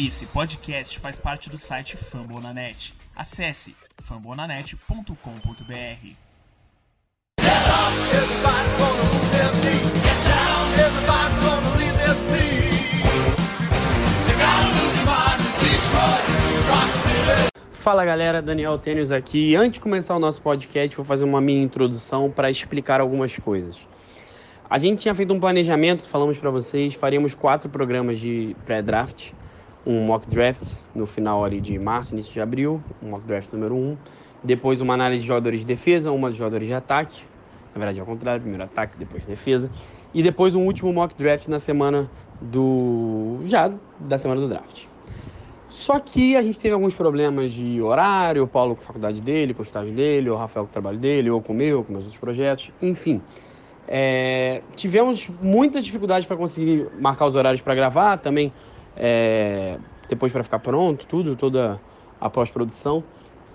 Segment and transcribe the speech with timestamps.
[0.00, 2.94] Esse podcast faz parte do site Fambonanet.
[3.16, 5.12] Acesse fambonanet.com.br.
[17.72, 19.56] Fala galera, Daniel Tênis aqui.
[19.56, 23.84] Antes de começar o nosso podcast, vou fazer uma mini introdução para explicar algumas coisas.
[24.70, 29.32] A gente tinha feito um planejamento, falamos para vocês, faríamos quatro programas de pré-draft,
[29.88, 33.74] um mock draft no final ali de março, início de abril, um mock draft número
[33.74, 33.96] um,
[34.44, 37.22] depois uma análise de jogadores de defesa, uma de jogadores de ataque,
[37.74, 39.70] na verdade é o contrário, primeiro ataque, depois defesa,
[40.12, 44.84] e depois um último mock draft na semana do já da semana do draft.
[45.68, 49.54] Só que a gente teve alguns problemas de horário, o Paulo com a faculdade dele,
[49.54, 51.92] com o estágio dele, o Rafael com o trabalho dele, eu com o meu, com
[51.92, 53.22] meus outros projetos, enfim.
[53.86, 58.52] É, tivemos muitas dificuldades para conseguir marcar os horários para gravar, também
[58.98, 61.80] é, depois para ficar pronto, tudo, toda
[62.20, 63.04] a pós-produção.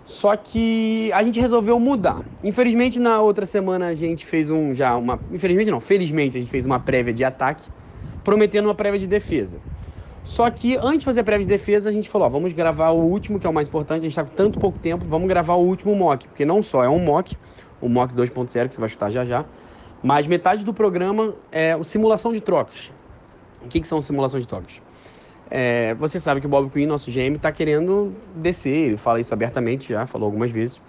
[0.06, 2.24] Só que a gente resolveu mudar.
[2.44, 5.20] Infelizmente, na outra semana a gente fez um já uma.
[5.32, 7.70] Infelizmente não, felizmente a gente fez uma prévia de ataque,
[8.24, 9.60] prometendo uma prévia de defesa.
[10.24, 12.90] Só que antes de fazer a prévia de defesa, a gente falou: ó, vamos gravar
[12.92, 14.00] o último, que é o mais importante.
[14.00, 16.84] A gente está com tanto pouco tempo, vamos gravar o último mock, porque não só
[16.84, 17.38] é um mock,
[17.80, 19.46] o mock 2.0 que você vai chutar já já,
[20.02, 22.92] mas metade do programa é o simulação de trocas.
[23.62, 24.83] O que, que são simulações de trocas?
[25.56, 29.32] É, você sabe que o Bob Quinn, nosso GM, está querendo descer, ele fala isso
[29.36, 30.82] abertamente já, falou algumas vezes.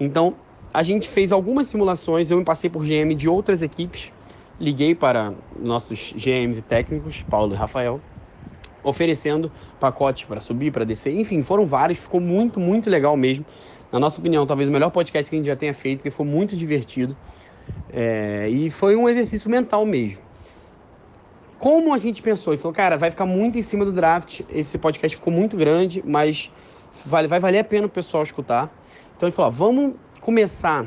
[0.00, 0.34] Então,
[0.74, 4.10] a gente fez algumas simulações, eu me passei por GM de outras equipes,
[4.58, 8.00] liguei para nossos GMs e técnicos, Paulo e Rafael,
[8.82, 13.46] oferecendo pacotes para subir, para descer, enfim, foram vários, ficou muito, muito legal mesmo.
[13.92, 16.26] Na nossa opinião, talvez o melhor podcast que a gente já tenha feito, porque foi
[16.26, 17.16] muito divertido.
[17.88, 20.27] É, e foi um exercício mental mesmo.
[21.58, 24.78] Como a gente pensou e falou, cara, vai ficar muito em cima do draft, esse
[24.78, 26.52] podcast ficou muito grande, mas
[27.04, 28.72] vai, vai valer a pena o pessoal escutar.
[29.16, 30.86] Então gente falou, ó, vamos começar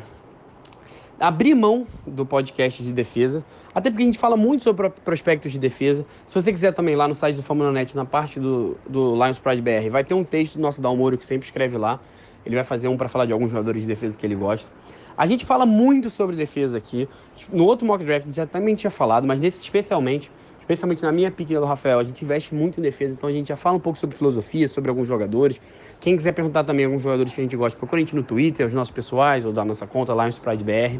[1.19, 3.43] a abrir mão do podcast de defesa,
[3.76, 6.05] até porque a gente fala muito sobre prospectos de defesa.
[6.26, 9.39] Se você quiser também lá no site do Fórmula Net, na parte do, do Lions
[9.39, 11.99] Pride BR, vai ter um texto do nosso Dalmoro que sempre escreve lá.
[12.45, 14.71] Ele vai fazer um para falar de alguns jogadores de defesa que ele gosta.
[15.17, 17.10] A gente fala muito sobre defesa aqui.
[17.52, 20.31] No outro mock draft já também tinha falado, mas nesse especialmente,
[20.73, 23.49] especialmente na minha pick do Rafael, a gente investe muito em defesa, então a gente
[23.49, 25.59] já fala um pouco sobre filosofia, sobre alguns jogadores.
[25.99, 28.65] Quem quiser perguntar também alguns jogadores que a gente gosta, procura a gente no Twitter,
[28.65, 30.99] os nossos pessoais, ou da nossa conta lá no Sprite BR.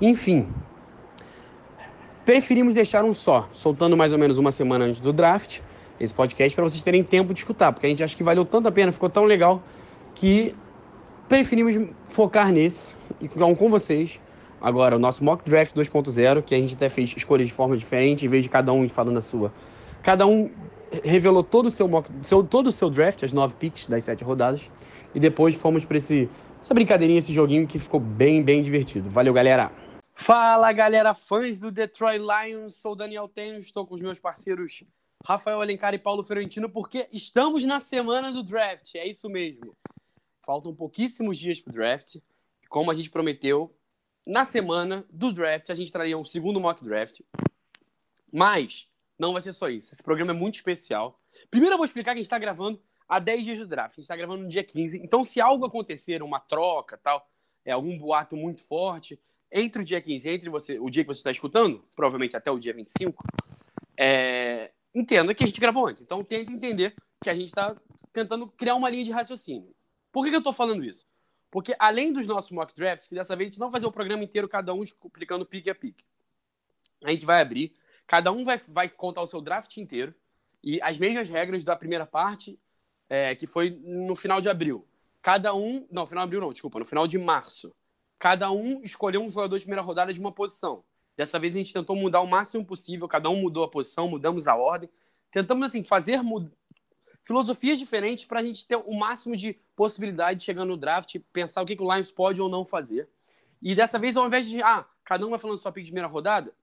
[0.00, 0.48] Enfim,
[2.24, 5.60] preferimos deixar um só, soltando mais ou menos uma semana antes do draft,
[6.00, 8.68] esse podcast, para vocês terem tempo de escutar, porque a gente acha que valeu tanto
[8.68, 9.62] a pena, ficou tão legal,
[10.14, 10.54] que
[11.28, 12.86] preferimos focar nesse
[13.20, 14.18] e com vocês
[14.64, 18.24] agora o nosso mock draft 2.0, que a gente até fez escolhas de forma diferente,
[18.24, 19.52] em vez de cada um falando a sua.
[20.02, 20.50] Cada um
[21.04, 24.24] revelou todo o seu, mock, seu, todo o seu draft, as nove picks das sete
[24.24, 24.62] rodadas,
[25.14, 26.30] e depois fomos para esse
[26.62, 29.10] essa brincadeirinha, esse joguinho que ficou bem, bem divertido.
[29.10, 29.70] Valeu, galera!
[30.14, 34.82] Fala, galera, fãs do Detroit Lions, sou Daniel Tenho, estou com os meus parceiros
[35.26, 39.76] Rafael Alencar e Paulo Ferentino, porque estamos na semana do draft, é isso mesmo.
[40.46, 42.16] Faltam pouquíssimos dias para o draft,
[42.70, 43.74] como a gente prometeu,
[44.26, 47.20] na semana do draft a gente traria um segundo mock draft.
[48.32, 49.94] Mas não vai ser só isso.
[49.94, 51.20] Esse programa é muito especial.
[51.50, 53.92] Primeiro eu vou explicar que a gente está gravando há 10 dias do draft.
[53.92, 54.98] A gente está gravando no dia 15.
[54.98, 57.28] Então, se algo acontecer, uma troca, tal,
[57.64, 59.20] é algum boato muito forte,
[59.52, 62.58] entre o dia 15 entre você, o dia que você está escutando, provavelmente até o
[62.58, 63.22] dia 25,
[63.96, 66.02] é, entenda que a gente gravou antes.
[66.02, 67.76] Então, tenta entender que a gente está
[68.12, 69.72] tentando criar uma linha de raciocínio.
[70.10, 71.06] Por que, que eu estou falando isso?
[71.54, 73.92] Porque além dos nossos mock drafts, que dessa vez a gente não vai fazer o
[73.92, 76.04] programa inteiro, cada um explicando pique a pique.
[77.04, 77.72] A gente vai abrir,
[78.08, 80.12] cada um vai, vai contar o seu draft inteiro
[80.64, 82.58] e as mesmas regras da primeira parte,
[83.08, 84.84] é, que foi no final de abril.
[85.22, 85.86] Cada um.
[85.92, 87.72] Não, final de abril não, desculpa, no final de março.
[88.18, 90.82] Cada um escolheu um jogador de primeira rodada de uma posição.
[91.16, 94.48] Dessa vez a gente tentou mudar o máximo possível, cada um mudou a posição, mudamos
[94.48, 94.90] a ordem.
[95.30, 96.20] Tentamos, assim, fazer
[97.24, 101.62] filosofias diferentes para a gente ter o máximo de possibilidade de chegar no draft, pensar
[101.62, 103.08] o que, que o Lions pode ou não fazer.
[103.60, 106.06] E dessa vez, ao invés de, ah, cada um vai falando só pick de primeira
[106.06, 106.54] rodada,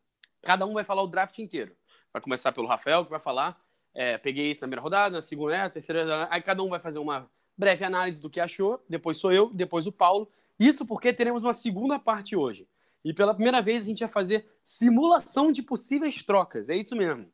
[0.44, 1.76] cada um vai falar o draft inteiro.
[2.14, 3.60] Vai começar pelo Rafael, que vai falar,
[3.94, 7.00] é, peguei isso na primeira rodada, na segunda, na terceira, aí cada um vai fazer
[7.00, 10.30] uma breve análise do que achou, depois sou eu, depois o Paulo.
[10.60, 12.68] Isso porque teremos uma segunda parte hoje.
[13.04, 17.28] E pela primeira vez a gente vai fazer simulação de possíveis trocas, é isso mesmo.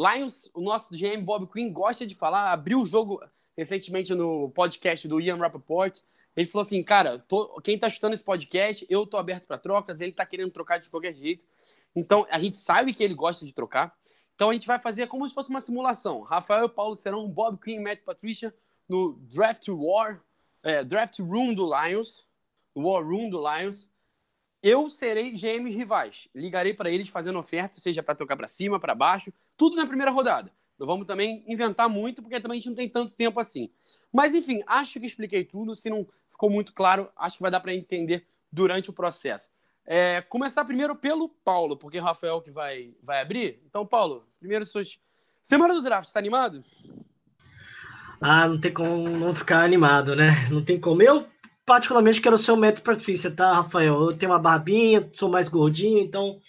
[0.00, 3.20] Lions, o nosso GM Bob Quinn gosta de falar, abriu o jogo
[3.56, 6.00] recentemente no podcast do Ian Rappaport.
[6.34, 10.00] Ele falou assim, cara, tô, quem tá chutando esse podcast, eu tô aberto para trocas,
[10.00, 11.44] ele tá querendo trocar de qualquer jeito.
[11.94, 13.94] Então, a gente sabe que ele gosta de trocar.
[14.40, 16.22] Então a gente vai fazer como se fosse uma simulação.
[16.22, 18.54] Rafael e Paulo serão Bob Quinn e Matt Patricia
[18.88, 20.24] no Draft War,
[20.62, 22.24] é, Draft Room do Lions,
[22.74, 23.86] War Room do Lions.
[24.62, 26.28] Eu serei GMs rivais.
[26.34, 30.10] Ligarei para eles fazendo oferta, seja para tocar para cima, para baixo, tudo na primeira
[30.10, 30.52] rodada.
[30.78, 33.70] Não vamos também inventar muito, porque também a gente não tem tanto tempo assim.
[34.12, 35.74] Mas enfim, acho que expliquei tudo.
[35.74, 39.50] Se não ficou muito claro, acho que vai dar para entender durante o processo.
[39.86, 43.60] É, começar primeiro pelo Paulo, porque é o Rafael que vai, vai abrir.
[43.66, 44.98] Então, Paulo, primeiro suas.
[45.42, 46.62] Semana do draft, está animado?
[48.20, 50.46] Ah, não tem como não ficar animado, né?
[50.50, 51.02] Não tem como.
[51.02, 51.26] Eu,
[51.70, 53.94] particularmente, quero ser o Matt Patrícia, tá, Rafael?
[53.94, 56.40] Eu tenho uma barbinha, sou mais gordinho, então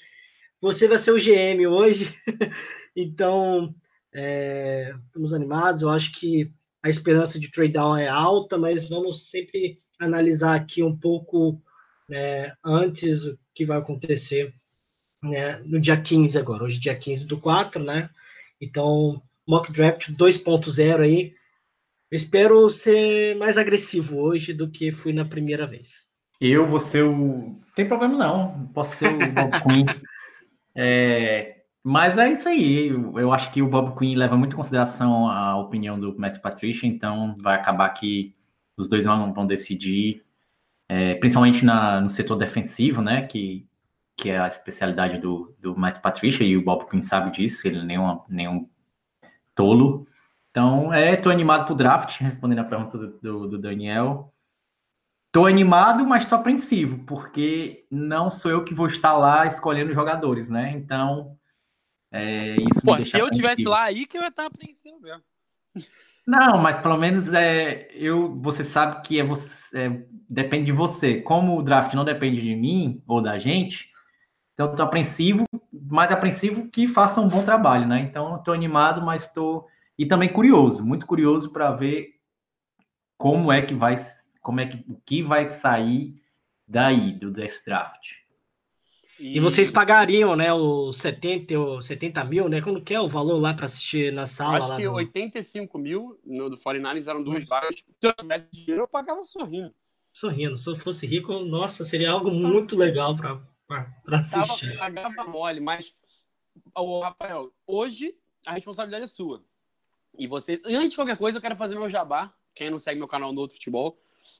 [0.59, 2.12] você vai ser o GM hoje.
[2.97, 3.71] então,
[4.12, 5.83] é, estamos animados.
[5.83, 6.51] Eu acho que
[6.81, 11.62] a esperança de trade down é alta, mas vamos sempre analisar aqui um pouco
[12.09, 14.51] né, antes o que vai acontecer
[15.21, 18.09] né, no dia 15 agora, hoje dia 15 do 4, né?
[18.59, 21.35] Então, mock draft 2.0 aí.
[22.12, 26.06] Eu espero ser mais agressivo hoje do que fui na primeira vez.
[26.40, 27.12] Eu vou ser o.
[27.12, 29.86] Não tem problema não, posso ser o Bob Quinn.
[30.75, 31.62] É...
[31.84, 32.90] Mas é isso aí.
[32.90, 36.88] Eu acho que o Bob Quinn leva muito em consideração a opinião do Matt Patricia,
[36.88, 38.36] então vai acabar que
[38.78, 40.24] os dois vão, vão decidir
[40.94, 43.66] é, principalmente na, no setor defensivo, né, que,
[44.18, 47.81] que é a especialidade do, do Matt Patricia, e o Bob Quinn sabe disso, ele
[47.81, 48.68] nem um, nem um
[49.56, 50.06] tolo.
[50.51, 54.33] Então, é, tô animado pro draft, respondendo a pergunta do, do, do Daniel.
[55.31, 60.50] Tô animado, mas tô apreensivo, porque não sou eu que vou estar lá escolhendo jogadores,
[60.50, 60.71] né?
[60.71, 61.38] Então,
[62.12, 65.24] é, isso Pô, se eu tivesse lá aí, que eu ia estar apreensivo mesmo.
[66.27, 71.21] Não, mas pelo menos é, eu, você sabe que é você, é, depende de você.
[71.21, 73.89] Como o draft não depende de mim ou da gente,
[74.53, 78.01] então tô apreensivo, mais apreensivo que faça um bom trabalho, né?
[78.01, 79.70] Então tô animado, mas estou
[80.01, 82.15] e também curioso, muito curioso para ver
[83.15, 83.95] como é que vai,
[84.42, 86.19] como é que o que vai sair
[86.68, 88.13] daí do desse draft.
[89.19, 92.62] E, vocês pagariam, né, os 70, ou 70 mil, né?
[92.62, 94.57] Como que é o valor lá para assistir na sala?
[94.57, 94.94] Acho que do...
[94.94, 97.75] 85 mil no do 49 eram duas vagas.
[97.75, 99.71] Se eu tivesse dinheiro, eu pagava sorrindo.
[100.12, 100.57] Sorrindo.
[100.57, 104.75] Se eu fosse rico, nossa, seria algo muito legal para assistir.
[104.80, 105.94] Tava, pagava mole, mas,
[106.75, 108.15] o Rafael, hoje
[108.48, 109.44] a responsabilidade é sua.
[110.18, 112.34] E você, antes de qualquer coisa, eu quero fazer meu jabá.
[112.54, 113.98] Quem não segue meu canal no Outro Futebol,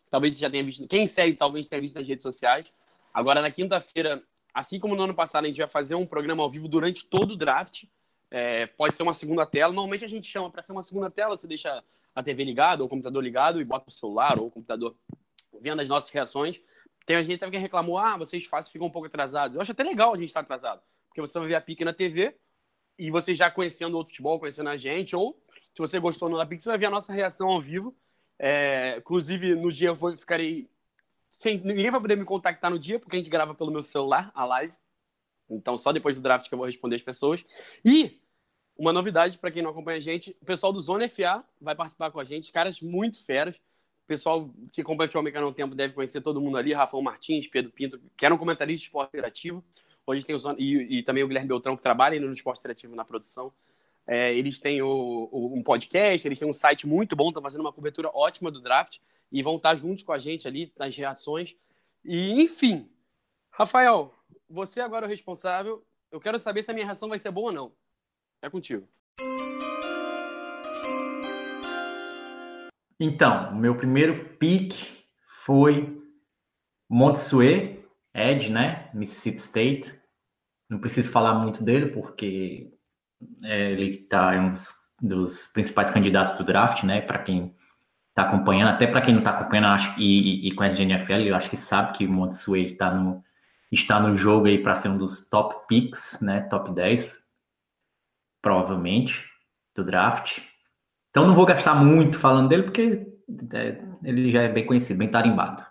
[0.10, 0.88] talvez já tenha visto.
[0.88, 2.72] Quem segue, talvez tenha visto nas redes sociais.
[3.14, 4.22] Agora, na quinta-feira,
[4.54, 7.32] assim como no ano passado, a gente vai fazer um programa ao vivo durante todo
[7.32, 7.86] o draft.
[8.30, 9.74] É, pode ser uma segunda tela.
[9.74, 11.84] Normalmente a gente chama para ser uma segunda tela, você deixa
[12.14, 14.96] a TV ligada ou o computador ligado e bota o celular ou o computador
[15.60, 16.62] vendo as nossas reações.
[17.06, 19.56] Tem a gente que reclamou, ah, vocês fácil ficam um pouco atrasados.
[19.56, 21.94] Eu acho até legal a gente estar atrasado, porque você vai ver a pique na
[21.94, 22.36] TV
[22.98, 25.42] e você já conhecendo o futebol, conhecendo a gente, ou
[25.74, 27.96] se você gostou no pique, você vai ver a nossa reação ao vivo.
[28.38, 30.70] É, inclusive, no dia eu vou, ficarei
[31.30, 34.32] sem, ninguém vai poder me contactar no dia, porque a gente grava pelo meu celular,
[34.36, 34.74] a live.
[35.50, 37.46] Então, só depois do draft que eu vou responder as pessoas.
[37.86, 38.22] E
[38.78, 42.12] uma novidade para quem não acompanha a gente: o pessoal do Zona FA vai participar
[42.12, 43.58] com a gente, caras muito feras.
[43.58, 47.48] O pessoal que acompanha o há um tempo deve conhecer todo mundo ali: Rafael Martins,
[47.48, 49.64] Pedro Pinto, que eram comentaristas de esporte interativo.
[50.06, 52.96] Hoje tem o Zona, e, e, também o Guilherme Beltrão, que trabalha no esporte interativo
[52.96, 53.54] na produção.
[54.08, 57.62] É, eles têm o, o, um podcast, eles têm um site muito bom, estão fazendo
[57.62, 59.00] uma cobertura ótima do draft
[59.32, 61.56] e vão estar juntos com a gente ali nas reações.
[62.04, 62.90] E, enfim,
[63.52, 64.14] Rafael,
[64.50, 65.86] você agora é o responsável.
[66.12, 67.72] Eu quero saber se a minha reação vai ser boa ou não.
[68.42, 68.88] É contigo.
[73.00, 74.74] Então, meu primeiro pick
[75.44, 76.00] foi
[76.90, 78.92] Montsue, Ed, né?
[78.94, 80.02] Mississippi State.
[80.70, 82.72] Não preciso falar muito dele, porque
[83.44, 87.02] é, ele tá, é um dos, dos principais candidatos do draft, né?
[87.02, 87.56] Para quem
[88.10, 91.14] está acompanhando, até para quem não está acompanhando acho, e, e, e conhece a NFL,
[91.14, 93.24] eu acho que sabe que o Montsue está no,
[93.72, 96.42] está no jogo aí para ser um dos top picks, né?
[96.42, 97.24] Top 10,
[98.42, 99.26] provavelmente,
[99.76, 100.40] do draft.
[101.10, 103.08] Então não vou gastar muito falando dele, porque
[103.54, 105.66] é, ele já é bem conhecido, bem tarimbado.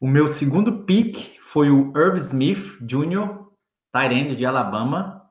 [0.00, 3.46] O meu segundo pick foi o Irv Smith Jr.,
[3.92, 5.22] Tyrande de Alabama,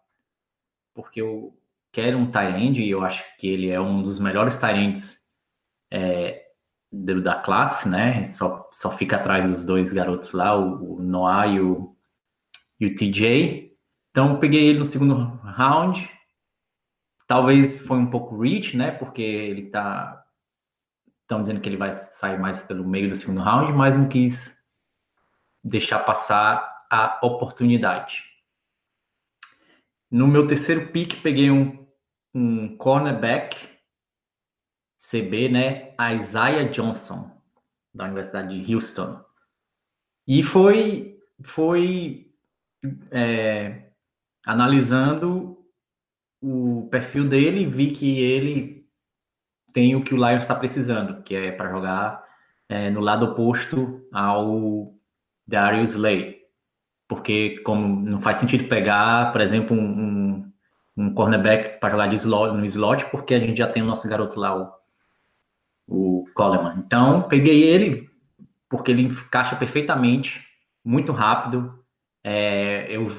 [0.94, 1.55] porque eu
[1.96, 5.18] quero um Tyrande e eu acho que ele é um dos melhores Tyrands
[5.90, 6.44] é,
[6.92, 8.26] da classe, né?
[8.28, 11.96] Só, só fica atrás dos dois garotos lá, o, o Noah e o,
[12.82, 13.74] e o TJ.
[14.12, 16.12] Então, peguei ele no segundo round.
[17.28, 18.92] Talvez foi um pouco reach, né?
[18.92, 20.22] Porque ele tá.
[21.22, 24.54] Estão dizendo que ele vai sair mais pelo meio do segundo round, mas não quis
[25.64, 28.22] deixar passar a oportunidade.
[30.12, 31.85] No meu terceiro pick, peguei um
[32.36, 33.56] um cornerback
[34.98, 35.96] CB, né?
[36.14, 37.32] Isaiah Johnson,
[37.94, 39.24] da Universidade de Houston.
[40.28, 42.32] E foi, foi
[43.10, 43.90] é,
[44.46, 45.58] analisando
[46.42, 48.86] o perfil dele, vi que ele
[49.72, 52.24] tem o que o Lions está precisando, que é para jogar
[52.68, 54.94] é, no lado oposto ao
[55.48, 56.42] Darius Slay.
[57.08, 60.15] Porque como não faz sentido pegar, por exemplo, um, um,
[60.98, 64.08] um cornerback para jogar de slot, no slot, porque a gente já tem o nosso
[64.08, 64.72] garoto lá, o,
[65.88, 66.84] o Coleman.
[66.86, 68.10] Então, peguei ele,
[68.70, 70.46] porque ele encaixa perfeitamente,
[70.84, 71.84] muito rápido.
[72.24, 73.12] É, eu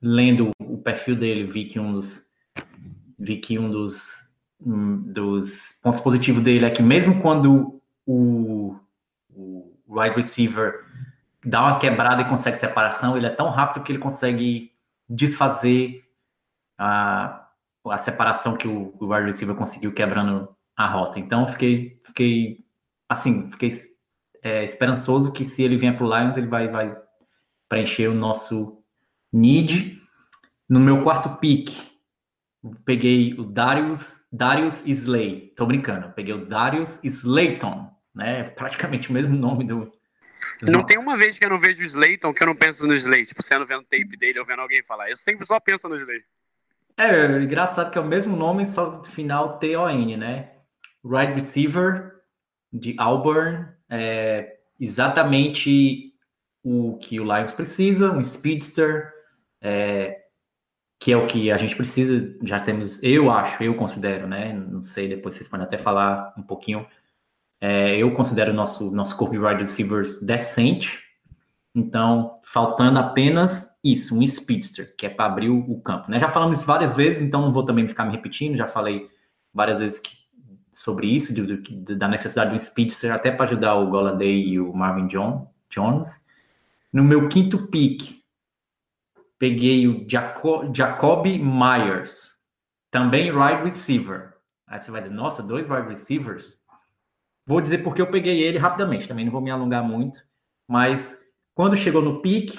[0.00, 2.24] lendo o perfil dele vi que um dos
[3.18, 4.28] vi que um dos,
[4.60, 8.76] um dos pontos positivos dele é que mesmo quando o,
[9.34, 10.84] o wide receiver
[11.44, 14.72] dá uma quebrada e consegue separação, ele é tão rápido que ele consegue
[15.08, 16.05] desfazer
[16.78, 17.48] a,
[17.86, 21.18] a separação que o, o wide receiver conseguiu quebrando a rota.
[21.18, 22.64] Então, fiquei, fiquei
[23.08, 23.70] assim, fiquei
[24.42, 26.96] é, esperançoso que se ele vier para o Lions, ele vai, vai
[27.68, 28.82] preencher o nosso
[29.32, 30.00] need.
[30.68, 31.70] No meu quarto pick,
[32.84, 35.52] peguei o Darius, Darius Slay.
[35.56, 38.44] Tô brincando, peguei o Darius Slayton, né?
[38.50, 39.92] Praticamente o mesmo nome do.
[40.70, 42.94] Não tem uma vez que eu não vejo o Slayton que eu não penso no
[42.94, 43.24] Slay.
[43.24, 45.08] Tipo, sendo vendo tape dele ou vendo alguém falar.
[45.08, 46.22] Eu sempre só penso no Slay.
[46.98, 50.52] É, engraçado que é o mesmo nome, só no final T-O-N, né?
[51.04, 52.22] Wide receiver
[52.72, 56.12] de Auburn, é exatamente
[56.64, 59.12] o que o Lions precisa, um speedster,
[59.60, 60.22] é,
[60.98, 62.36] que é o que a gente precisa.
[62.42, 64.52] Já temos, eu acho, eu considero, né?
[64.52, 66.86] Não sei, depois vocês podem até falar um pouquinho.
[67.60, 71.05] É, eu considero o nosso, nosso corpo de wide receivers decente.
[71.76, 76.10] Então, faltando apenas isso, um speedster, que é para abrir o, campo.
[76.10, 76.18] Né?
[76.18, 78.56] Já falamos isso várias vezes, então não vou também ficar me repetindo.
[78.56, 79.10] Já falei
[79.52, 80.16] várias vezes que,
[80.72, 84.58] sobre isso, de, de, da necessidade de um speedster, até para ajudar o Goladay e
[84.58, 86.24] o Marvin John, Jones.
[86.90, 88.22] No meu quinto pick,
[89.38, 92.30] peguei o Jaco, Jacoby Myers,
[92.90, 94.32] também wide receiver.
[94.66, 96.56] Aí você vai dizer, nossa, dois wide receivers?
[97.44, 100.18] Vou dizer porque eu peguei ele rapidamente, também não vou me alongar muito,
[100.66, 101.18] mas
[101.56, 102.54] quando chegou no pick,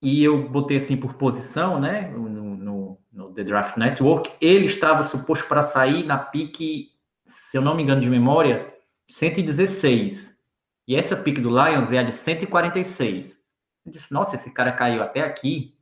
[0.00, 5.02] e eu botei assim por posição, né, no, no, no The Draft Network, ele estava
[5.02, 6.88] suposto para sair na pick,
[7.26, 8.74] se eu não me engano de memória,
[9.06, 10.38] 116.
[10.86, 13.44] E essa pick do Lions é a de 146.
[13.84, 15.76] Eu disse, nossa, esse cara caiu até aqui.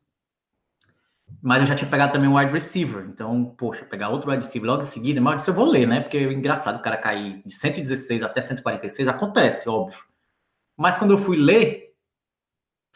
[1.41, 3.07] Mas eu já tinha pegado também um wide receiver.
[3.09, 5.87] Então, poxa, pegar outro wide receiver logo em seguida, mas eu disse, eu vou ler,
[5.87, 6.01] né?
[6.01, 10.01] Porque é engraçado o cara cair de 116 até 146, acontece, óbvio.
[10.77, 11.86] Mas quando eu fui ler,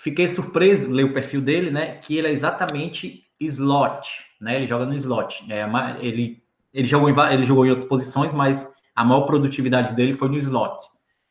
[0.02, 1.96] fiquei surpreso, ler o perfil dele, né?
[1.98, 4.08] Que ele é exatamente slot,
[4.40, 4.56] né?
[4.56, 5.44] Ele joga no slot.
[5.50, 5.66] É,
[6.00, 6.42] ele,
[6.72, 10.36] ele, jogou em, ele jogou em outras posições, mas a maior produtividade dele foi no
[10.36, 10.84] slot.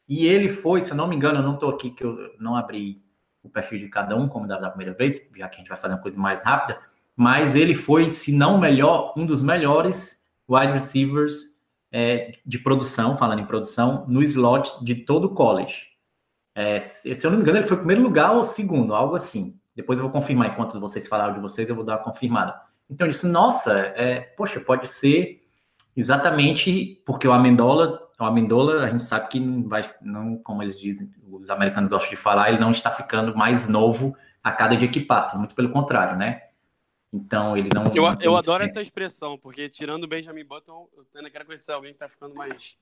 [0.08, 2.56] E ele foi, se eu não me engano, eu não estou aqui que eu não
[2.56, 3.02] abri
[3.44, 5.78] o perfil de cada um, como da, da primeira vez, já que a gente vai
[5.78, 6.80] fazer uma coisa mais rápida,
[7.16, 11.60] mas ele foi, se não melhor, um dos melhores wide receivers
[11.92, 15.89] é, de produção, falando em produção, no slot de todo o college.
[16.60, 19.58] É, se eu não me engano, ele foi primeiro lugar ou segundo, algo assim.
[19.74, 22.60] Depois eu vou confirmar, enquanto vocês falaram de vocês, eu vou dar uma confirmada.
[22.90, 25.48] Então eu disse, nossa, é, poxa, pode ser
[25.96, 30.78] exatamente porque o Amendola, o Amendola, a gente sabe que não vai, não, como eles
[30.78, 34.14] dizem, os americanos gostam de falar, ele não está ficando mais novo
[34.44, 36.44] a cada dia que passa, muito pelo contrário, né?
[37.14, 37.86] Então ele não.
[37.96, 41.92] Eu, eu adoro essa expressão, porque tirando o Benjamin Button, eu ainda quero conhecer alguém
[41.92, 42.76] que está ficando mais,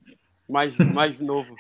[0.50, 1.56] mais, mais novo.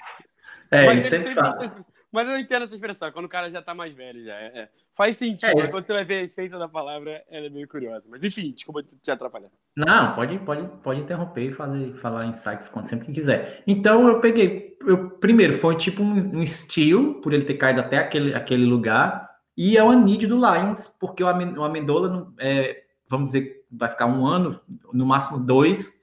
[0.71, 1.63] É, mas, ele sempre fala.
[1.63, 4.33] essa- mas eu entendo essa expressão, quando o cara já tá mais velho já.
[4.33, 4.69] é- é.
[4.95, 5.59] Faz sentido.
[5.61, 5.67] É.
[5.67, 8.07] Quando você vai ver a essência da palavra, ela é meio curiosa.
[8.09, 9.49] Mas enfim, desculpa te atrapalhar.
[9.75, 13.61] Não, pode, pode, pode interromper e fazer, falar insights quando sempre que quiser.
[13.67, 17.99] Então eu peguei, eu, primeiro foi tipo um, um steal, por ele ter caído até
[17.99, 22.33] aquele, aquele lugar, e é o need do Lions, porque o, Amen- o Amendola, não-
[22.39, 24.59] é, vamos dizer, vai ficar um ano,
[24.91, 25.93] no máximo dois,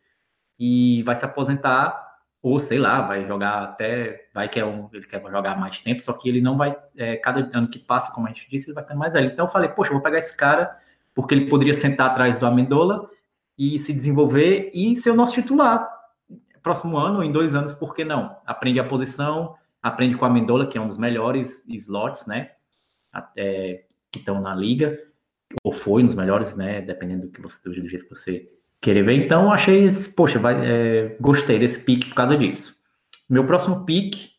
[0.56, 2.00] e vai se aposentar,
[2.44, 6.02] ou sei lá, vai jogar até, vai que é um, ele quer jogar mais tempo,
[6.02, 8.74] só que ele não vai, é, cada ano que passa, como a gente disse, ele
[8.74, 9.32] vai ficando mais velho.
[9.32, 10.76] Então eu falei, poxa, eu vou pegar esse cara,
[11.14, 13.08] porque ele poderia sentar atrás do Amendola,
[13.56, 15.88] e se desenvolver e ser o nosso titular.
[16.62, 18.36] Próximo ano, ou em dois anos, por que não?
[18.44, 22.50] Aprende a posição, aprende com a Mendola, que é um dos melhores slots, né?
[23.10, 24.98] Até, que estão na liga,
[25.62, 26.82] ou foi um dos melhores, né?
[26.82, 28.50] Dependendo do que você do jeito que você
[28.84, 29.24] querer ver.
[29.24, 32.76] Então, achei, esse, poxa, vai, é, gostei desse pique por causa disso.
[33.28, 34.32] Meu próximo pique,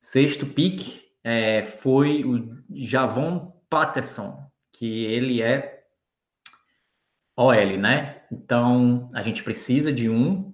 [0.00, 4.38] sexto pique, é, foi o Javon Patterson,
[4.70, 5.84] que ele é
[7.34, 8.22] OL, né?
[8.30, 10.52] Então, a gente precisa de um.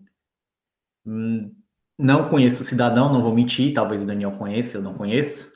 [1.05, 1.53] Hum,
[1.99, 5.53] Não conheço o cidadão, não vou mentir, talvez o Daniel conheça, eu não conheço.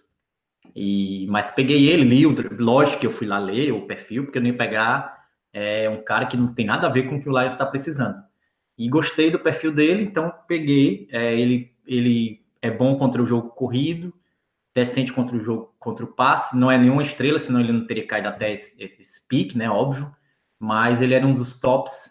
[0.75, 2.25] E, mas peguei ele, li,
[2.59, 5.22] lógico que eu fui lá ler o perfil, porque eu ia pegar
[5.53, 7.67] é, um cara que não tem nada a ver com o que o Lions está
[7.67, 8.23] precisando.
[8.77, 11.09] E gostei do perfil dele, então peguei.
[11.11, 14.15] é, ele, ele é bom contra o jogo corrido,
[14.75, 18.07] decente contra o jogo contra o passe, não é nenhuma estrela, senão ele não teria
[18.07, 19.69] caído até esse, esse, pique, né?
[19.69, 20.15] Óbvio.
[20.59, 22.11] Mas ele era um dos tops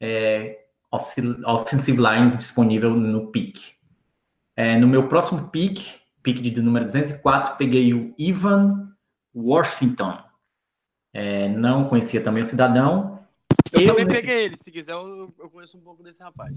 [0.00, 3.72] é, offensive offensive lines disponível no pique.
[4.56, 8.92] É, no meu próximo pique, pique de número 204, peguei o Ivan
[9.34, 10.18] Worthington.
[11.14, 13.20] É, não conhecia também o cidadão.
[13.72, 16.52] Eu, Eu também nesse- peguei ele, se quiser eu, eu conheço um pouco desse rapaz.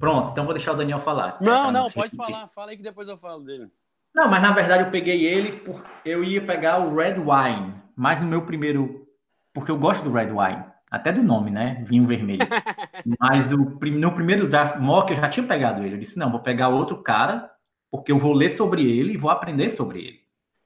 [0.00, 1.36] Pronto, então vou deixar o Daniel falar.
[1.40, 3.68] É, Não, pra não, ser- pode falar, fala aí que depois eu falo dele.
[4.14, 8.22] Não, mas na verdade eu peguei ele porque eu ia pegar o Red Wine, mas
[8.22, 9.06] no meu primeiro,
[9.52, 11.82] porque eu gosto do Red Wine, até do nome, né?
[11.86, 12.40] Vinho vermelho.
[13.20, 15.96] mas o, no primeiro draft mock eu já tinha pegado ele.
[15.96, 17.50] Eu disse, não, vou pegar outro cara,
[17.90, 20.20] porque eu vou ler sobre ele e vou aprender sobre ele.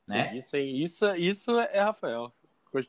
[0.07, 0.35] Né?
[0.37, 2.33] Isso, aí, isso, isso é Rafael.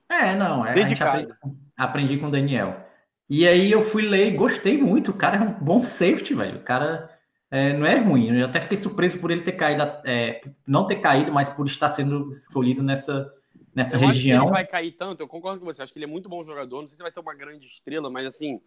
[0.10, 1.32] É, não, é, a gente Dedicado.
[1.34, 2.86] aprendi, aprendi com o Daniel.
[3.30, 5.12] E aí eu fui ler e gostei muito.
[5.12, 6.58] O cara é um bom safety, velho.
[6.60, 7.10] O cara
[7.52, 8.36] é, não é ruim.
[8.40, 11.90] Eu até fiquei surpreso por ele ter caído, é, não ter caído, mas por estar
[11.90, 13.32] sendo escolhido nessa,
[13.74, 14.44] nessa eu acho que região.
[14.46, 16.82] ele vai cair tanto, eu concordo com você, acho que ele é muito bom jogador,
[16.82, 18.60] não sei se vai ser uma grande estrela, mas assim,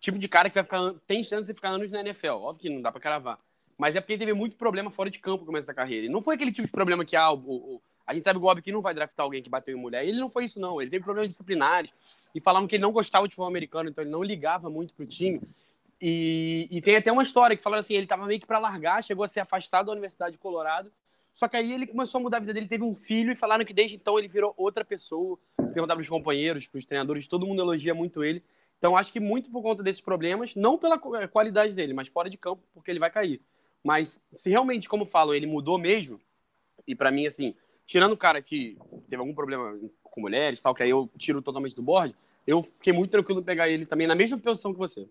[0.00, 2.70] tipo de cara que vai ficar, tem chance de ficar anos na NFL, óbvio que
[2.70, 3.38] não dá pra cravar.
[3.76, 6.06] Mas é porque ele teve muito problema fora de campo no começo da carreira.
[6.06, 8.44] E não foi aquele tipo de problema que ah, o, o- a gente sabe que
[8.44, 10.06] o Bob que não vai draftar alguém que bateu em mulher.
[10.06, 10.80] Ele não foi isso, não.
[10.80, 11.90] Ele teve problemas disciplinares.
[12.34, 15.06] E falavam que ele não gostava de futebol americano, então ele não ligava muito pro
[15.06, 15.40] time.
[16.00, 19.02] E, e tem até uma história que falaram assim: ele tava meio que pra largar,
[19.02, 20.92] chegou a ser afastado da Universidade de Colorado.
[21.32, 23.64] Só que aí ele começou a mudar a vida dele, teve um filho e falaram
[23.64, 25.38] que desde então ele virou outra pessoa.
[25.64, 28.42] Se perguntar pros companheiros, pros treinadores, todo mundo elogia muito ele.
[28.78, 32.28] Então acho que muito por conta desses problemas, não pela qu- qualidade dele, mas fora
[32.28, 33.40] de campo, porque ele vai cair.
[33.82, 36.20] Mas se realmente, como falam, ele mudou mesmo,
[36.86, 37.54] e pra mim, assim,
[37.86, 38.76] tirando o cara que
[39.08, 42.14] teve algum problema com mulheres tal, que aí eu tiro totalmente do board,
[42.46, 45.08] eu fiquei muito tranquilo em pegar ele também na mesma posição que você.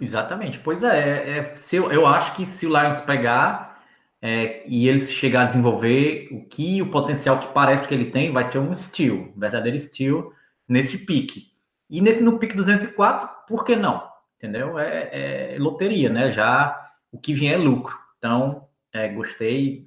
[0.00, 0.58] Exatamente.
[0.58, 3.84] Pois é, é, é, se eu, eu acho que se o Lions pegar
[4.22, 8.32] é, e ele chegar a desenvolver o que o potencial que parece que ele tem,
[8.32, 10.32] vai ser um steal, verdadeiro steal
[10.68, 11.50] nesse pique.
[11.88, 14.08] E nesse no pique 204, por que não?
[14.38, 14.78] Entendeu?
[14.78, 16.30] É, é loteria, né?
[16.30, 17.98] Já o que vier é lucro.
[18.16, 19.86] Então, é, gostei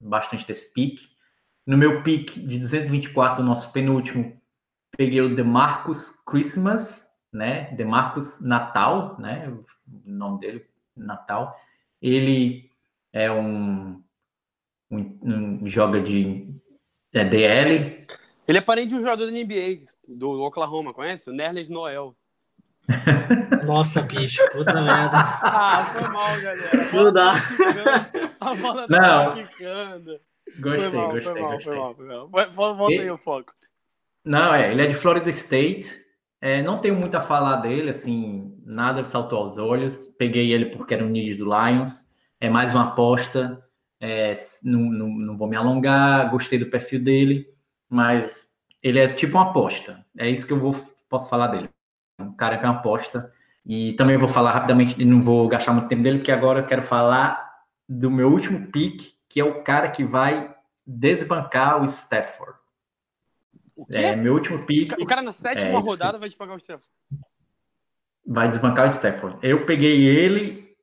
[0.00, 1.11] bastante desse pique.
[1.66, 4.40] No meu pique de 224, o nosso penúltimo,
[4.96, 7.70] peguei o DeMarcus Christmas, né?
[7.74, 9.48] DeMarcus Natal, né?
[9.48, 9.64] O
[10.04, 11.56] nome dele, Natal.
[12.00, 12.70] Ele
[13.12, 14.02] é um,
[14.90, 16.52] um, um joga de
[17.14, 18.06] é DL.
[18.48, 21.30] Ele é parente de um jogador da NBA, do Oklahoma, conhece?
[21.30, 22.16] O Nerles Noel.
[23.66, 25.18] Nossa, bicho, puta merda.
[25.42, 26.92] Ah, foi mal, galera.
[26.92, 27.34] Não dá.
[27.34, 29.36] tá A bola Não.
[29.36, 30.20] tá.
[30.60, 31.72] Gostei, foi mal, gostei, foi mal, gostei.
[31.72, 32.28] foi mal, foi mal.
[32.28, 33.52] Vai- vol- Volta aí o foco.
[34.24, 36.00] Não, é, ele é de Florida State.
[36.40, 40.08] É, não tenho muito a falar dele, assim, nada saltou aos olhos.
[40.18, 42.04] Peguei ele porque era um need do Lions.
[42.40, 43.62] É mais uma aposta.
[44.00, 44.34] É,
[44.64, 47.46] não, não, não vou me alongar, gostei do perfil dele,
[47.88, 50.04] mas ele é tipo uma aposta.
[50.18, 50.74] É isso que eu vou,
[51.08, 51.68] posso falar dele.
[52.18, 53.32] Um cara que é uma aposta.
[53.64, 56.82] E também vou falar rapidamente, não vou gastar muito tempo dele, porque agora eu quero
[56.82, 57.48] falar
[57.88, 60.54] do meu último pick, que é o cara que vai
[60.86, 62.52] desbancar o Stafford.
[63.74, 63.96] O quê?
[63.96, 66.84] É, meu último pick O cara na sétima É, rodada vai pagar o Stefan.
[68.26, 69.38] vai desbancar o Stafford.
[69.42, 70.76] Eu peguei ele.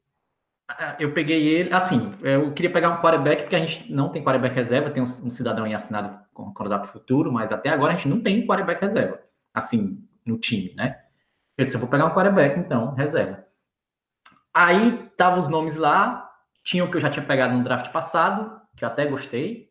[0.68, 1.72] ah, Eu peguei ele.
[1.72, 5.06] Assim, eu queria pegar um quarterback, porque a gente não tem quarterback reserva, tem um,
[5.06, 8.48] um cidadão aí assinado com o candidato futuro, mas até agora a gente não tem
[8.48, 9.20] quarterback reserva.
[9.54, 11.00] Assim, no time, né?
[11.56, 13.46] Eu disse, eu vou pegar um quarterback, então, reserva.
[14.52, 16.29] Aí estavam os nomes lá,
[16.64, 19.70] tinha o que eu já tinha pegado no draft passado, que eu até gostei.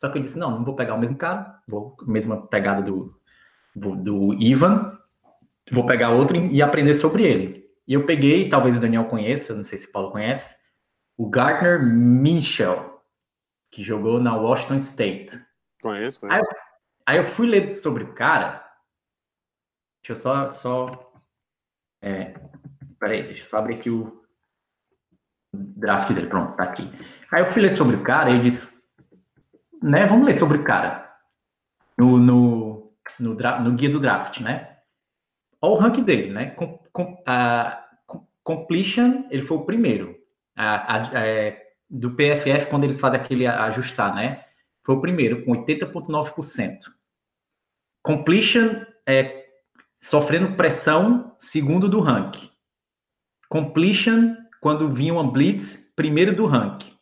[0.00, 3.14] Só que eu disse, não, não vou pegar o mesmo cara, vou mesma pegada do,
[3.74, 4.98] do, do Ivan,
[5.70, 7.68] vou pegar outro e aprender sobre ele.
[7.86, 10.56] E eu peguei, talvez o Daniel conheça, não sei se o Paulo conhece,
[11.16, 12.98] o Gardner Minshew,
[13.70, 15.38] que jogou na Washington State.
[15.82, 16.46] Conheço, conheço.
[17.06, 18.64] Aí eu fui ler sobre o cara.
[20.02, 20.50] Deixa eu só.
[20.50, 21.12] só
[22.02, 22.34] é,
[22.98, 24.19] peraí, deixa eu só abrir aqui o
[25.52, 26.28] draft dele.
[26.28, 26.90] Pronto, tá aqui.
[27.30, 28.70] Aí eu fui ler sobre o cara e eu disse.
[29.82, 31.10] Né, vamos ler sobre o cara.
[31.96, 34.78] No, no, no, no guia do draft, né?
[35.60, 36.50] Olha o ranking dele, né?
[36.50, 40.16] Com, com, a, com- completion, ele foi o primeiro.
[40.56, 44.44] A- a- é, do PFF, quando eles fazem aquele ajustar, né?
[44.82, 46.78] Foi o primeiro, com 80,9%.
[48.02, 49.46] Completion é
[50.00, 52.50] sofrendo pressão, segundo do ranking.
[53.48, 56.92] Completion, quando vinha uma blitz, primeiro do ranking.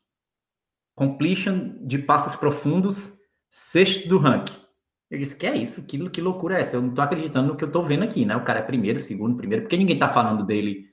[0.94, 3.18] Completion de passes profundos,
[3.49, 4.57] sexto do ranking.
[5.11, 5.87] Eu disse, que é isso?
[5.87, 6.77] Que, que loucura é essa?
[6.77, 8.37] Eu não tô acreditando no que eu tô vendo aqui, né?
[8.37, 9.64] O cara é primeiro, segundo, primeiro.
[9.64, 10.87] Por que ninguém tá falando dele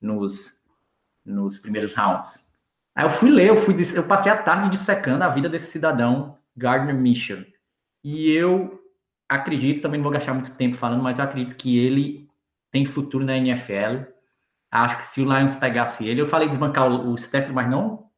[0.00, 0.62] nos,
[1.24, 2.52] nos primeiros rounds?
[2.94, 6.38] Aí eu fui ler, eu, fui, eu passei a tarde dissecando a vida desse cidadão,
[6.54, 7.44] Gardner Mitchell.
[8.04, 8.78] E eu
[9.26, 12.28] acredito, também não vou gastar muito tempo falando, mas acredito que ele
[12.70, 14.04] tem futuro na NFL.
[14.72, 17.16] Acho que se o Lions pegasse ele, eu falei desbancar o, o
[17.52, 18.10] mas não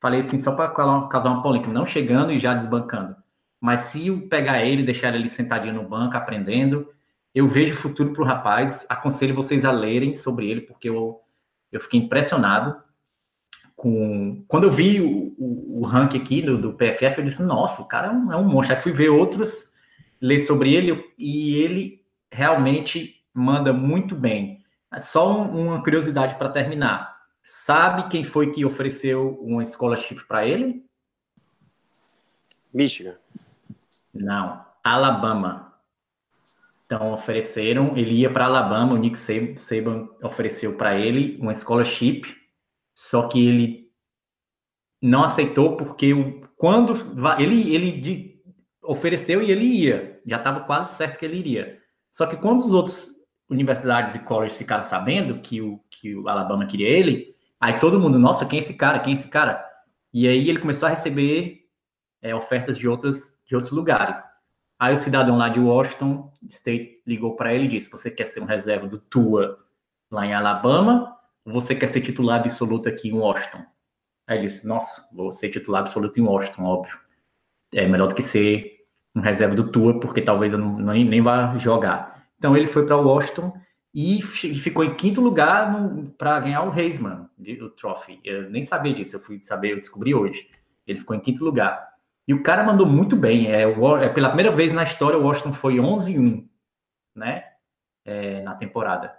[0.00, 3.14] falei assim só para causar uma polêmica, não chegando e já desbancando.
[3.60, 6.88] Mas se pegar ele, deixar ele sentadinho no banco, aprendendo,
[7.34, 8.86] eu vejo futuro para o rapaz.
[8.88, 11.20] Aconselho vocês a lerem sobre ele, porque eu,
[11.70, 12.74] eu fiquei impressionado
[13.76, 14.42] com.
[14.48, 17.88] Quando eu vi o, o, o ranking aqui do, do, PFF, eu disse: nossa, o
[17.88, 18.74] cara é um, é um monstro.
[18.74, 19.74] Aí fui ver outros,
[20.20, 24.59] ler sobre ele, e ele realmente manda muito bem.
[25.00, 27.16] Só um, uma curiosidade para terminar.
[27.42, 30.84] Sabe quem foi que ofereceu uma scholarship para ele?
[32.72, 33.16] Michigan.
[34.12, 35.74] Não, Alabama.
[36.84, 42.22] Então ofereceram, ele ia para Alabama, o Nick Saban ofereceu para ele uma scholarship,
[42.92, 43.92] só que ele
[45.00, 46.94] não aceitou porque o, quando
[47.38, 48.42] ele ele
[48.82, 51.80] ofereceu e ele ia, já estava quase certo que ele iria.
[52.10, 53.19] Só que quando os outros
[53.50, 58.18] universidades e colleges ficaram sabendo que o que o Alabama queria ele, aí todo mundo,
[58.18, 59.00] nossa, quem é esse cara?
[59.00, 59.62] Quem é esse cara?
[60.12, 61.66] E aí ele começou a receber
[62.22, 64.16] é, ofertas de outras de outros lugares.
[64.78, 68.40] Aí o cidadão lá de Washington State ligou para ele e disse: Você quer ser
[68.40, 69.58] um reserva do Tua
[70.10, 71.16] lá em Alabama?
[71.44, 73.64] Ou você quer ser titular absoluto aqui em Washington?
[74.26, 76.98] Aí ele disse: Nossa, vou ser titular absoluto em Washington, óbvio.
[77.74, 81.20] É melhor do que ser um reserva do Tua, porque talvez eu não, nem, nem
[81.20, 82.09] vá jogar.
[82.40, 83.52] Então ele foi para Washington
[83.94, 85.70] e ficou em quinto lugar
[86.16, 87.28] para ganhar o Heisman,
[87.60, 88.18] o Trophy.
[88.24, 90.48] Eu nem sabia disso, eu fui saber, eu descobri hoje.
[90.86, 91.90] Ele ficou em quinto lugar.
[92.26, 93.52] E o cara mandou muito bem.
[93.52, 96.46] É, é pela primeira vez na história o Washington foi 11-1,
[97.14, 97.44] né?
[98.06, 99.14] É, na temporada.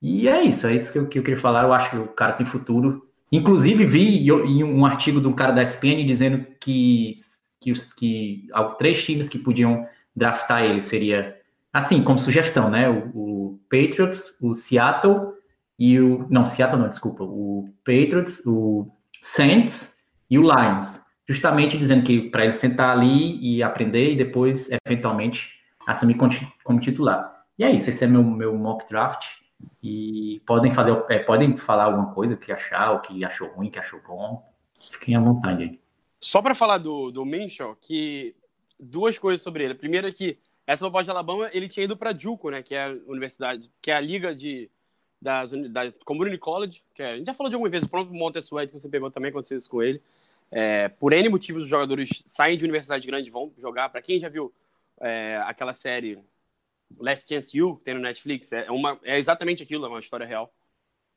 [0.00, 1.64] E é isso, é isso que eu, que eu, queria falar.
[1.64, 3.10] Eu acho que o cara tem futuro.
[3.32, 7.16] Inclusive, vi em um artigo de um cara da SPN dizendo que,
[7.60, 8.46] que, os, que
[8.78, 11.39] três times que podiam draftar ele seria,
[11.72, 12.88] assim, como sugestão, né?
[12.88, 15.32] O, o Patriots, o Seattle
[15.78, 16.26] e o.
[16.30, 17.24] Não, Seattle não, desculpa.
[17.24, 23.62] O Patriots, o Saints e o Lions justamente dizendo que para ele sentar ali e
[23.62, 25.52] aprender e depois, eventualmente,
[25.86, 26.16] assumir
[26.64, 27.44] como titular.
[27.56, 29.28] E é isso, esse é meu, meu mock draft.
[29.80, 33.78] E podem fazer, é, podem falar alguma coisa que achar, o que achou ruim, que
[33.78, 34.42] achou bom.
[34.90, 35.80] Fiquem à vontade aí.
[36.20, 38.34] Só para falar do, do Minshew, que
[38.80, 39.74] duas coisas sobre ele.
[39.74, 40.36] Primeiro é que
[40.72, 43.90] essa proposta de Alabama, ele tinha ido para Juco, né, que é a universidade, que
[43.90, 44.70] é a liga de
[45.20, 48.16] das, da Community College, que é, a gente já falou de alguma vez, o próprio
[48.16, 50.00] Montessuet, que você pegou também, aconteceu isso com ele.
[50.48, 53.88] É, por N motivos, os jogadores saem de universidade grande vão jogar.
[53.88, 54.52] Para quem já viu
[55.00, 56.18] é, aquela série
[56.98, 60.24] Last Chance You, que tem no Netflix, é, uma, é exatamente aquilo, é uma história
[60.24, 60.52] real.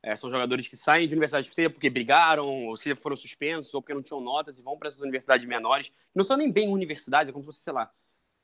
[0.02, 3.82] É, são jogadores que saem de universidade, seja porque brigaram, ou seja, foram suspensos, ou
[3.82, 5.92] porque não tinham notas, e vão para essas universidades menores.
[6.14, 7.92] Não são nem bem universidades, é como se fosse, sei lá.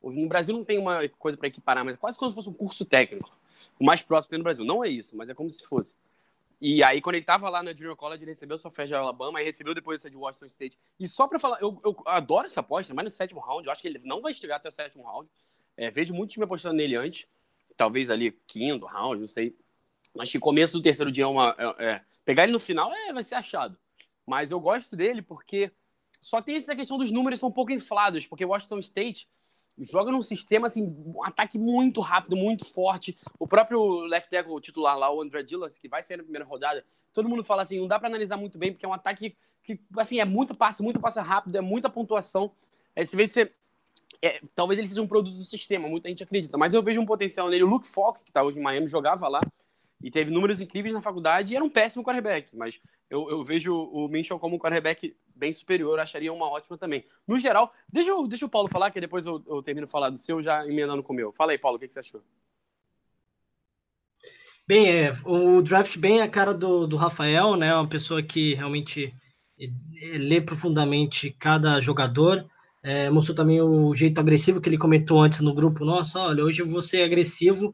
[0.01, 2.53] No Brasil não tem uma coisa para equiparar, mas é quase como se fosse um
[2.53, 3.31] curso técnico.
[3.79, 4.63] O mais próximo tem no Brasil.
[4.63, 5.95] Não é isso, mas é como se fosse.
[6.61, 9.41] E aí, quando ele tava lá na Junior College, ele recebeu sua oferta de Alabama
[9.41, 10.77] e recebeu depois essa de Washington State.
[10.99, 13.81] E só para falar, eu, eu, adoro essa aposta, mas no sétimo round, eu acho
[13.81, 15.29] que ele não vai chegar até o sétimo round.
[15.77, 17.25] É, vejo muito time apostando nele antes,
[17.77, 19.55] talvez ali quinto round, não sei.
[20.17, 21.55] Acho que começo do terceiro dia é uma.
[21.57, 23.77] É, é, pegar ele no final é, vai ser achado.
[24.25, 25.71] Mas eu gosto dele porque
[26.19, 29.29] só tem essa questão dos números são um pouco inflados, porque Washington State
[29.79, 33.17] joga num sistema assim, um ataque muito rápido, muito forte.
[33.37, 36.83] O próprio left tackle titular lá, o André Dillard, que vai ser na primeira rodada,
[37.13, 39.79] todo mundo fala assim, não dá para analisar muito bem, porque é um ataque que,
[39.97, 42.51] assim, é muito passe, muito passe rápido, é muita pontuação.
[42.95, 43.51] É, se vê se
[44.21, 47.05] é, talvez ele seja um produto do sistema, muita gente acredita, mas eu vejo um
[47.05, 47.63] potencial nele.
[47.63, 49.41] O Luke Falk, que está hoje em Miami, jogava lá
[50.01, 53.73] e teve números incríveis na faculdade e era um péssimo quarterback, mas eu, eu vejo
[53.73, 57.03] o Minchel como um quarterback bem superior, acharia uma ótima também.
[57.27, 60.09] No geral, deixa, eu, deixa o Paulo falar, que depois eu, eu termino de falar
[60.09, 61.31] do seu, já emendando com o meu.
[61.31, 62.21] Fala aí, Paulo, o que, que você achou?
[64.67, 67.73] Bem, é, o draft bem é a cara do, do Rafael, né?
[67.73, 69.11] Uma pessoa que realmente
[69.59, 72.45] é, lê profundamente cada jogador.
[72.83, 75.83] É, mostrou também o jeito agressivo que ele comentou antes no grupo.
[75.83, 77.73] Nossa, olha, hoje eu vou ser agressivo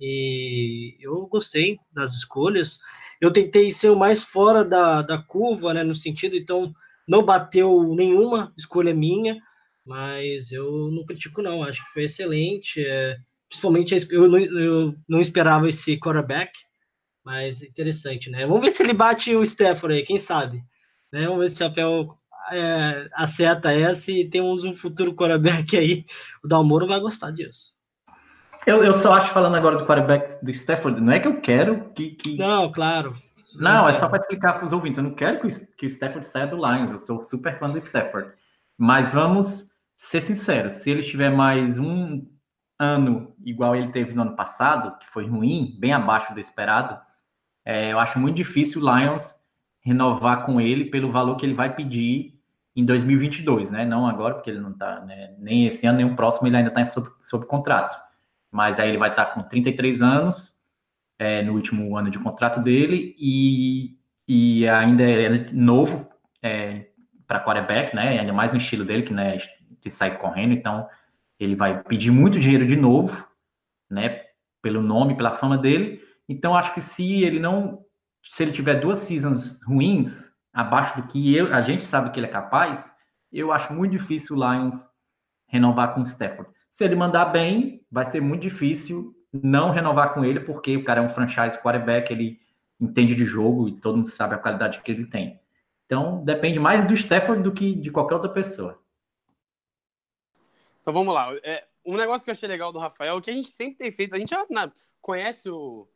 [0.00, 2.80] e eu gostei das escolhas.
[3.20, 5.84] Eu tentei ser o mais fora da, da curva, né?
[5.84, 6.74] No sentido, então
[7.08, 9.36] não bateu nenhuma escolha minha,
[9.84, 11.62] mas eu não critico, não.
[11.62, 12.84] Acho que foi excelente.
[12.84, 13.16] É,
[13.52, 16.50] Principalmente eu não, eu não esperava esse quarterback,
[17.22, 18.46] mas interessante, né?
[18.46, 20.64] Vamos ver se ele bate o Stafford aí, quem sabe?
[21.12, 21.26] Né?
[21.26, 22.16] Vamos ver se o Chapéu
[22.50, 26.06] é, acerta essa e temos um futuro quarterback aí.
[26.42, 27.74] O Dalmoro vai gostar disso.
[28.66, 31.90] Eu, eu só acho, falando agora do quarterback do Stafford, não é que eu quero
[31.94, 32.12] que.
[32.12, 32.36] que...
[32.38, 33.14] Não, claro.
[33.56, 34.98] Não, é só para explicar para os ouvintes.
[34.98, 36.90] Eu não quero que o, que o Stafford saia do Lions.
[36.90, 38.32] Eu sou super fã do Stafford.
[38.76, 42.26] Mas vamos ser sinceros: se ele tiver mais um
[42.78, 46.98] ano igual ele teve no ano passado, que foi ruim, bem abaixo do esperado,
[47.64, 49.42] é, eu acho muito difícil o Lions
[49.80, 52.40] renovar com ele pelo valor que ele vai pedir
[52.74, 53.84] em 2022, né?
[53.84, 55.34] Não agora, porque ele não está, né?
[55.38, 57.96] nem esse ano, nem o próximo, ele ainda está sob, sob contrato.
[58.50, 60.51] Mas aí ele vai estar tá com 33 anos,
[61.22, 66.08] é, no último ano de contrato dele, e, e ainda é novo
[66.42, 66.88] é,
[67.28, 68.18] para quarterback, né?
[68.18, 69.38] Ainda mais no estilo dele, que né,
[69.80, 70.88] de sair correndo, então
[71.38, 73.24] ele vai pedir muito dinheiro de novo,
[73.88, 74.22] né?
[74.60, 76.02] Pelo nome, pela fama dele.
[76.28, 77.84] Então acho que se ele não,
[78.24, 82.26] se ele tiver duas seasons ruins, abaixo do que eu, a gente sabe que ele
[82.26, 82.92] é capaz,
[83.32, 84.74] eu acho muito difícil o Lions
[85.46, 86.50] renovar com o Stafford.
[86.68, 91.00] Se ele mandar bem, vai ser muito difícil não renovar com ele, porque o cara
[91.00, 92.40] é um franchise quarterback, ele
[92.80, 95.40] entende de jogo e todo mundo sabe a qualidade que ele tem.
[95.86, 98.82] Então, depende mais do Stafford do que de qualquer outra pessoa.
[100.80, 101.32] Então vamos lá.
[101.42, 104.14] É, um negócio que eu achei legal do Rafael, que a gente sempre tem feito,
[104.14, 105.86] a gente já na, conhece o,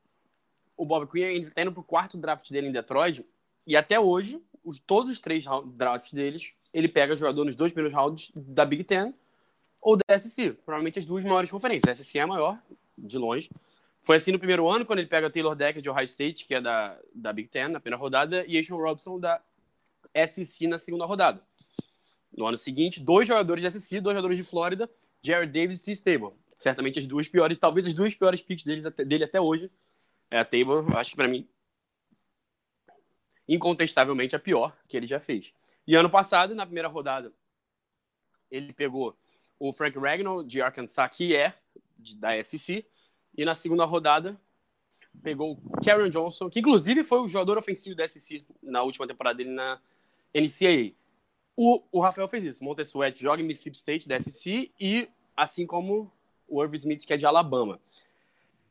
[0.76, 3.24] o Bob Quinn, ele tá indo pro quarto draft dele em Detroit,
[3.66, 5.44] e até hoje, os, todos os três
[5.74, 9.12] drafts deles, ele pega jogador nos dois primeiros rounds da Big Ten
[9.80, 12.00] ou da SEC, provavelmente as duas maiores conferências.
[12.00, 12.60] A SEC é a maior,
[12.96, 13.50] de longe.
[14.02, 16.60] Foi assim no primeiro ano, quando ele pega Taylor Decker de Ohio State, que é
[16.60, 19.42] da, da Big Ten, na primeira rodada, e Ashon Robson da
[20.28, 21.42] SEC na segunda rodada.
[22.36, 24.88] No ano seguinte, dois jogadores de SEC, dois jogadores de Flórida,
[25.22, 25.92] Jared Davis e T.
[25.92, 26.30] Stable.
[26.54, 29.70] Certamente as duas piores, talvez as duas piores picks deles, dele até hoje.
[30.30, 31.48] É a Table, acho que para mim,
[33.48, 35.52] incontestavelmente a pior que ele já fez.
[35.86, 37.32] E ano passado, na primeira rodada,
[38.50, 39.16] ele pegou
[39.58, 41.54] o Frank Ragnall de Arkansas, que é
[42.18, 42.84] da SEC,
[43.36, 44.38] e na segunda rodada
[45.22, 49.38] pegou o Karen Johnson, que inclusive foi o jogador ofensivo da SEC na última temporada
[49.38, 49.80] dele na
[50.34, 50.92] NCAA.
[51.56, 52.62] O, o Rafael fez isso.
[52.62, 56.12] Montessuet joga em Mississippi State, da SEC, e assim como
[56.46, 57.80] o Irv Smith, que é de Alabama.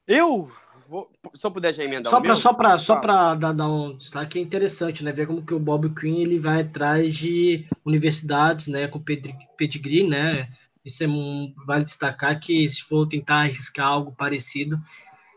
[0.08, 0.52] Eu
[0.88, 2.36] vou, se eu puder já emendar só o meu...
[2.36, 5.12] Só para só pra dar, dar um destaque, é interessante, né?
[5.12, 8.88] Ver como que o Bob Quinn ele vai atrás de universidades, né?
[8.88, 10.50] Com pedigree, né?
[10.86, 14.78] Isso é um, vale destacar que se for tentar arriscar algo parecido,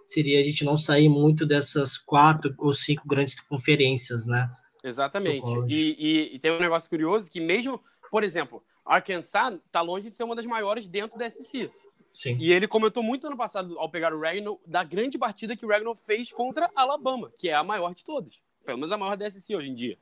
[0.06, 4.50] seria a gente não sair muito dessas quatro ou cinco grandes conferências, né?
[4.84, 5.48] Exatamente.
[5.66, 10.16] E, e, e, tem um negócio curioso que mesmo, por exemplo, Arkansas está longe de
[10.16, 11.70] ser uma das maiores dentro da SEC.
[12.12, 12.36] Sim.
[12.40, 15.68] E ele comentou muito ano passado, ao pegar o Ragnall, da grande partida que o
[15.68, 18.38] Ragnall fez contra Alabama, que é a maior de todas.
[18.64, 19.98] Pelo menos a maior da SEC hoje em dia.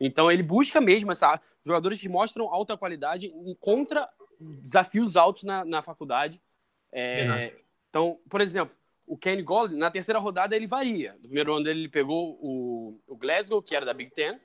[0.00, 4.08] Então ele busca mesmo essa jogadores que mostram alta qualidade contra
[4.40, 6.40] desafios altos na, na faculdade.
[6.92, 7.52] É,
[7.90, 8.74] então, por exemplo,
[9.06, 11.14] o Kenny Gold, na terceira rodada, ele varia.
[11.14, 14.38] No primeiro ano dele, ele pegou o, o Glasgow, que era da Big Ten,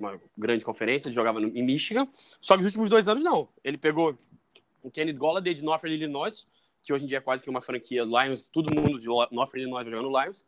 [0.00, 2.08] uma grande conferência, ele jogava no, em Michigan.
[2.40, 3.48] Só que nos últimos dois anos, não.
[3.62, 4.16] Ele pegou
[4.82, 6.46] o Kenny Golladay de Northern Illinois,
[6.82, 9.84] que hoje em dia é quase que uma franquia Lions, todo mundo de Northern Illinois
[9.84, 10.44] vai jogando Lions.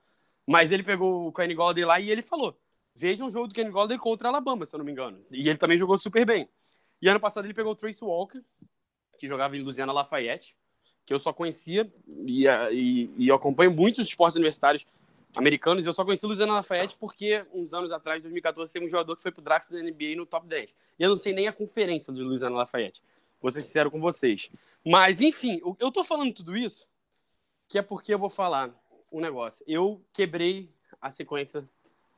[0.46, 2.58] Mas ele pegou o Kenny Golladay lá e ele falou:
[2.94, 5.24] veja um jogo do Kenny Golladay contra Alabama, se eu não me engano.
[5.30, 6.48] E ele também jogou super bem.
[7.02, 8.40] E ano passado ele pegou o Trace Walker,
[9.20, 10.56] que jogava em Louisiana Lafayette,
[11.04, 11.92] que eu só conhecia
[12.26, 14.86] e, e, e acompanho muitos esportes universitários
[15.36, 15.86] americanos.
[15.86, 19.14] Eu só conheci o Louisiana Lafayette porque, uns anos atrás, em 2014, teve um jogador
[19.14, 20.74] que foi pro draft da NBA no top 10.
[20.98, 23.02] E eu não sei nem a conferência do Louisiana Lafayette.
[23.40, 24.50] Vou ser sincero com vocês.
[24.84, 26.88] Mas, enfim, eu tô falando tudo isso
[27.68, 28.74] que é porque eu vou falar
[29.12, 29.64] um negócio.
[29.68, 30.68] Eu quebrei
[31.00, 31.68] a sequência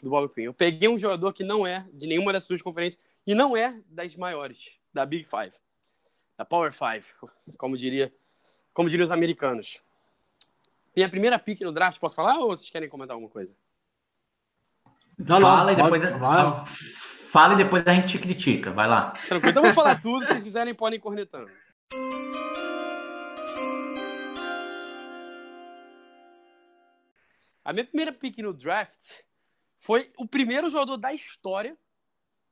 [0.03, 0.45] do Bob Quinn.
[0.45, 3.79] Eu peguei um jogador que não é de nenhuma das suas conferências e não é
[3.87, 5.55] das maiores, da Big Five,
[6.43, 7.07] da Power Five,
[7.57, 8.13] como diria
[8.75, 9.81] como diriam os americanos.
[10.97, 13.55] Minha primeira pick no draft, posso falar ou vocês querem comentar alguma coisa?
[15.19, 16.65] Não, fala, não, e depois, pode, fala,
[17.31, 18.73] fala e depois a gente te critica.
[18.73, 19.11] Vai lá.
[19.11, 19.51] Tranquilo.
[19.51, 20.21] Então vou falar tudo.
[20.23, 21.51] Se vocês quiserem, podem ir cornetando.
[27.65, 29.21] A minha primeira pick no draft
[29.79, 31.77] foi o primeiro jogador da história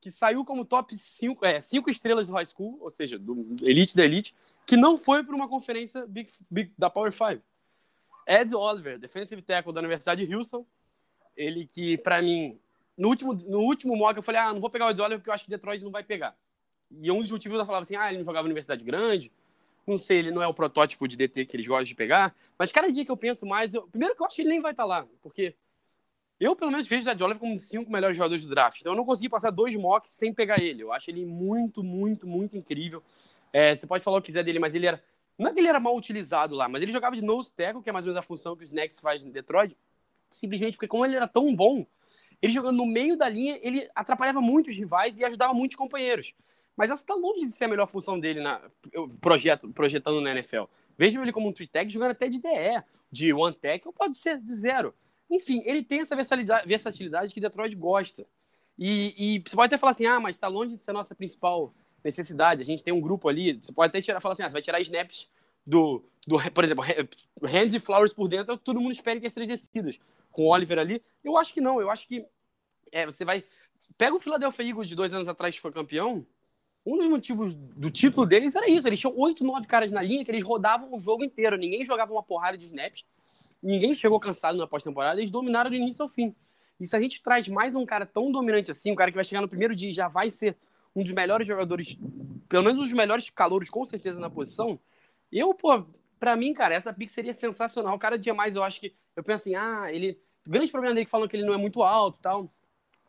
[0.01, 3.95] que saiu como top 5 é, cinco estrelas do high school, ou seja, do elite
[3.95, 4.35] da elite,
[4.67, 7.43] que não foi para uma conferência big, big, da Power 5.
[8.27, 10.65] Ed Oliver, defensive tackle da Universidade de Houston,
[11.37, 12.59] ele que, para mim,
[12.97, 15.31] no último, no último mock eu falei, ah, não vou pegar o Ed Oliver porque
[15.31, 16.37] eu acho que Detroit não vai pegar.
[16.91, 19.31] E um dos motivos eu falava assim, ah, ele não jogava em universidade grande,
[19.87, 22.73] Não sei, ele não é o protótipo de DT que eles gostam de pegar, mas
[22.73, 23.87] cada dia que eu penso mais, eu...
[23.89, 25.55] primeiro que eu acho que ele nem vai estar lá, porque
[26.41, 28.81] eu, pelo menos, vejo o Ed Oliver como um dos cinco melhores jogadores do draft.
[28.81, 30.83] Então, eu não consegui passar dois mocks sem pegar ele.
[30.83, 33.03] Eu acho ele muito, muito, muito incrível.
[33.53, 35.03] É, você pode falar o que quiser dele, mas ele era.
[35.39, 37.91] Não é que ele era mal utilizado lá, mas ele jogava de nose tackle, que
[37.91, 39.77] é mais ou menos a função que o Snacks faz em Detroit.
[40.31, 41.87] Simplesmente porque, como ele era tão bom,
[42.41, 46.33] ele jogando no meio da linha, ele atrapalhava muito os rivais e ajudava muitos companheiros.
[46.77, 48.63] Mas essa está longe de ser a melhor função dele na
[49.21, 50.65] projeto, projetando na NFL.
[50.97, 54.17] Vejo ele como um three tag jogando até de DE, de one tag, ou pode
[54.17, 54.95] ser de zero.
[55.31, 58.27] Enfim, ele tem essa versatilidade, que Detroit gosta.
[58.77, 61.15] E, e, você pode até falar assim, ah, mas está longe de ser a nossa
[61.15, 62.63] principal necessidade.
[62.63, 64.63] A gente tem um grupo ali, você pode até tirar, falar assim, ah, você vai
[64.63, 65.29] tirar snaps
[65.65, 66.85] do, do por exemplo,
[67.45, 70.01] hands e flowers por dentro, todo mundo espera que as três descidas.
[70.33, 72.25] Com o Oliver ali, eu acho que não, eu acho que
[72.91, 73.45] é, você vai...
[73.99, 76.27] Pega o Philadelphia Eagles de dois anos atrás que foi campeão,
[76.87, 80.25] um dos motivos do título deles era isso, eles tinham oito, nove caras na linha
[80.25, 83.05] que eles rodavam o jogo inteiro, ninguém jogava uma porrada de snaps,
[83.63, 86.35] ninguém chegou cansado na pós-temporada, eles dominaram do início ao fim.
[86.79, 89.25] E se a gente traz mais um cara tão dominante assim, um cara que vai
[89.25, 90.57] chegar no primeiro dia e já vai ser
[90.97, 91.99] um dos melhores jogadores,
[92.49, 94.79] pelo menos um dos melhores calouros com certeza na posição,
[95.31, 95.87] eu, pô,
[96.19, 97.97] pra mim, cara, essa pick seria sensacional.
[97.99, 101.03] Cada dia mais eu acho que, eu penso assim, ah, ele, o grande problema dele
[101.03, 102.51] é que falam que ele não é muito alto e tal,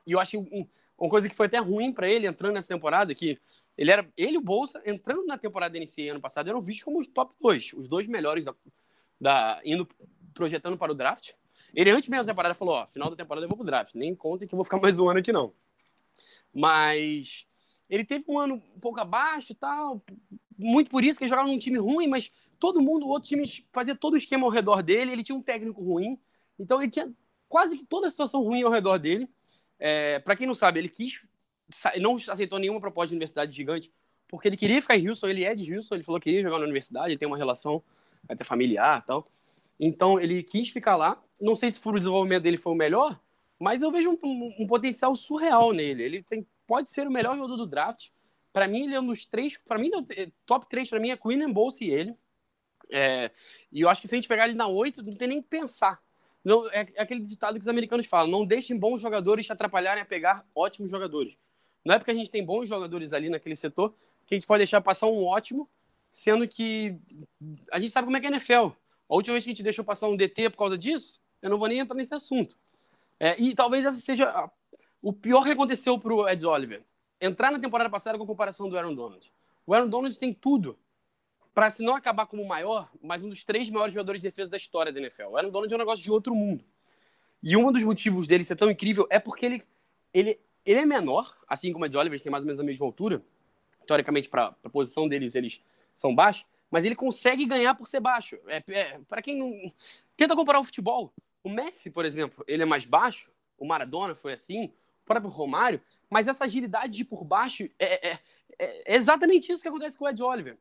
[0.06, 2.68] e eu acho que um, uma coisa que foi até ruim para ele entrando nessa
[2.68, 3.40] temporada, que
[3.78, 6.84] ele era ele e o Bolsa entrando na temporada da NCAA ano passado eram vistos
[6.84, 8.54] como os top dois, os dois melhores da,
[9.20, 9.88] da indo
[10.34, 11.32] projetando para o draft.
[11.74, 13.96] Ele, antes mesmo da temporada, falou: Ó, final da temporada eu vou pro draft.
[13.96, 15.54] Nem contem que eu vou ficar mais um ano aqui, não.
[16.54, 17.46] Mas
[17.90, 20.02] ele teve um ano um pouco abaixo e tal.
[20.58, 23.46] Muito por isso que ele jogava num time ruim, mas todo mundo, o outro time
[23.72, 25.12] fazia todo o esquema ao redor dele.
[25.12, 26.20] Ele tinha um técnico ruim.
[26.60, 27.12] Então ele tinha
[27.50, 29.30] quase que toda a situação ruim ao redor dele.
[29.80, 31.28] É, para quem não sabe, ele quis.
[32.00, 33.92] Não aceitou nenhuma proposta de universidade gigante,
[34.28, 35.28] porque ele queria ficar em Houston.
[35.28, 37.82] Ele é de Houston, ele falou que queria jogar na universidade, ele tem uma relação
[38.28, 39.32] até familiar e tal.
[39.82, 41.20] Então ele quis ficar lá.
[41.40, 43.20] Não sei se o desenvolvimento dele foi o melhor,
[43.60, 46.04] mas eu vejo um, um, potencial surreal nele.
[46.04, 48.10] Ele tem, pode ser o melhor jogador do draft.
[48.54, 49.58] Para mim, ele é um dos três.
[49.58, 49.90] Para mim,
[50.46, 52.16] top 3 para mim é Queen and Bolsa e ele.
[52.92, 53.32] É,
[53.72, 55.48] e eu acho que se a gente pegar ele na 8, não tem nem que
[55.48, 56.00] pensar.
[56.44, 60.04] Não, é, é, aquele ditado que os americanos falam: não deixem bons jogadores te atrapalharem
[60.04, 61.36] a pegar ótimos jogadores.
[61.84, 63.96] Não é porque a gente tem bons jogadores ali naquele setor
[64.28, 65.68] que a gente pode deixar passar um ótimo,
[66.12, 66.96] sendo que
[67.72, 68.76] a gente sabe como é que é a NFL.
[69.12, 71.58] A última vez que a gente deixou passar um DT por causa disso, eu não
[71.58, 72.58] vou nem entrar nesse assunto.
[73.20, 74.50] É, e talvez essa seja
[75.02, 76.82] o pior que aconteceu para o Ed Oliver.
[77.20, 79.30] Entrar na temporada passada com a comparação do Aaron Donald.
[79.68, 80.80] O Aaron Donald tem tudo
[81.54, 84.50] para, se não acabar como o maior, mas um dos três maiores jogadores de defesa
[84.50, 85.24] da história da NFL.
[85.24, 86.64] O Aaron Donald é um negócio de outro mundo.
[87.44, 89.64] E um dos motivos dele ser tão incrível é porque ele,
[90.14, 92.86] ele, ele é menor, assim como o Ed Oliver, têm mais ou menos a mesma
[92.86, 93.22] altura.
[93.86, 95.62] Teoricamente, para a posição deles, eles
[95.94, 98.40] são baixos mas ele consegue ganhar por ser baixo.
[98.48, 99.72] É, é para quem não
[100.16, 104.34] tenta comparar o futebol, o Messi, por exemplo, ele é mais baixo, o Maradona foi
[104.34, 108.20] assim, o próprio Romário, mas essa agilidade de por baixo é, é,
[108.58, 110.58] é, é exatamente isso que acontece com o Ed Oliver.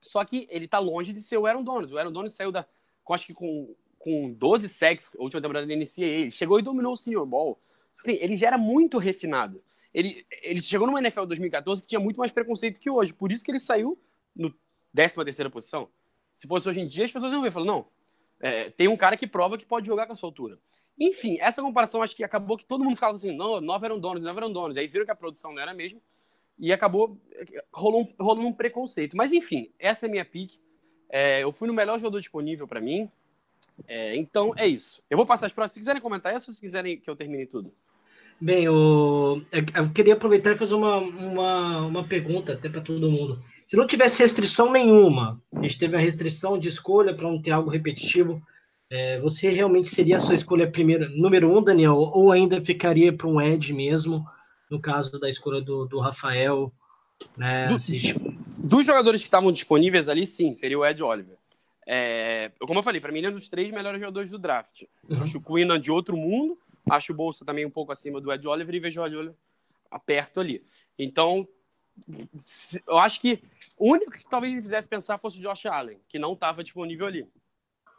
[0.00, 1.92] Só que ele está longe de ser o Aaron Donald.
[1.92, 2.66] O Aaron Donald saiu da,
[3.10, 6.94] acho que com, com 12 sacks, a última temporada da NCAA, ele chegou e dominou
[6.94, 7.60] o Senior Ball.
[7.96, 9.62] Sim, ele já era muito refinado.
[9.92, 13.12] Ele, ele chegou numa NFL 2014 que tinha muito mais preconceito que hoje.
[13.12, 13.98] Por isso que ele saiu
[14.34, 14.54] no
[14.92, 15.88] décima terceira posição.
[16.32, 17.86] Se fosse hoje em dia, as pessoas iam ver, falam, não,
[18.40, 20.58] é, tem um cara que prova que pode jogar com a sua altura.
[20.98, 24.22] Enfim, essa comparação acho que acabou que todo mundo falava assim, não, nove eram donos,
[24.22, 24.76] nove eram donos.
[24.76, 26.00] Aí viram que a produção não era mesmo
[26.60, 27.18] e acabou,
[27.72, 29.16] rolou rolou um preconceito.
[29.16, 30.60] Mas enfim, essa é a minha pick.
[31.08, 33.10] É, eu fui no melhor jogador disponível para mim.
[33.88, 35.02] É, então é isso.
[35.08, 35.72] Eu vou passar as próximas.
[35.72, 37.72] Se quiserem comentar essa ou se quiserem que eu termine tudo.
[38.40, 43.42] Bem, eu, eu queria aproveitar e fazer uma, uma, uma pergunta até para todo mundo.
[43.66, 47.50] Se não tivesse restrição nenhuma, a gente teve a restrição de escolha para não ter
[47.50, 48.42] algo repetitivo,
[48.90, 53.28] é, você realmente seria a sua escolha primeira, número um, Daniel, ou ainda ficaria para
[53.28, 54.24] um Ed mesmo,
[54.70, 56.72] no caso da escolha do, do Rafael?
[57.36, 57.76] Né, do,
[58.56, 61.36] dos jogadores que estavam disponíveis ali, sim, seria o Ed Oliver.
[61.86, 64.84] É, como eu falei, para mim ele é um dos três melhores jogadores do draft.
[65.08, 65.22] Uhum.
[65.22, 66.58] Acho o Queen de outro mundo,
[66.90, 69.34] Acho o Bolsa também um pouco acima do Ed Oliver e vejo o Ed Oliver
[70.04, 70.64] perto ali.
[70.98, 71.46] Então,
[72.86, 73.42] eu acho que
[73.76, 77.06] o único que talvez me fizesse pensar fosse o Josh Allen, que não estava disponível
[77.06, 77.26] ali.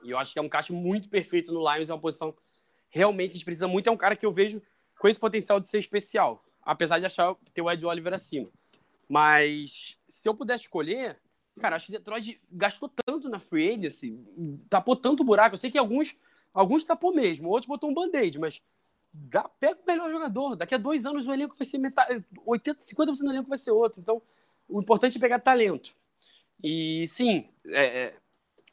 [0.04, 2.36] E eu acho que é um caixa muito perfeito no Lions, é uma posição
[2.90, 3.88] realmente que a gente precisa muito.
[3.88, 4.62] É um cara que eu vejo
[5.00, 8.50] com esse potencial de ser especial, apesar de achar ter o Ed Oliver acima.
[9.08, 11.20] Mas se eu pudesse escolher,
[11.60, 14.18] cara, acho que Detroit gastou tanto na free agency,
[14.70, 15.56] tapou tanto buraco.
[15.56, 16.16] Eu sei que alguns
[16.54, 18.62] Alguns tapou mesmo, outros botou um band-aid, mas
[19.14, 20.56] dá, pega o melhor jogador.
[20.56, 23.72] Daqui a dois anos o elenco vai ser metade, 80, 50% do elenco vai ser
[23.72, 24.00] outro.
[24.00, 24.22] Então,
[24.68, 25.94] o importante é pegar talento.
[26.64, 28.16] E sim, é, é,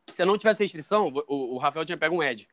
[0.09, 2.49] se eu não tivesse restrição, o, o Rafael tinha pego um Ed.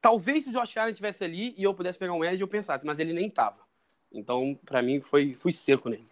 [0.00, 2.86] Talvez se o Josh Allen tivesse ali e eu pudesse pegar um Ed, eu pensasse,
[2.86, 3.58] mas ele nem tava.
[4.12, 6.06] Então, para mim, foi fui seco nele.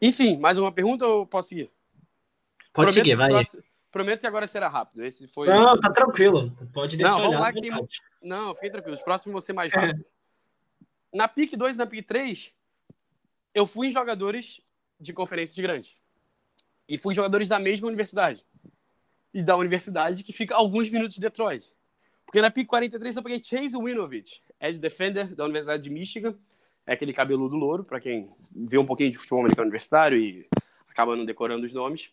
[0.00, 1.70] Enfim, mais uma pergunta ou posso seguir?
[2.72, 3.28] Pode Prometo seguir, vai.
[3.30, 5.02] próximo- Prometo que agora será rápido.
[5.04, 5.46] Esse foi.
[5.48, 6.50] Não, tá tranquilo.
[6.74, 7.20] Pode Não, detalhar.
[7.20, 7.70] vamos lá que tem.
[8.26, 8.98] Não, fiquem tranquilos.
[8.98, 9.78] Os próximos vão ser mais É.
[9.78, 10.04] rápidos.
[11.12, 12.52] Na pick 2 e na pick 3,
[13.54, 14.60] eu fui em jogadores
[15.00, 15.96] de conferências grandes.
[16.88, 18.44] E fui em jogadores da mesma universidade.
[19.32, 21.70] E da universidade que fica alguns minutos de Detroit.
[22.24, 26.36] Porque na pick 43 eu peguei Chase Winovich, edge defender da Universidade de Michigan.
[26.84, 30.46] É aquele cabeludo louro, para quem vê um pouquinho de futebol americano universitário e
[30.88, 32.10] acaba não decorando os nomes.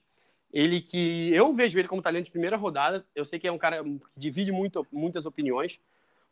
[0.51, 3.03] Ele que eu vejo ele como talento de primeira rodada.
[3.15, 5.79] Eu sei que é um cara que divide muito, muitas opiniões,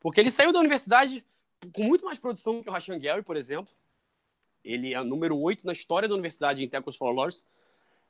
[0.01, 1.23] porque ele saiu da universidade
[1.73, 3.73] com muito mais produção que o Rashan Gary, por exemplo.
[4.63, 7.45] Ele é número 8 na história da universidade em tackles for loss.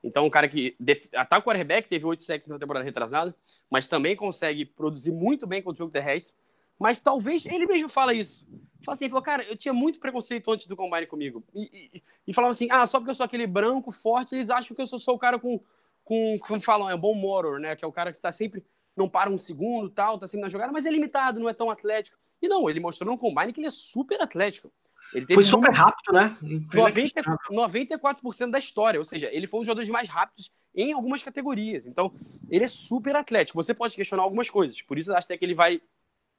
[0.04, 0.76] Então, um cara que
[1.14, 3.36] ataca o quarterback, teve 8 sacks na temporada retrasada,
[3.70, 6.34] mas também consegue produzir muito bem contra o jogo terrestre.
[6.80, 8.44] Mas talvez ele mesmo fala isso.
[8.84, 11.44] Fala assim, ele falou, cara, eu tinha muito preconceito antes do combine comigo.
[11.54, 14.76] E, e, e falava assim, ah, só porque eu sou aquele branco forte, eles acham
[14.76, 15.62] que eu sou só o cara com,
[16.04, 17.76] com como falam, é um bom motor, né?
[17.76, 18.66] Que é o cara que tá sempre,
[18.96, 21.70] não para um segundo tal, tá sempre na jogada, mas é limitado, não é tão
[21.70, 22.18] atlético.
[22.42, 24.72] E não, ele mostrou no combine que ele é super atlético.
[25.14, 26.38] Ele Foi super número- rápido, né?
[26.74, 31.22] 90, 94% da história, ou seja, ele foi um dos jogadores mais rápidos em algumas
[31.24, 31.86] categorias.
[31.88, 32.14] Então,
[32.50, 33.62] ele é super atlético.
[33.62, 35.82] Você pode questionar algumas coisas, por isso eu acho até que ele vai.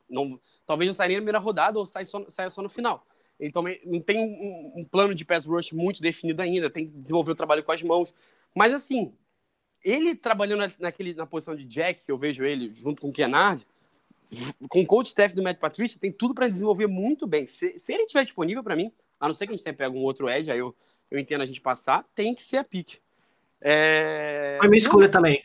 [0.08, 3.06] Não, talvez não saia nem na primeira rodada ou saia só, saia só no final.
[3.40, 6.96] Ele também não tem um, um plano de pass rush muito definido ainda, tem que
[6.98, 8.14] desenvolver o trabalho com as mãos.
[8.54, 9.12] Mas assim,
[9.84, 13.12] ele trabalhando na- naquele, na posição de Jack, que eu vejo ele junto com o
[13.12, 13.66] Kennard,
[14.68, 17.46] com o coach staff do Matt Patricia, tem tudo para desenvolver muito bem.
[17.46, 19.96] Se, se ele estiver disponível para mim, a não ser que a gente tenha pego
[19.96, 20.74] um outro edge, aí eu,
[21.10, 22.98] eu entendo a gente passar, tem que ser a pique.
[23.60, 24.56] É...
[24.58, 25.42] Foi minha escolha também.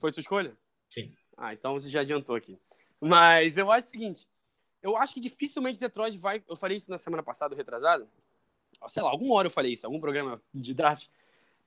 [0.00, 0.56] Foi sua escolha?
[0.88, 1.10] Sim.
[1.36, 2.58] Ah, então você já adiantou aqui.
[3.00, 4.26] Mas eu acho o seguinte,
[4.82, 6.42] eu acho que dificilmente Detroit vai...
[6.48, 8.08] Eu falei isso na semana passada, retrasado.
[8.88, 11.08] Sei lá, alguma hora eu falei isso, algum programa de draft.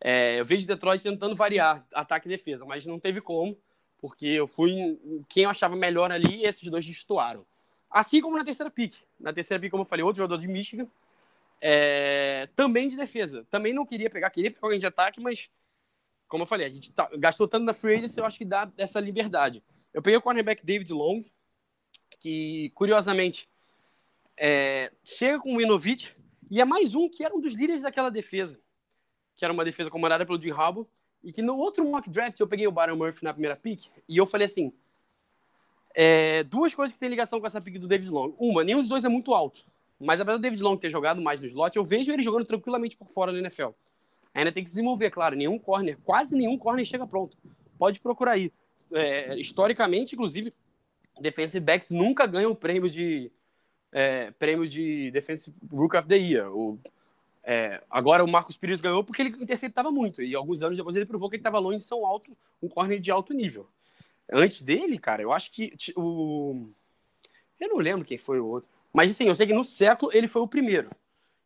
[0.01, 3.57] É, eu vejo Detroit tentando variar ataque e defesa, mas não teve como,
[3.99, 7.45] porque eu fui em quem eu achava melhor ali e esses dois destoaram.
[7.89, 8.95] Assim como na terceira pick.
[9.19, 10.87] Na terceira pick, como eu falei, outro jogador de Michigan,
[11.59, 13.45] é, também de defesa.
[13.49, 15.49] Também não queria pegar, queria pegar alguém de ataque, mas
[16.27, 18.71] como eu falei, a gente tá- gastou tanto na free agency, eu acho que dá
[18.77, 19.63] essa liberdade.
[19.91, 21.25] Eu peguei o cornerback David Long,
[22.19, 23.49] que curiosamente
[24.37, 26.15] é, chega com o Winovich,
[26.49, 28.59] e é mais um que era um dos líderes daquela defesa,
[29.39, 30.85] que era uma defesa comandada pelo Jim Harbaugh,
[31.23, 34.17] e que no outro mock draft eu peguei o Byron Murphy na primeira pick, e
[34.17, 34.73] eu falei assim,
[35.95, 38.35] é, duas coisas que tem ligação com essa pick do David Long.
[38.37, 39.65] Uma, nenhum dos dois é muito alto,
[39.97, 42.97] mas apesar do David Long ter jogado mais no slot, eu vejo ele jogando tranquilamente
[42.97, 43.69] por fora na NFL.
[44.33, 47.37] Ainda tem que desenvolver, claro, nenhum corner, quase nenhum corner chega pronto.
[47.77, 48.51] Pode procurar aí.
[48.91, 50.53] É, historicamente, inclusive,
[51.21, 53.31] defensive backs nunca ganham o prêmio de
[53.91, 56.53] é, prêmio de Defensive Rook of the Year.
[56.53, 56.77] O,
[57.51, 60.21] é, agora o Marcos Pires ganhou porque ele interceptava muito.
[60.21, 62.69] E alguns anos depois ele provou que ele estava longe de ser um, alto, um
[62.69, 63.67] corner de alto nível.
[64.31, 66.69] Antes dele, cara, eu acho que o.
[67.59, 68.69] Eu não lembro quem foi o outro.
[68.93, 70.91] Mas assim, eu sei que no século ele foi o primeiro.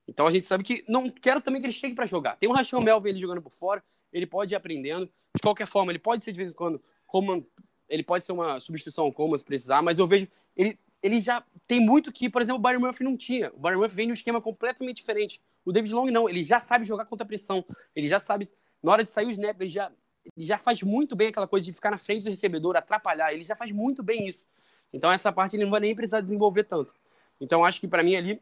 [0.06, 2.36] Então a gente sabe que não quero também que ele chegue para jogar.
[2.36, 3.82] Tem o Rachel Melvin ele jogando por fora,
[4.12, 5.06] ele pode ir aprendendo.
[5.34, 7.48] De qualquer forma, ele pode ser de vez em quando como
[7.88, 11.82] ele pode ser uma substituição como se precisar, mas eu vejo ele ele já tem
[11.82, 13.52] muito que, por exemplo, o Byron Murphy não tinha.
[13.54, 15.42] O Byron Murphy vem de um esquema completamente diferente.
[15.66, 17.66] O David Long não, ele já sabe jogar contra a pressão.
[17.96, 18.50] Ele já sabe
[18.82, 19.92] na hora de sair o snap, ele já
[20.36, 23.34] ele já faz muito bem aquela coisa de ficar na frente do recebedor, atrapalhar.
[23.34, 24.48] Ele já faz muito bem isso.
[24.92, 26.94] Então essa parte ele não vai nem precisar desenvolver tanto.
[27.42, 28.42] Então acho que para mim ali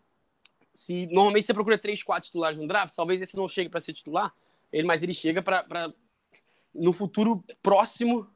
[0.73, 3.93] se normalmente você procura três, quatro titulares no draft, talvez esse não chegue para ser
[3.93, 4.33] titular,
[4.71, 5.93] ele, mas ele chega para
[6.73, 8.27] no futuro próximo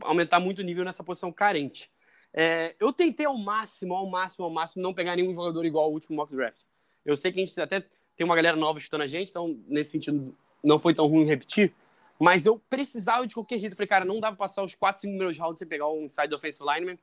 [0.00, 1.90] aumentar muito o nível nessa posição carente.
[2.32, 5.92] É, eu tentei ao máximo, ao máximo, ao máximo não pegar nenhum jogador igual ao
[5.92, 6.62] último mock draft.
[7.04, 7.84] Eu sei que a gente até
[8.20, 11.72] tem uma galera nova chutando a gente, então nesse sentido não foi tão ruim repetir,
[12.18, 13.74] mas eu precisava de qualquer jeito.
[13.74, 16.34] Falei, cara, não dá pra passar os 4, 5 primeiros rounds sem pegar um inside
[16.34, 16.98] offensive lineman.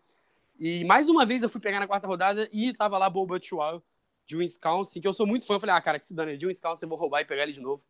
[0.60, 3.82] E mais uma vez eu fui pegar na quarta rodada e tava lá Boba Chual
[4.28, 5.56] de Wisconsin, que eu sou muito fã.
[5.56, 7.52] Eu falei, ah, cara, que se dane, de Wisconsin eu vou roubar e pegar ele
[7.52, 7.82] de novo.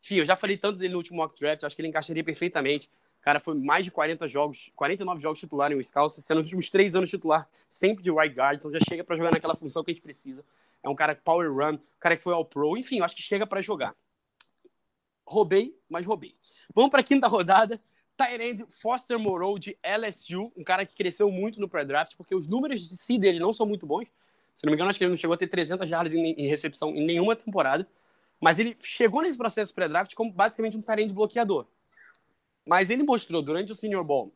[0.00, 2.88] Enfim, eu já falei tanto dele no último mock draft, acho que ele encaixaria perfeitamente.
[3.22, 6.94] Cara foi mais de 40 jogos, 49 jogos titular em Wisconsin, sendo os últimos três
[6.94, 9.94] anos titular sempre de right guard, então já chega pra jogar naquela função que a
[9.94, 10.44] gente precisa.
[10.82, 13.22] É um cara power run, um cara que foi ao pro, enfim, eu acho que
[13.22, 13.94] chega pra jogar.
[15.26, 16.34] Roubei, mas roubei.
[16.74, 17.80] Vamos pra quinta rodada.
[18.16, 22.88] Tyrande Foster Moreau de LSU, um cara que cresceu muito no pré-draft, porque os números
[22.88, 24.08] de si dele não são muito bons.
[24.54, 26.48] Se não me engano, acho que ele não chegou a ter 300 jardas em, em
[26.48, 27.88] recepção em nenhuma temporada.
[28.40, 31.66] Mas ele chegou nesse processo pré-draft como basicamente um Tyrande bloqueador.
[32.66, 34.34] Mas ele mostrou durante o Senior Bowl,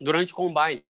[0.00, 0.82] durante o Combine,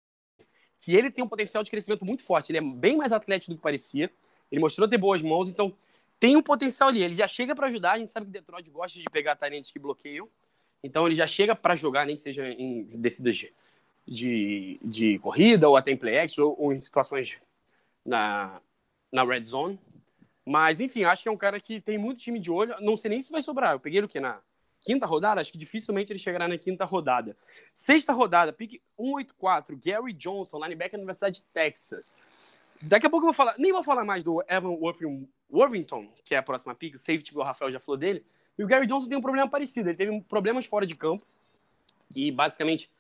[0.79, 2.53] que ele tem um potencial de crescimento muito forte.
[2.53, 4.11] Ele é bem mais atlético do que parecia.
[4.51, 5.75] Ele mostrou ter boas mãos, então
[6.19, 7.03] tem um potencial ali.
[7.03, 7.93] Ele já chega para ajudar.
[7.93, 10.29] A gente sabe que Detroit gosta de pegar talentos que bloqueiam.
[10.83, 13.53] Então ele já chega para jogar, nem que seja em descidas de,
[14.07, 17.39] de, de corrida ou até em play action ou, ou em situações
[18.05, 18.61] na,
[19.13, 19.79] na red zone.
[20.45, 22.75] Mas, enfim, acho que é um cara que tem muito time de olho.
[22.81, 23.73] Não sei nem se vai sobrar.
[23.73, 24.21] Eu peguei ele o quê?
[24.21, 24.41] Na
[24.81, 25.41] quinta rodada?
[25.41, 27.37] Acho que dificilmente ele chegará na quinta rodada.
[27.75, 32.17] Sexta rodada, pick 184, Gary Johnson, linebacker da Universidade de Texas.
[32.83, 34.79] Daqui a pouco eu vou falar, nem vou falar mais do Evan
[35.51, 38.25] Worthington, que é a próxima pick, o safety, o Rafael já falou dele.
[38.57, 39.91] E o Gary Johnson tem um problema parecido.
[39.91, 41.27] Ele teve problemas fora de campo,
[42.11, 42.91] que basicamente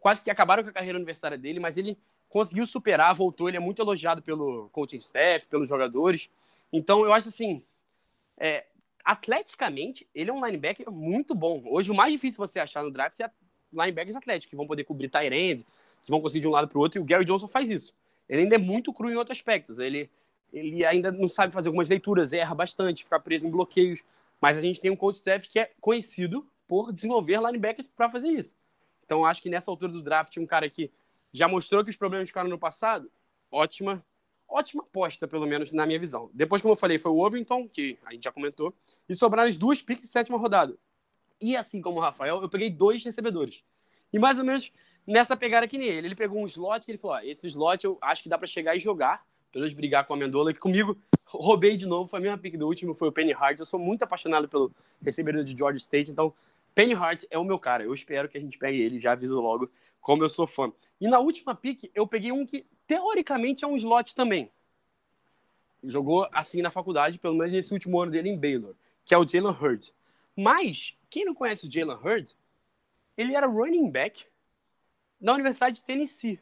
[0.00, 1.96] quase que acabaram com a carreira universitária dele, mas ele
[2.28, 3.48] conseguiu superar, voltou.
[3.48, 6.28] Ele é muito elogiado pelo coaching staff, pelos jogadores.
[6.72, 7.62] Então, eu acho assim,
[8.36, 8.66] é,
[9.04, 11.62] atleticamente, ele é um linebacker muito bom.
[11.66, 13.30] Hoje, o mais difícil você achar no draft é
[13.72, 15.64] linebackers atléticos, que vão poder cobrir tight ends,
[16.02, 17.94] que vão conseguir de um lado para o outro, e o Gary Johnson faz isso.
[18.28, 19.78] Ele ainda é muito cru em outros aspectos.
[19.78, 20.10] Ele,
[20.52, 24.02] ele ainda não sabe fazer algumas leituras, erra bastante, fica preso em bloqueios.
[24.40, 28.28] Mas a gente tem um coach staff que é conhecido por desenvolver linebackers para fazer
[28.28, 28.56] isso.
[29.04, 30.90] Então, acho que nessa altura do draft, um cara que
[31.32, 33.10] já mostrou que os problemas ficaram no passado,
[33.50, 34.04] ótima
[34.48, 36.30] ótima aposta, pelo menos na minha visão.
[36.32, 38.74] Depois, como eu falei, foi o Ovington, que a gente já comentou,
[39.08, 40.74] e sobraram as duas piques sétima rodada.
[41.40, 43.62] E assim como o Rafael, eu peguei dois recebedores.
[44.12, 44.72] E mais ou menos
[45.08, 46.14] nessa pegada que nem ele.
[46.14, 48.76] Pegou um slot que ele falou: ó, esse slot eu acho que dá para chegar
[48.76, 52.22] e jogar, pelo menos brigar com a Mendola, que comigo roubei de novo, foi a
[52.22, 53.58] mesma pique do último, foi o Penny Hart.
[53.58, 54.70] Eu sou muito apaixonado pelo
[55.02, 56.32] recebedor de Georgia State, então
[56.74, 57.82] Penny Hart é o meu cara.
[57.82, 60.70] Eu espero que a gente pegue ele, já aviso logo, como eu sou fã.
[61.00, 64.50] E na última pique, eu peguei um que teoricamente é um slot também.
[65.82, 69.26] Jogou assim na faculdade, pelo menos nesse último ano dele em Baylor, que é o
[69.26, 69.92] Jalen Hurd.
[70.36, 72.34] Mas, quem não conhece o Jalen Hurd,
[73.16, 74.26] ele era running back
[75.20, 76.40] na Universidade de Tennessee.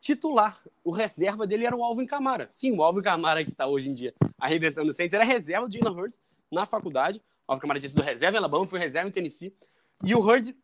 [0.00, 0.62] Titular.
[0.82, 2.46] O reserva dele era o Alvin Kamara.
[2.50, 5.72] Sim, o Alvin Kamara que está hoje em dia arrebentando o Saints era reserva do
[5.72, 6.18] Jalen Hurd
[6.50, 7.22] na faculdade.
[7.48, 9.54] O Alvin Kamara tinha sido reserva em Alabama, foi reserva em Tennessee.
[10.04, 10.54] E o Hurd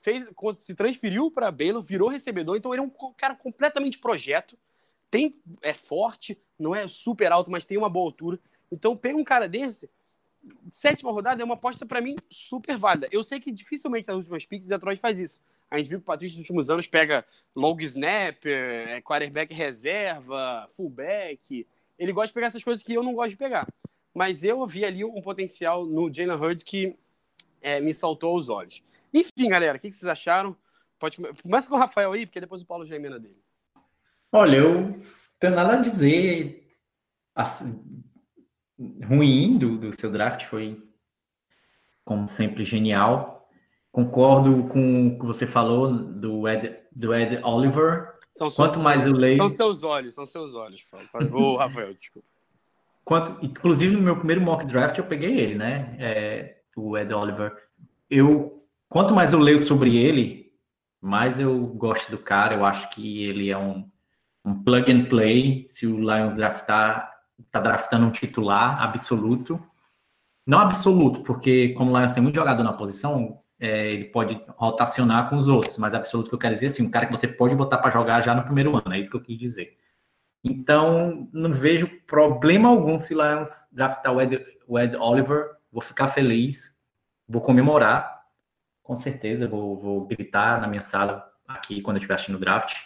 [0.00, 4.56] fez, se transferiu para Baylor, virou recebedor, então ele é um cara completamente projeto
[5.10, 8.38] tem, é forte, não é super alto, mas tem uma boa altura.
[8.70, 9.88] Então, pega um cara desse,
[10.70, 13.08] sétima rodada é uma aposta para mim super válida.
[13.10, 15.40] Eu sei que dificilmente nas últimas picks Detroit faz isso.
[15.70, 20.66] A gente viu que o Patrício nos últimos anos pega long snapper, é, quarterback reserva,
[20.76, 21.66] fullback.
[21.98, 23.66] Ele gosta de pegar essas coisas que eu não gosto de pegar.
[24.14, 26.96] Mas eu vi ali um potencial no Jalen Hurts que
[27.60, 28.82] é, me saltou aos olhos.
[29.12, 30.56] Enfim, galera, o que vocês acharam?
[30.98, 33.36] Pode começa com o Rafael aí, porque depois o Paulo já emenda dele.
[34.32, 35.00] Olha, eu
[35.38, 36.66] tenho nada a dizer
[37.34, 37.82] assim,
[39.04, 40.82] ruim do, do seu draft, foi,
[42.04, 43.35] como sempre, genial.
[43.96, 48.12] Concordo com o que você falou do Ed, do Ed Oliver.
[48.34, 49.36] São Quanto mais eu leio.
[49.36, 50.84] São seus olhos, são seus olhos.
[51.32, 52.28] Ô, Rafael, desculpa.
[53.02, 55.96] Quanto, inclusive, no meu primeiro mock draft, eu peguei ele, né?
[55.98, 57.56] É, o Ed Oliver.
[58.10, 60.52] Eu, quanto mais eu leio sobre ele,
[61.00, 62.54] mais eu gosto do cara.
[62.54, 63.88] Eu acho que ele é um
[64.44, 67.10] um plug and play, se o Lions draftar,
[67.50, 69.58] tá draftando um titular absoluto.
[70.46, 75.30] Não absoluto, porque como o Lions tem muito jogador na posição, é, ele pode rotacionar
[75.30, 77.54] com os outros, mas absoluto que eu quero dizer assim, um cara que você pode
[77.54, 79.76] botar para jogar já no primeiro ano, é isso que eu quis dizer.
[80.44, 86.08] Então, não vejo problema algum se Lions draftar o Ed, o Ed Oliver, vou ficar
[86.08, 86.76] feliz,
[87.28, 88.24] vou comemorar,
[88.82, 92.76] com certeza, vou, vou gritar na minha sala aqui quando eu estiver assistindo o draft.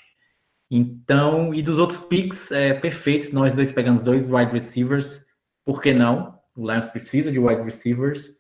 [0.71, 3.35] Então, e dos outros picks, é perfeito.
[3.35, 5.27] Nós dois pegamos dois wide receivers.
[5.64, 6.39] Por que não?
[6.57, 8.37] O Lions precisa de wide receivers.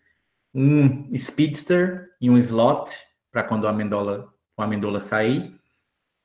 [0.54, 2.90] Um speedster e um slot
[3.30, 5.54] para quando o Amendola, o Amendola sair.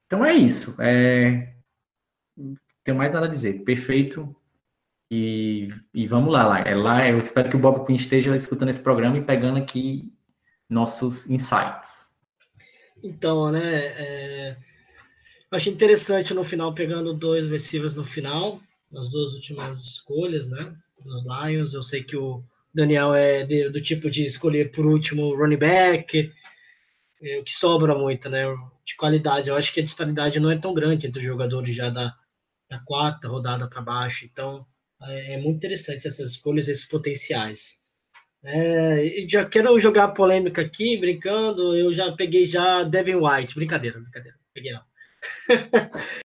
[0.05, 0.75] Então é isso.
[0.81, 1.53] É...
[2.37, 3.63] Não tenho mais nada a dizer.
[3.63, 4.35] Perfeito.
[5.09, 6.59] E, e vamos lá, lá.
[6.59, 7.07] É lá.
[7.07, 10.11] Eu espero que o Bob Quinn esteja escutando esse programa e pegando aqui
[10.69, 12.09] nossos insights.
[13.03, 13.85] Então, né?
[13.85, 14.57] É
[15.55, 18.59] achei interessante no final, pegando dois receivers no final,
[18.91, 20.75] nas duas últimas escolhas, né?
[21.05, 21.73] Nos Lions.
[21.73, 22.43] Eu sei que o
[22.75, 26.31] Daniel é de, do tipo de escolher por último running back,
[27.21, 28.43] é, o que sobra muito, né?
[28.85, 29.49] De qualidade.
[29.49, 32.13] Eu acho que a disparidade não é tão grande entre os jogadores já da,
[32.69, 34.25] da quarta rodada para baixo.
[34.25, 34.65] Então,
[35.03, 37.83] é, é, muito interessante essas escolhas, esses potenciais.
[38.43, 41.75] É, já quero jogar polêmica aqui, brincando.
[41.75, 43.55] Eu já peguei já Devin White.
[43.55, 44.37] Brincadeira, brincadeira.
[44.53, 44.83] Peguei não.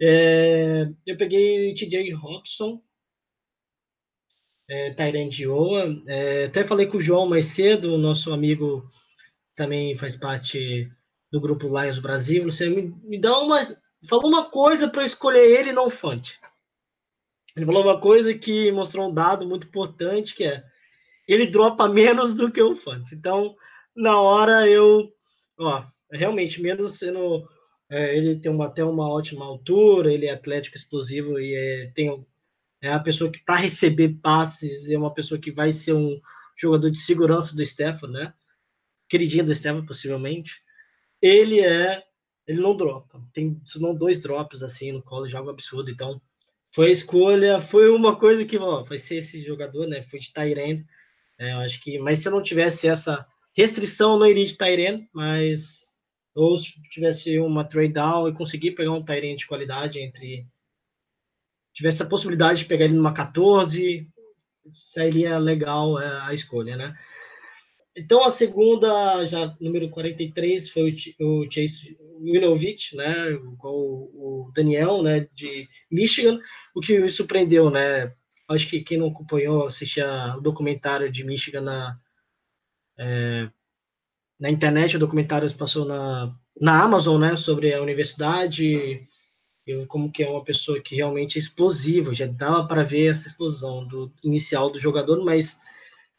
[0.00, 2.82] é, eu peguei TJ Robson.
[4.68, 6.02] é, Tyrande Iowa.
[6.06, 8.84] É, até falei com o João mais cedo, nosso amigo
[9.54, 10.90] também faz parte
[11.30, 12.44] do grupo Lions Brasil.
[12.44, 13.76] Você me, me dá uma.
[14.08, 16.38] Falou uma coisa para escolher ele não Fante.
[17.56, 20.64] Ele falou uma coisa que mostrou um dado muito importante, que é
[21.26, 23.14] ele dropa menos do que o Fante.
[23.14, 23.56] Então,
[23.96, 25.12] na hora eu.
[25.58, 27.48] Ó, realmente, menos sendo.
[27.90, 32.26] É, ele tem uma, até uma ótima altura, ele é atlético explosivo e é, tem
[32.82, 36.20] é a pessoa que para receber passes é uma pessoa que vai ser um
[36.56, 38.34] jogador de segurança do Stefan, né?
[39.08, 40.60] Queridinho do Stefan, possivelmente.
[41.20, 42.02] Ele é,
[42.46, 43.22] ele não dropa.
[43.32, 45.90] Tem não dois drops assim no colo, jogo absurdo.
[45.90, 46.20] Então,
[46.74, 50.02] foi a escolha, foi uma coisa que, ó, vai ser esse jogador, né?
[50.02, 50.84] Foi de Tyrene.
[51.38, 53.26] É, eu acho que, mas se eu não tivesse essa
[53.56, 55.88] restrição, eu não iria de Tyrene, mas
[56.34, 60.46] ou se tivesse uma trade down e conseguir pegar um Tyrene de qualidade entre
[61.72, 64.08] tivesse a possibilidade de pegar ele numa 14,
[64.72, 66.96] seria legal é, a escolha, né?
[67.96, 73.32] Então a segunda, já número 43, foi o, Chase Winovich, né?
[73.62, 75.28] O, o Daniel, né?
[75.32, 76.40] De Michigan.
[76.74, 78.12] O que me surpreendeu, né?
[78.48, 81.98] Acho que quem não acompanhou, assistia o documentário de Michigan na,
[82.98, 83.48] é,
[84.44, 86.30] na internet, o documentário passou na,
[86.60, 87.34] na Amazon, né?
[87.34, 89.02] Sobre a universidade
[89.66, 93.26] eu como que é uma pessoa que realmente é explosiva, já dava para ver essa
[93.26, 95.58] explosão do inicial do jogador, mas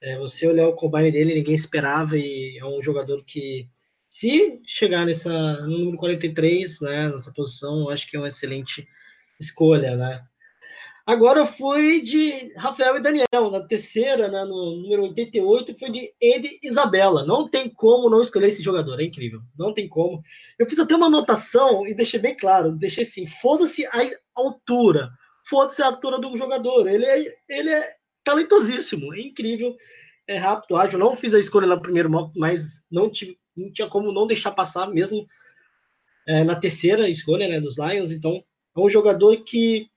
[0.01, 3.69] é, você olhar o combine dele, ninguém esperava e é um jogador que
[4.09, 8.87] se chegar nessa no número 43, né, nessa posição, acho que é uma excelente
[9.39, 10.25] escolha, né?
[11.05, 16.11] Agora eu fui de Rafael e Daniel, na terceira, né, no número 88, foi de
[16.19, 17.23] Ed Isabela.
[17.23, 19.39] Não tem como não escolher esse jogador, é incrível.
[19.55, 20.23] Não tem como.
[20.57, 25.11] Eu fiz até uma anotação e deixei bem claro, deixei assim, foda-se a altura,
[25.47, 26.87] foda-se a altura do jogador.
[26.87, 27.87] Ele é, ele é
[28.23, 29.75] talentosíssimo, é incrível,
[30.27, 30.97] é rápido, ágil.
[30.97, 34.53] Não fiz a escolha no primeiro mock, mas não, tive, não tinha como não deixar
[34.53, 35.27] passar mesmo
[36.27, 38.09] é, na terceira escolha né, dos Lions.
[38.09, 38.43] Então,
[38.75, 39.87] é um jogador que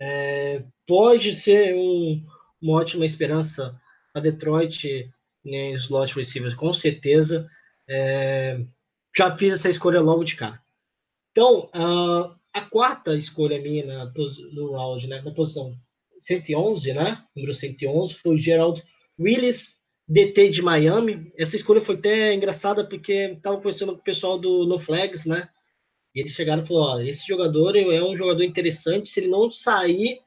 [0.00, 2.22] é, pode ser um,
[2.60, 3.78] uma ótima esperança
[4.14, 5.10] a Detroit
[5.44, 7.48] né, slot receivers, com certeza.
[7.88, 8.60] É,
[9.16, 10.60] já fiz essa escolha logo de cá.
[11.32, 14.12] Então, a, a quarta escolha minha na,
[14.52, 15.76] no áudio, né, na posição
[16.18, 18.82] 111, né, número 111, foi o Gerald
[19.18, 19.78] Willis,
[20.08, 21.32] DT de Miami.
[21.36, 25.48] Essa escolha foi até engraçada porque estava conhecendo o pessoal do No Flags, né?
[26.14, 30.20] E eles chegaram e falaram: esse jogador é um jogador interessante, se ele não sair,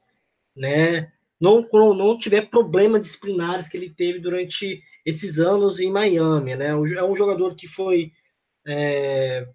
[0.55, 1.11] né,
[1.41, 6.67] não, não tiver problemas disciplinares que ele teve durante esses anos em Miami, né?
[6.67, 8.11] É um jogador que foi.
[8.67, 9.47] É,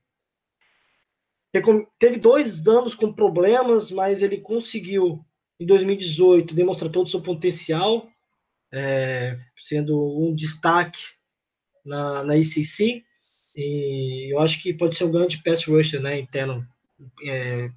[1.96, 5.24] teve dois anos com problemas, mas ele conseguiu,
[5.60, 8.08] em 2018, demonstrar todo o seu potencial,
[8.74, 11.00] é, sendo um destaque
[11.84, 13.05] na, na ICC.
[13.56, 16.66] E eu acho que pode ser um grande pass rusher, né, interno.
[17.26, 17.70] É,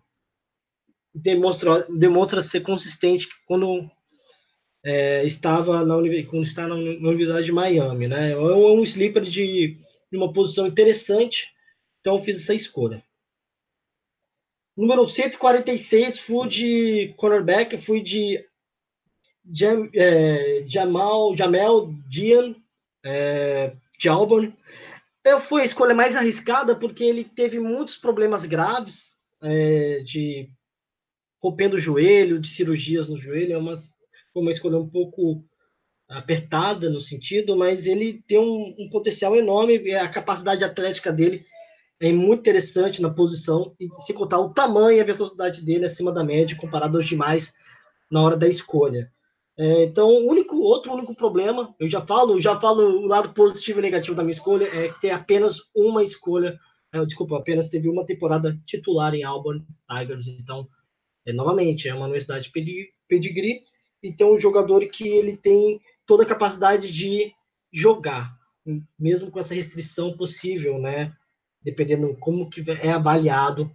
[1.15, 3.89] demonstra, demonstra ser consistente quando
[4.83, 5.95] é, estava na,
[6.29, 8.31] quando está na, Universidade de Miami, né?
[8.31, 9.77] É um sleeper de,
[10.11, 11.47] de uma posição interessante,
[11.99, 13.03] então eu fiz essa escolha.
[14.75, 18.45] Número 146, fui de cornerback, fui de
[19.51, 22.55] Jam, é, Jamal, Jamel Dian,
[23.03, 24.53] é, de Auburn.
[25.23, 30.49] Eu fui a escolha mais arriscada porque ele teve muitos problemas graves é, de
[31.41, 33.53] rompendo o joelho, de cirurgias no joelho.
[33.53, 35.43] É uma, foi uma escolha um pouco
[36.07, 39.93] apertada no sentido, mas ele tem um, um potencial enorme.
[39.93, 41.45] A capacidade atlética dele
[41.99, 46.13] é muito interessante na posição, e se contar o tamanho e a velocidade dele acima
[46.13, 47.53] da média comparado aos demais
[48.09, 49.11] na hora da escolha.
[49.59, 53.79] É, então, o único outro único problema, eu já falo, já falo o lado positivo
[53.79, 56.57] e negativo da minha escolha é que tem apenas uma escolha,
[56.93, 60.65] é, desculpa, apenas teve uma temporada titular em Auburn Tigers, então,
[61.25, 62.49] é, novamente, é uma universidade
[63.09, 63.63] pedigree
[64.01, 67.33] e tem um jogador que ele tem toda a capacidade de
[67.69, 68.33] jogar,
[68.97, 71.13] mesmo com essa restrição possível, né?
[71.61, 73.69] Dependendo como que é avaliado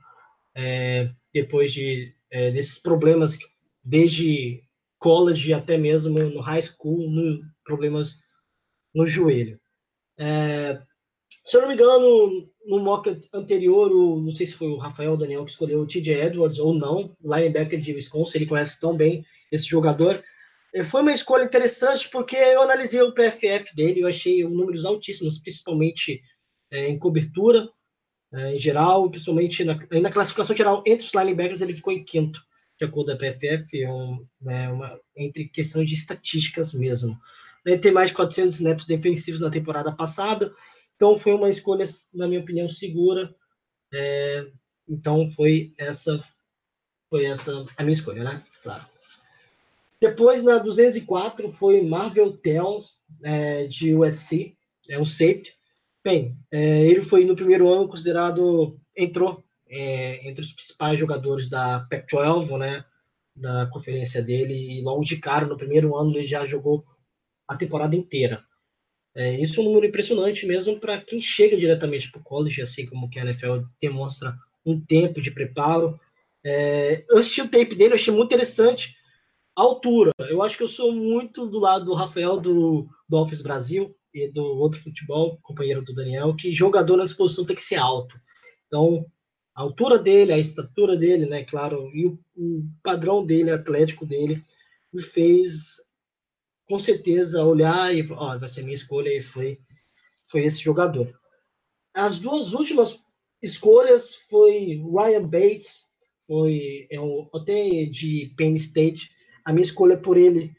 [0.57, 3.39] é, depois de é, desses problemas
[3.85, 4.65] desde
[5.05, 8.23] college, até mesmo no high school, no, problemas
[8.95, 9.61] no joelho.
[10.19, 10.81] É,
[11.45, 15.15] se eu não me engano, no mock anterior, o, não sei se foi o Rafael
[15.15, 19.23] Daniel que escolheu o TJ Edwards ou não, linebacker de Wisconsin, ele conhece tão bem
[19.53, 20.25] esse jogador.
[20.75, 25.39] É, foi uma escolha interessante porque eu analisei o PFF dele, eu achei números altíssimos,
[25.39, 26.23] principalmente
[26.71, 27.69] é, em cobertura,
[28.33, 32.41] é, em geral, principalmente na, na classificação geral entre os linebackers, ele ficou em quinto
[32.85, 37.19] acordo com a PFF, é um, né, uma, entre questão de estatísticas mesmo.
[37.65, 40.53] Ele tem mais de 400 snaps defensivos na temporada passada,
[40.97, 43.35] então foi uma escolha, na minha opinião, segura.
[43.93, 44.47] É,
[44.89, 46.23] então foi essa
[47.09, 48.43] foi essa a minha escolha, né?
[48.63, 48.85] Claro.
[50.01, 54.57] Depois, na 204, foi Marvel Tales, é, de USC,
[54.89, 55.55] é um safety.
[56.03, 59.44] Bem, é, ele foi no primeiro ano considerado, entrou
[59.75, 62.85] é, entre os principais jogadores da Pac-12, né,
[63.35, 66.85] da conferência dele, e logo de cara, no primeiro ano, ele já jogou
[67.49, 68.45] a temporada inteira.
[69.17, 72.87] É, isso é um número impressionante mesmo para quem chega diretamente para o college, assim
[72.87, 75.99] como que a NFL demonstra um tempo de preparo.
[76.45, 78.97] É, eu assisti o tape dele, achei muito interessante
[79.57, 80.13] a altura.
[80.19, 84.29] Eu acho que eu sou muito do lado do Rafael do, do Office Brasil e
[84.29, 88.17] do outro futebol, companheiro do Daniel, que jogador na disposição tem que ser alto.
[88.67, 89.07] Então,
[89.55, 94.45] a altura dele, a estatura dele, né, claro, e o, o padrão dele, atlético dele,
[94.93, 95.77] me fez
[96.67, 99.59] com certeza olhar e ó, vai ser minha escolha e foi
[100.29, 101.13] foi esse jogador.
[101.93, 102.99] As duas últimas
[103.41, 105.85] escolhas foi Ryan Bates,
[106.27, 109.11] foi é um OT de Penn State.
[109.45, 110.53] A minha escolha por ele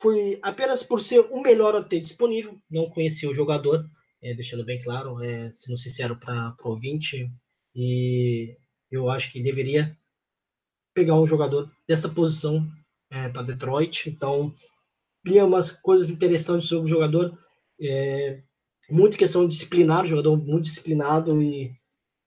[0.00, 2.58] foi apenas por ser o melhor OT disponível.
[2.68, 3.88] Não conhecia o jogador,
[4.22, 7.30] é, deixando bem claro, é, sendo sincero para o ouvinte,
[7.74, 8.56] e
[8.90, 9.96] eu acho que deveria
[10.94, 12.66] pegar um jogador dessa posição
[13.10, 14.08] é, para Detroit.
[14.08, 14.52] Então,
[15.24, 17.36] li umas coisas interessantes sobre o jogador.
[17.80, 18.42] É,
[18.90, 21.74] muito questão disciplinar, jogador muito disciplinado e,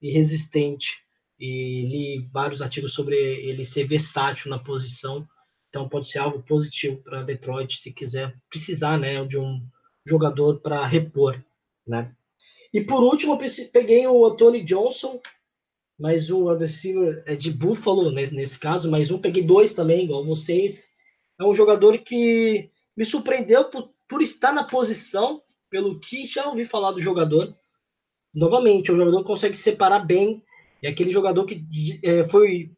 [0.02, 1.04] e, resistente.
[1.40, 5.28] E li vários artigos sobre ele ser versátil na posição.
[5.70, 9.62] Então pode ser algo positivo para Detroit se quiser precisar, né, de um
[10.06, 11.40] jogador para repor,
[11.86, 12.16] né?
[12.74, 15.20] E por último, eu peguei o Tony Johnson,
[16.00, 20.88] mais um receiver é de Buffalo, nesse, caso, mais um, peguei dois também, igual vocês.
[21.40, 26.66] É um jogador que me surpreendeu por, por estar na posição, pelo que já ouvi
[26.66, 27.56] falar do jogador.
[28.34, 30.44] Novamente, um jogador consegue separar bem.
[30.84, 31.66] É aquele jogador que
[32.04, 32.72] é, foi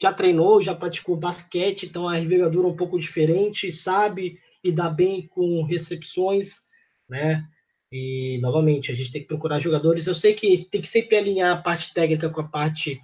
[0.00, 5.26] já treinou, já praticou basquete, então a envergadura é um pouco diferente, sabe lidar bem
[5.26, 6.60] com recepções,
[7.08, 7.44] né?
[7.90, 10.06] E, novamente, a gente tem que procurar jogadores.
[10.06, 13.00] Eu sei que tem que sempre alinhar a parte técnica com a parte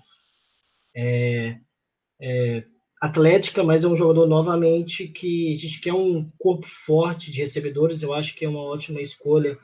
[0.95, 1.59] é,
[2.21, 2.65] é,
[3.01, 8.03] atlética, mas é um jogador, novamente, que a gente quer um corpo forte de recebedores.
[8.03, 9.59] Eu acho que é uma ótima escolha,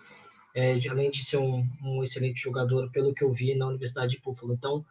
[0.55, 4.21] é, além de ser um, um, excelente jogador, pelo que eu vi na Universidade de
[4.21, 4.55] Buffalo.
[4.55, 4.85] Então,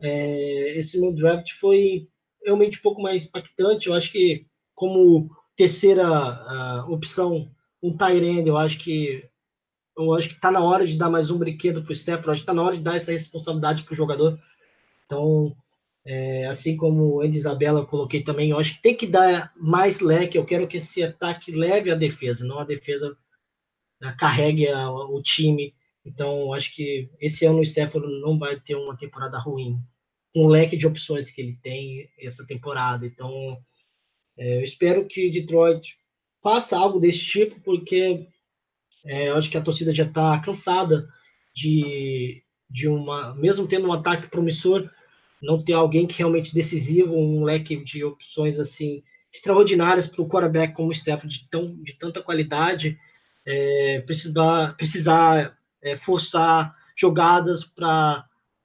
[0.00, 2.06] é, esse meu draft foi
[2.44, 3.88] realmente um pouco mais impactante.
[3.88, 7.50] Eu acho que, como terceira uh, opção,
[7.82, 9.29] um Tyrande, eu acho que
[10.04, 12.40] eu acho que está na hora de dar mais um brinquedo para o Steph, acho
[12.40, 14.40] que está na hora de dar essa responsabilidade para o jogador.
[15.06, 15.56] Então,
[16.04, 20.38] é, assim como o Isabela coloquei também, eu acho que tem que dar mais leque.
[20.38, 23.16] Eu quero que esse ataque leve a defesa, não a defesa
[24.00, 25.74] né, carregue a, o time.
[26.04, 29.78] Então, acho que esse ano o Stephen não vai ter uma temporada ruim,
[30.32, 33.04] com o leque de opções que ele tem essa temporada.
[33.06, 33.58] Então,
[34.38, 35.96] é, eu espero que Detroit
[36.42, 38.26] faça algo desse tipo, porque
[39.04, 41.08] é, eu acho que a torcida já está cansada
[41.54, 44.88] de, de uma, mesmo tendo um ataque promissor,
[45.42, 50.74] não ter alguém que realmente decisivo, um leque de opções assim extraordinárias para o quarterback
[50.74, 52.98] como o Stephen de, tão, de tanta qualidade,
[53.46, 58.24] é, precisar, precisar é, forçar jogadas para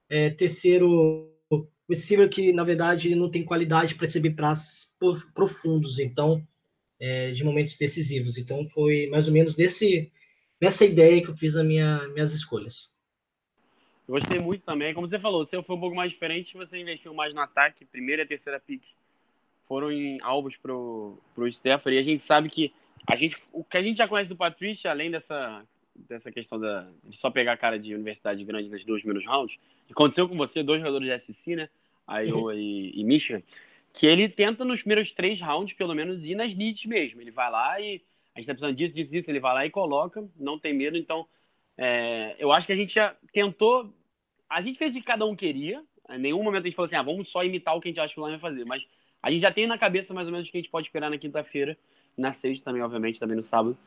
[0.09, 1.31] é, terceiro
[1.87, 4.93] receiver que na verdade não tem qualidade para receber passes
[5.33, 6.45] profundos, então
[6.99, 8.37] é, de momentos decisivos.
[8.37, 10.11] Então foi mais ou menos desse
[10.65, 12.91] nessa ideia que eu fiz as minha, minhas escolhas.
[14.07, 14.93] Eu gostei muito também.
[14.93, 17.85] Como você falou, o seu foi um pouco mais diferente, você investiu mais no ataque.
[17.85, 18.83] Primeira e terceira pick
[19.67, 21.97] foram em alvos pro, pro Stephanie.
[21.97, 22.73] E a gente sabe que
[23.07, 25.63] a gente, o que a gente já conhece do Patrícia, além dessa,
[25.95, 29.57] dessa questão da, de só pegar a cara de universidade grande nas dois primeiros rounds,
[29.89, 31.69] aconteceu com você, dois jogadores de SC, né?
[32.07, 32.59] Iowa uhum.
[32.59, 33.41] e, e Michigan,
[33.93, 37.21] que ele tenta nos primeiros três rounds, pelo menos, ir nas needs mesmo.
[37.21, 38.01] Ele vai lá e
[38.35, 39.31] a gente tá precisando disso, disso, disso.
[39.31, 40.97] Ele vai lá e coloca, não tem medo.
[40.97, 41.25] Então,
[41.77, 43.93] é, eu acho que a gente já tentou.
[44.49, 45.81] A gente fez o que cada um queria.
[46.09, 47.99] Em nenhum momento a gente falou assim, ah, vamos só imitar o que a gente
[47.99, 48.65] acha que o Lion vai fazer.
[48.65, 48.83] Mas
[49.23, 51.09] a gente já tem na cabeça mais ou menos o que a gente pode esperar
[51.09, 51.77] na quinta-feira.
[52.17, 53.77] Na sexta também, obviamente, também no sábado.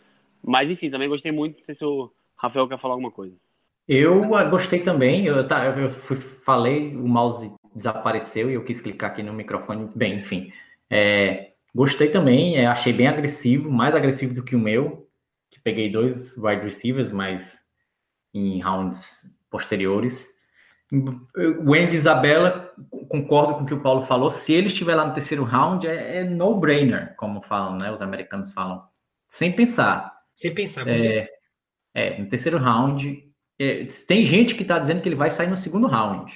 [0.43, 1.59] Mas enfim, também gostei muito.
[1.59, 3.37] Não sei se o Rafael quer falar alguma coisa.
[3.87, 5.27] Eu ah, gostei também.
[5.27, 9.87] Eu, tá, eu fui, falei, o mouse desapareceu e eu quis clicar aqui no microfone.
[9.97, 10.53] Bem, enfim.
[10.91, 15.09] É, Gostei também, é, achei bem agressivo, mais agressivo do que o meu,
[15.49, 17.61] que peguei dois wide receivers, mas
[18.35, 20.27] em rounds posteriores.
[20.93, 22.75] O Andy Isabella,
[23.09, 24.29] concordo com o que o Paulo falou.
[24.29, 27.93] Se ele estiver lá no terceiro round, é, é no-brainer, como falam, né?
[27.93, 28.83] Os americanos falam.
[29.29, 30.13] Sem pensar.
[30.35, 31.29] Sem pensar, com É,
[31.95, 33.25] é, no terceiro round.
[33.57, 36.35] é, tem gente que está dizendo que ele vai sair no segundo round,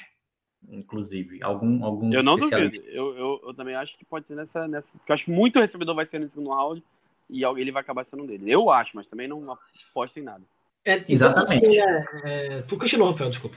[0.73, 1.43] inclusive.
[1.43, 2.77] Algum, alguns Eu não duvido.
[2.89, 4.97] Eu, eu, eu também acho que pode ser nessa, nessa.
[4.99, 6.83] Porque eu acho que muito recebedor vai ser no segundo round
[7.29, 8.51] e alguém- ele vai acabar sendo um dele.
[8.51, 9.53] Eu acho, mas também não
[9.91, 10.43] aposto em nada.
[10.85, 11.67] É, então, Exatamente.
[11.67, 13.57] assim, é, é, tu continua, Rafael, desculpa.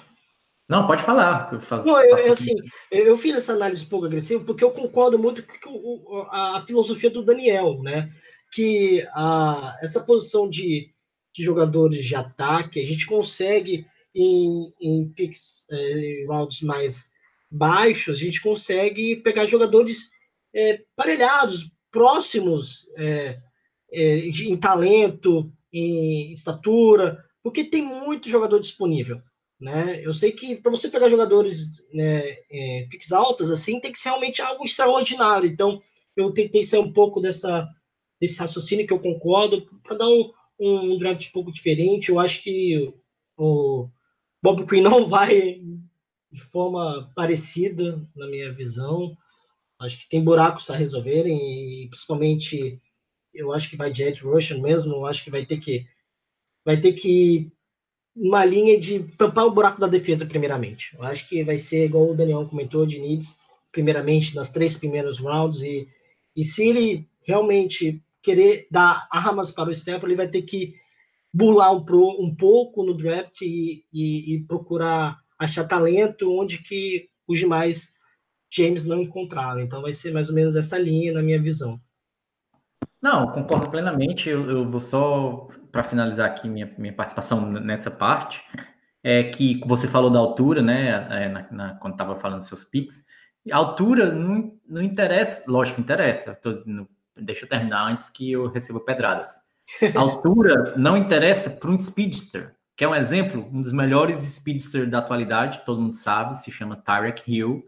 [0.67, 1.49] Não, pode falar.
[1.53, 2.55] Eu faço, Não, eu, faço eu, assim,
[2.91, 7.09] eu fiz essa análise um pouco agressiva porque eu concordo muito com a, a filosofia
[7.09, 8.11] do Daniel, né?
[8.51, 10.89] Que a, essa posição de,
[11.33, 13.85] de jogadores de ataque, a gente consegue
[14.15, 17.11] em, em picks, eh, rounds mais
[17.51, 20.09] baixos, a gente consegue pegar jogadores
[20.55, 23.39] eh, parelhados, próximos eh,
[24.31, 29.21] de- em talento, em estatura, porque tem muito jogador disponível
[29.59, 30.01] né?
[30.03, 31.59] Eu sei que para você pegar jogadores
[31.93, 35.47] né, é, picks altas assim, tem que ser realmente algo extraordinário.
[35.49, 35.79] Então,
[36.15, 37.65] eu tentei ser um pouco dessa
[38.19, 42.09] desse raciocínio que eu concordo para dar um, um draft um pouco diferente.
[42.09, 42.93] Eu acho que
[43.37, 43.89] o
[44.45, 45.59] Bob Quinn não vai
[46.31, 49.17] de forma parecida na minha visão.
[49.79, 51.35] Acho que tem buracos a resolverem
[51.83, 52.79] e principalmente
[53.33, 54.93] eu acho que vai de Ed Russian mesmo.
[54.93, 55.87] Eu acho que vai ter que
[56.63, 57.51] vai ter que
[58.15, 60.95] uma linha de tampar o buraco da defesa, primeiramente.
[60.95, 63.39] Eu acho que vai ser, igual o Daniel comentou, de needs,
[63.71, 65.63] primeiramente, nas três primeiros rounds.
[65.63, 65.87] E,
[66.35, 70.75] e se ele realmente querer dar armas para o Stanford, ele vai ter que
[71.35, 77.09] burlar um, pro, um pouco no draft e, e, e procurar achar talento onde que
[77.27, 77.93] os demais
[78.49, 79.59] James não encontraram.
[79.59, 81.77] Então vai ser mais ou menos essa linha, na minha visão.
[83.01, 84.29] Não, concordo plenamente.
[84.29, 88.41] Eu, eu vou só, para finalizar aqui minha, minha participação nessa parte,
[89.03, 92.63] é que você falou da altura, né, é, na, na- quando estava falando dos seus
[92.63, 93.03] picks.
[93.51, 96.33] A altura não, não interessa, lógico interessa.
[96.33, 99.44] tô dizendo- deixa eu terminar antes que eu receba pedradas.
[99.95, 104.89] A altura não interessa para um speedster, que é um exemplo, um dos melhores speedsters
[104.89, 107.67] da atualidade, todo mundo sabe, se chama Tyrek Hill.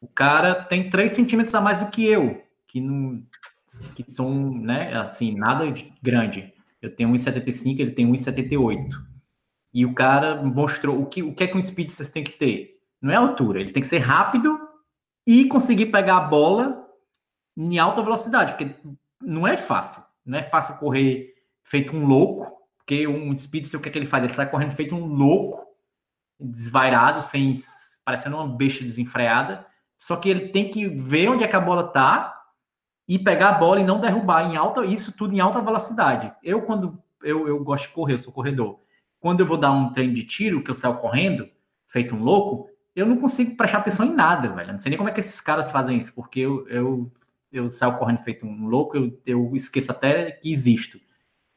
[0.00, 3.22] O cara tem 3 centímetros a mais do que eu, que não,
[3.94, 6.52] que são, né, assim, nada de grande.
[6.80, 8.90] Eu tenho 1,75, ele tem 1,78.
[9.72, 12.80] E o cara mostrou o que, o que é que um speedster tem que ter?
[13.00, 14.58] Não é altura, ele tem que ser rápido
[15.26, 16.86] e conseguir pegar a bola
[17.56, 18.74] em alta velocidade, porque
[19.20, 20.02] não é fácil.
[20.24, 21.33] Não é fácil correr
[21.64, 22.46] feito um louco,
[22.76, 24.22] porque um speedster, o que é que ele faz?
[24.22, 25.66] Ele sai correndo feito um louco,
[26.38, 27.58] desvairado, sem
[28.04, 29.66] parecendo uma besta desenfreada.
[29.96, 32.34] Só que ele tem que ver onde é que a bola tá
[33.08, 36.34] e pegar a bola e não derrubar em alta, isso tudo em alta velocidade.
[36.42, 38.80] Eu, quando eu, eu gosto de correr, eu sou corredor.
[39.18, 41.48] Quando eu vou dar um treino de tiro, que eu saio correndo,
[41.86, 44.68] feito um louco, eu não consigo prestar atenção em nada, velho.
[44.68, 47.12] Eu não sei nem como é que esses caras fazem isso, porque eu, eu,
[47.50, 50.98] eu saio correndo feito um louco, eu, eu esqueço até que existo.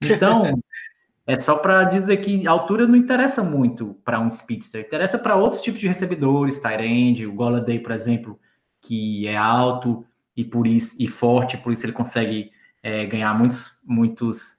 [0.04, 0.44] Então,
[1.26, 5.36] é só para dizer que a altura não interessa muito para um speedster, interessa para
[5.36, 8.40] outros tipos de recebedores, Tyrande, o Golladay, por exemplo,
[8.82, 13.82] que é alto e por isso e forte, por isso ele consegue é, ganhar muitos
[13.86, 14.58] muitos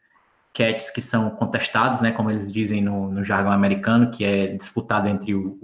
[0.52, 5.06] catches que são contestados, né, como eles dizem no, no jargão americano, que é disputado
[5.06, 5.56] entre o,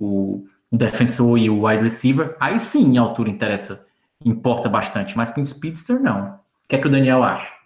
[0.00, 2.36] o, o defensor e o wide receiver.
[2.40, 3.86] Aí sim a altura interessa,
[4.24, 6.40] importa bastante, mas com speedster não.
[6.64, 7.59] O que é que o Daniel acha?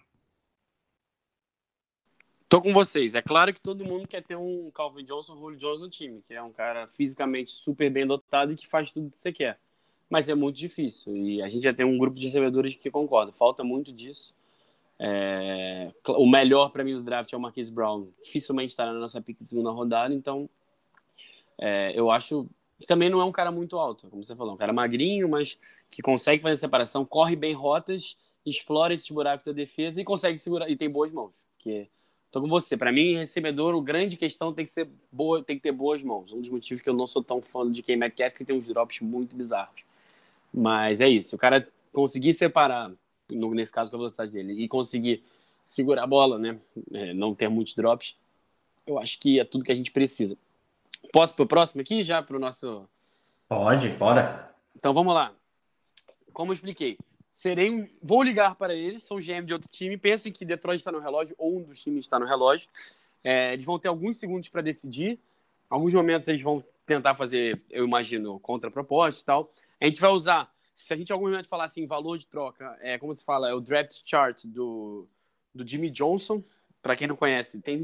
[2.47, 3.15] Tô com vocês.
[3.15, 6.33] É claro que todo mundo quer ter um Calvin Johnson Julio Jones no time, que
[6.33, 9.59] é um cara fisicamente super bem dotado e que faz tudo que você quer.
[10.09, 11.17] Mas é muito difícil.
[11.17, 13.31] E a gente já tem um grupo de recebedores que concorda.
[13.31, 14.35] Falta muito disso.
[14.99, 18.07] É, O melhor para mim do draft é o Marquise Brown.
[18.23, 20.13] Dificilmente estará na nossa pick de segunda rodada.
[20.13, 20.47] Então,
[21.57, 22.47] é, eu acho
[22.87, 24.53] também não é um cara muito alto, como você falou.
[24.53, 25.57] Um cara magrinho, mas
[25.89, 30.69] que consegue fazer separação, corre bem rotas, explora esses buracos da defesa e consegue segurar.
[30.69, 31.31] E tem boas mãos.
[31.55, 31.87] Porque
[32.35, 32.75] Tô com você.
[32.75, 36.33] Para mim, recebedor, o grande questão tem que ser boa, tem que ter boas mãos.
[36.33, 38.67] Um dos motivos que eu não sou tão fã de Ken Metcalf, que tem uns
[38.67, 39.83] drops muito bizarros.
[40.53, 41.37] Mas é isso.
[41.37, 42.91] O cara conseguir separar,
[43.29, 45.23] nesse caso com a velocidade dele, e conseguir
[45.63, 46.59] segurar a bola, né?
[46.91, 48.17] É, não ter muitos drops,
[48.85, 50.37] eu acho que é tudo que a gente precisa.
[51.13, 52.85] Posso pro próximo aqui, já pro nosso
[53.47, 54.53] Pode, bora.
[54.75, 55.31] então vamos lá.
[56.33, 56.97] Como eu expliquei,
[57.35, 57.89] serei um...
[58.01, 61.35] vou ligar para eles, são GM de outro time, pensem que Detroit está no relógio,
[61.37, 62.69] ou um dos times está no relógio.
[63.21, 65.19] É, eles vão ter alguns segundos para decidir.
[65.69, 69.51] Alguns momentos eles vão tentar fazer, eu imagino, contraproposta e tal.
[69.81, 72.77] A gente vai usar, se a gente em algum momento falar assim, valor de troca,
[72.79, 75.05] é como se fala, é o draft chart do,
[75.53, 76.41] do Jimmy Johnson.
[76.81, 77.77] Para quem não conhece, tem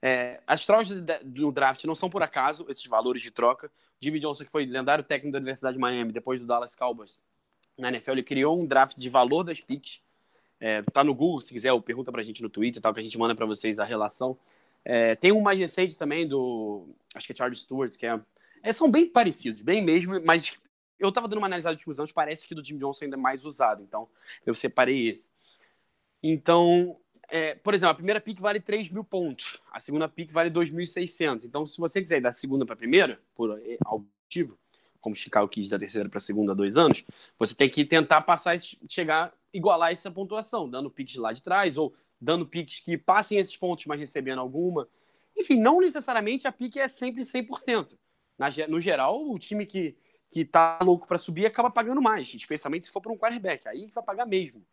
[0.00, 0.90] É, as trocas
[1.24, 3.68] do draft não são por acaso, esses valores de troca.
[4.00, 7.20] Jimmy Johnson, que foi lendário técnico da Universidade de Miami, depois do Dallas Cowboys,
[7.78, 10.00] na NFL, ele criou um draft de valor das picks.
[10.60, 13.02] É, tá no Google, se quiser, ou pergunta pra gente no Twitter, tal, que a
[13.02, 14.38] gente manda para vocês a relação.
[14.84, 18.20] É, tem um mais recente também do, acho que é Charles Stewart, que é,
[18.62, 20.52] é, são bem parecidos, bem mesmo, mas
[20.98, 23.20] eu tava dando uma analisada de últimos anos, parece que do Jimmy Johnson ainda é
[23.20, 24.08] mais usado, então
[24.46, 25.32] eu separei esse.
[26.22, 26.96] Então,
[27.28, 31.44] é, por exemplo, a primeira pick vale 3 mil pontos, a segunda pick vale 2.600.
[31.44, 33.50] Então, se você quiser ir da segunda para a primeira, por
[33.84, 34.58] algum motivo,
[35.02, 37.04] como Chicago quis da terceira para a segunda dois anos,
[37.38, 38.56] você tem que tentar passar,
[38.88, 43.56] chegar, igualar essa pontuação, dando picks lá de trás, ou dando picks que passem esses
[43.56, 44.88] pontos, mas recebendo alguma.
[45.36, 47.88] Enfim, não necessariamente a pick é sempre 100%.
[48.38, 49.94] Na, no geral, o time que,
[50.30, 53.68] que tá louco para subir acaba pagando mais, especialmente se for para um quarterback.
[53.68, 54.64] Aí vai pagar mesmo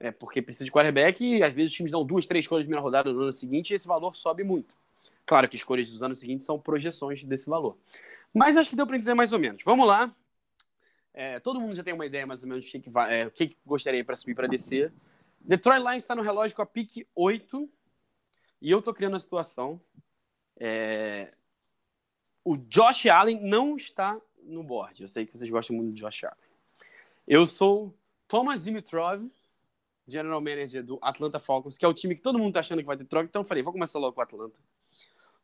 [0.00, 2.82] é, porque precisa de quarterback e às vezes os times dão duas, três escolhas primeira
[2.82, 4.76] rodada no ano seguinte e esse valor sobe muito.
[5.26, 7.76] Claro que escolhas dos anos seguintes são projeções desse valor.
[8.32, 9.62] Mas acho que deu para entender mais ou menos.
[9.64, 10.14] Vamos lá.
[11.12, 13.56] É, todo mundo já tem uma ideia mais ou menos do que, é, o que,
[13.64, 14.92] gostaria para subir para descer.
[15.40, 17.68] Detroit Lions está no relógio com a pique 8
[18.60, 19.80] e eu estou criando a situação.
[20.56, 21.32] É,
[22.44, 25.02] o Josh Allen não está no board.
[25.02, 26.36] Eu sei que vocês gostam muito do Josh Allen.
[27.26, 27.94] Eu sou
[28.26, 29.28] Thomas Dimitrov
[30.08, 32.86] general manager do Atlanta Falcons, que é o time que todo mundo tá achando que
[32.86, 33.26] vai ter troca.
[33.28, 34.58] Então eu falei, vou começar logo com o Atlanta.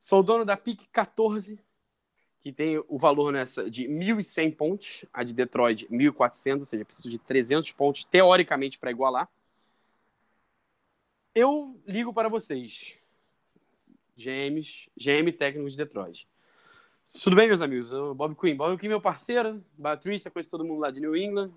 [0.01, 1.61] Sou dono da PIC 14,
[2.45, 7.09] que tem o valor nessa de 1.100 pontos, a de Detroit 1.400, ou seja, preciso
[7.09, 9.27] de 300 pontos teoricamente para igualar.
[11.35, 12.99] Eu ligo para vocês,
[14.15, 16.29] GMs, GM técnico de Detroit.
[17.23, 17.91] Tudo bem, meus amigos?
[17.91, 18.55] Eu, Bob Quinn.
[18.55, 21.51] Bob Quinn, meu parceiro, Patrícia, conheço todo mundo lá de New England.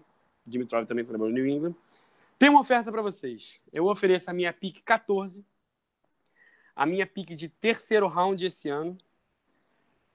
[0.45, 1.75] Dimitrov também trabalhou em New England.
[2.39, 3.59] Tem uma oferta para vocês.
[3.73, 5.43] Eu ofereço a minha pick 14,
[6.73, 8.97] a minha pick de terceiro round esse ano,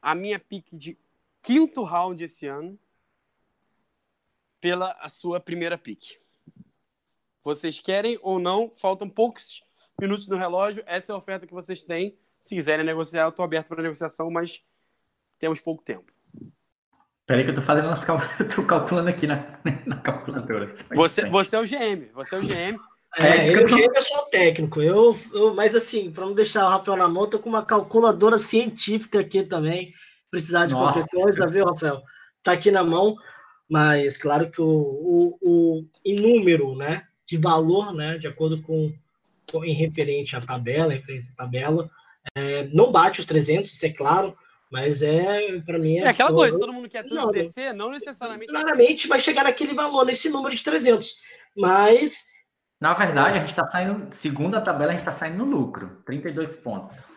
[0.03, 0.99] a minha pick de
[1.41, 2.79] quinto round esse ano,
[4.61, 6.21] pela a sua primeira pick.
[7.43, 8.73] Vocês querem ou não?
[8.77, 9.63] Faltam poucos
[10.01, 10.83] minutos no relógio.
[10.87, 12.17] Essa é a oferta que vocês têm.
[12.43, 14.65] Se quiserem negociar, eu estou aberto para negociação, mas
[15.39, 16.13] temos pouco tempo.
[17.27, 18.19] Peraí que eu tô fazendo umas cal...
[18.39, 20.67] eu tô calculando aqui na, na calculadora.
[20.95, 22.79] Você, você é o GM, você é o GM.
[23.19, 24.81] É, é eu, GM, eu sou técnico.
[24.81, 28.39] Eu, eu, mas assim, para não deixar o Rafael na mão, tô com uma calculadora
[28.39, 29.93] científica aqui também.
[30.31, 31.01] Precisar de Nossa.
[31.01, 32.03] qualquer coisa, viu, Rafael?
[32.43, 33.17] Tá aqui na mão,
[33.69, 38.93] mas claro que o, o, o em número, né, de valor, né, de acordo com,
[39.51, 41.91] com em referente à tabela, em referente à tabela,
[42.35, 44.37] é, não bate os 300, isso é claro,
[44.71, 45.99] mas é, para mim.
[45.99, 48.51] É, é aquela coisa, todo mundo quer não, descer, não necessariamente.
[48.51, 51.15] Claramente vai chegar naquele valor, nesse número de 300.
[51.55, 52.33] Mas.
[52.83, 56.03] Na verdade, a gente está saindo, segundo a tabela, a gente está saindo no lucro
[56.05, 57.13] 32 pontos.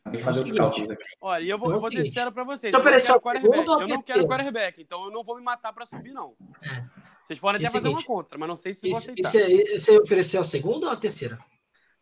[0.00, 1.04] Acabei fazer os cálculos aqui.
[1.20, 2.74] Olha, e eu vou, é vou ser sincero para vocês.
[2.74, 6.12] Eu, eu, quarterback, eu não quero quarterback, então eu não vou me matar para subir,
[6.12, 6.34] não.
[6.60, 6.82] É.
[7.22, 9.30] Vocês podem até fazer seguinte, uma contra, mas não sei se vou aceitar.
[9.30, 11.38] Você, você ofereceu a segunda ou a terceira?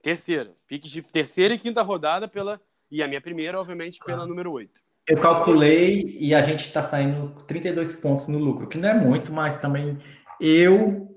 [0.03, 0.55] Terceira.
[0.67, 2.59] Pique de terceira e quinta rodada pela
[2.91, 4.27] e a minha primeira, obviamente, pela ah.
[4.27, 4.81] número 8.
[5.07, 9.31] Eu calculei e a gente está saindo 32 pontos no lucro, que não é muito,
[9.35, 9.99] mas também
[10.41, 11.16] eu,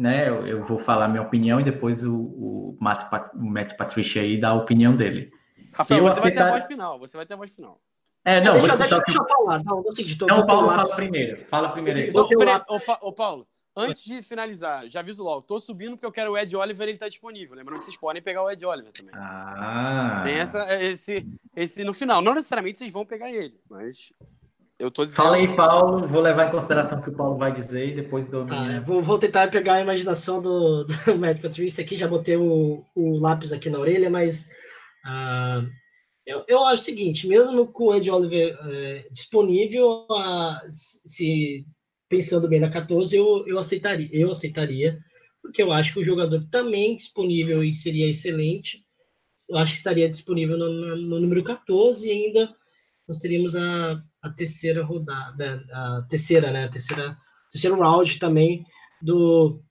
[0.00, 4.22] né, eu, eu vou falar minha opinião e depois o, o, Matt, o Matt Patricia
[4.22, 5.30] aí dá a opinião dele.
[5.74, 6.22] Rafael, eu você aceitar...
[6.22, 7.78] vai ter a voz final, você vai ter a voz final.
[8.24, 9.62] É, não, deixa, deixa, deixa eu falar.
[9.62, 11.44] Não, não, seguinte, então, Paulo, fala primeiro.
[11.50, 12.12] Fala primeiro aí.
[12.14, 13.46] Ô, ô, Paulo,
[13.76, 16.98] Antes de finalizar, já aviso logo, tô subindo porque eu quero o Ed Oliver, ele
[16.98, 17.54] tá disponível.
[17.54, 19.14] Lembrando que vocês podem pegar o Ed Oliver também.
[19.14, 20.22] Ah.
[20.24, 21.24] Tem essa, esse,
[21.54, 22.20] esse no final.
[22.20, 24.12] Não necessariamente vocês vão pegar ele, mas
[24.80, 25.24] eu tô dizendo.
[25.24, 26.08] Fala aí, Paulo.
[26.08, 28.46] Vou levar em consideração o que o Paulo vai dizer e depois do.
[28.46, 31.44] Tá, vou, vou, tentar pegar a imaginação do, do Matt
[31.78, 31.96] aqui.
[31.96, 34.50] Já botei o, o lápis aqui na orelha, mas.
[35.06, 35.68] Uh,
[36.26, 41.66] eu, eu acho o seguinte: mesmo com o Ed Oliver uh, disponível, uh, se
[42.08, 44.98] pensando bem na 14, eu, eu aceitaria, eu aceitaria,
[45.42, 48.82] porque eu acho que o jogador também disponível e seria excelente.
[49.48, 52.54] Eu acho que estaria disponível no, no, no número 14 e ainda
[53.06, 56.64] nós teríamos a, a terceira rodada, a terceira, né?
[56.64, 57.16] A terceira,
[57.50, 58.64] terceiro round também
[59.00, 59.62] do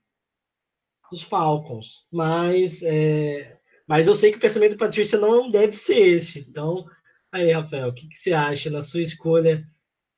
[1.12, 2.06] dos Falcons.
[2.12, 6.39] Mas, é, mas eu sei que o pensamento do Patrícia não deve ser este.
[6.47, 6.86] Então,
[7.32, 9.66] aí, Rafael, o que, que você acha na sua escolha?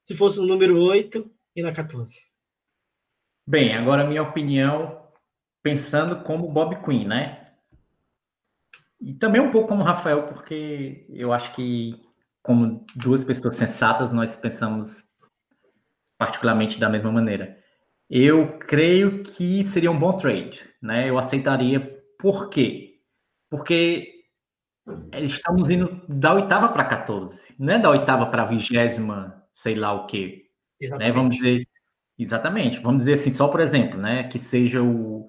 [0.04, 2.20] Se fosse o número 8, e na 14?
[3.46, 5.08] Bem, agora minha opinião,
[5.62, 7.54] pensando como Bob Quinn, né?
[9.00, 12.00] E também um pouco como Rafael, porque eu acho que,
[12.44, 15.04] como duas pessoas sensatas, nós pensamos
[16.18, 17.58] particularmente da mesma maneira.
[18.10, 21.10] Eu creio que seria um bom trade, né?
[21.10, 22.00] Eu aceitaria.
[22.20, 23.00] Por quê?
[23.50, 24.22] Porque
[25.14, 29.94] Estamos indo da oitava para 14, não é da oitava para a vigésima, sei lá
[29.94, 30.46] o quê.
[30.98, 31.12] Né?
[31.12, 31.68] Vamos dizer,
[32.18, 34.24] exatamente, vamos dizer assim, só por exemplo, né?
[34.24, 35.28] Que seja o,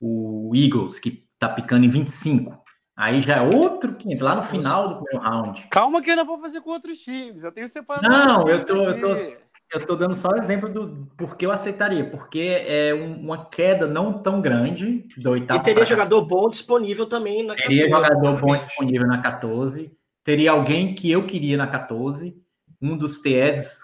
[0.00, 2.63] o Eagles, que tá picando em 25.
[2.96, 5.66] Aí já é outro que lá no final do primeiro round.
[5.68, 7.42] Calma que eu ainda vou fazer com outros times.
[7.42, 8.08] Eu tenho separado.
[8.08, 9.36] Não, eu tô, eu tô,
[9.72, 14.12] eu tô dando só exemplo do porque eu aceitaria, porque é um, uma queda não
[14.12, 15.60] tão grande do oitavo.
[15.60, 19.92] E teria jogador bom disponível também na Teria 14, jogador bom disponível na 14.
[20.22, 22.40] Teria alguém que eu queria na 14.
[22.80, 23.78] Um dos TS,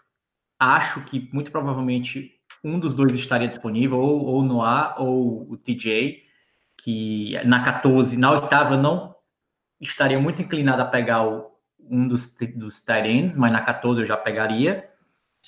[0.58, 2.32] acho que muito provavelmente
[2.62, 6.22] um dos dois estaria disponível, ou, ou no A ou o TJ,
[6.82, 9.14] que na 14, na oitava eu não
[9.80, 14.06] estaria muito inclinado a pegar o, um dos, dos tight ends, mas na 14 eu
[14.06, 14.88] já pegaria.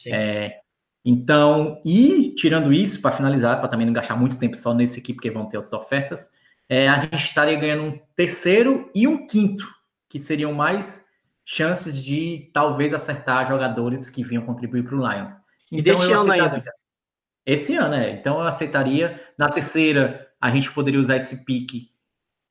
[0.09, 0.61] É,
[1.05, 5.13] então, e tirando isso, para finalizar, para também não gastar muito tempo só nesse aqui,
[5.13, 6.31] porque vão ter outras ofertas,
[6.69, 9.67] é, a gente estaria ganhando um terceiro e um quinto,
[10.09, 11.07] que seriam mais
[11.45, 15.33] chances de talvez acertar jogadores que vinham contribuir para o Lions.
[15.71, 16.63] Então, e desse ano ainda.
[17.45, 18.11] Esse ano, é.
[18.13, 19.21] Então eu aceitaria.
[19.37, 21.93] Na terceira, a gente poderia usar esse pique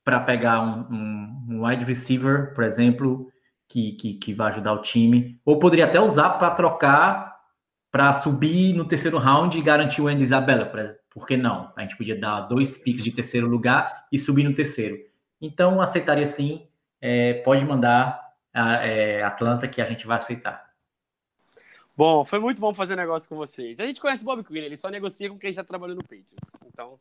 [0.02, 3.30] para pegar um, um, um, wide receiver, por exemplo,
[3.68, 5.38] que, que, que vai ajudar o time.
[5.44, 7.36] Ou poderia até usar para trocar,
[7.92, 10.72] para subir no terceiro round e garantir o Andy Isabella.
[11.10, 11.74] Por que não?
[11.76, 14.98] A gente podia dar dois picks de terceiro lugar e subir no terceiro.
[15.42, 16.66] Então, aceitaria sim.
[17.02, 18.22] É, pode mandar
[18.54, 20.64] a, é, Atlanta que a gente vai aceitar.
[21.96, 23.80] Bom, foi muito bom fazer negócio com vocês.
[23.80, 26.58] A gente conhece o Bob Quinn, ele só negocia com quem já trabalhou no Patriots.
[26.66, 27.00] Então,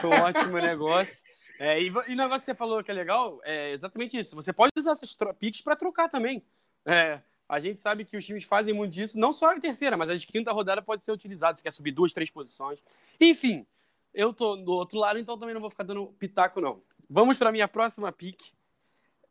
[0.00, 1.22] foi um ótimo negócio.
[1.58, 4.36] É, e, e o negócio que você falou que é legal é exatamente isso.
[4.36, 6.42] Você pode usar essas picks para trocar também.
[6.86, 10.10] É, a gente sabe que os times fazem muito disso, não só a terceira, mas
[10.10, 11.56] a de quinta rodada pode ser utilizada.
[11.56, 12.82] Você quer subir duas, três posições.
[13.18, 13.66] Enfim,
[14.12, 16.82] eu tô do outro lado, então também não vou ficar dando pitaco, não.
[17.08, 18.52] Vamos para minha próxima pick.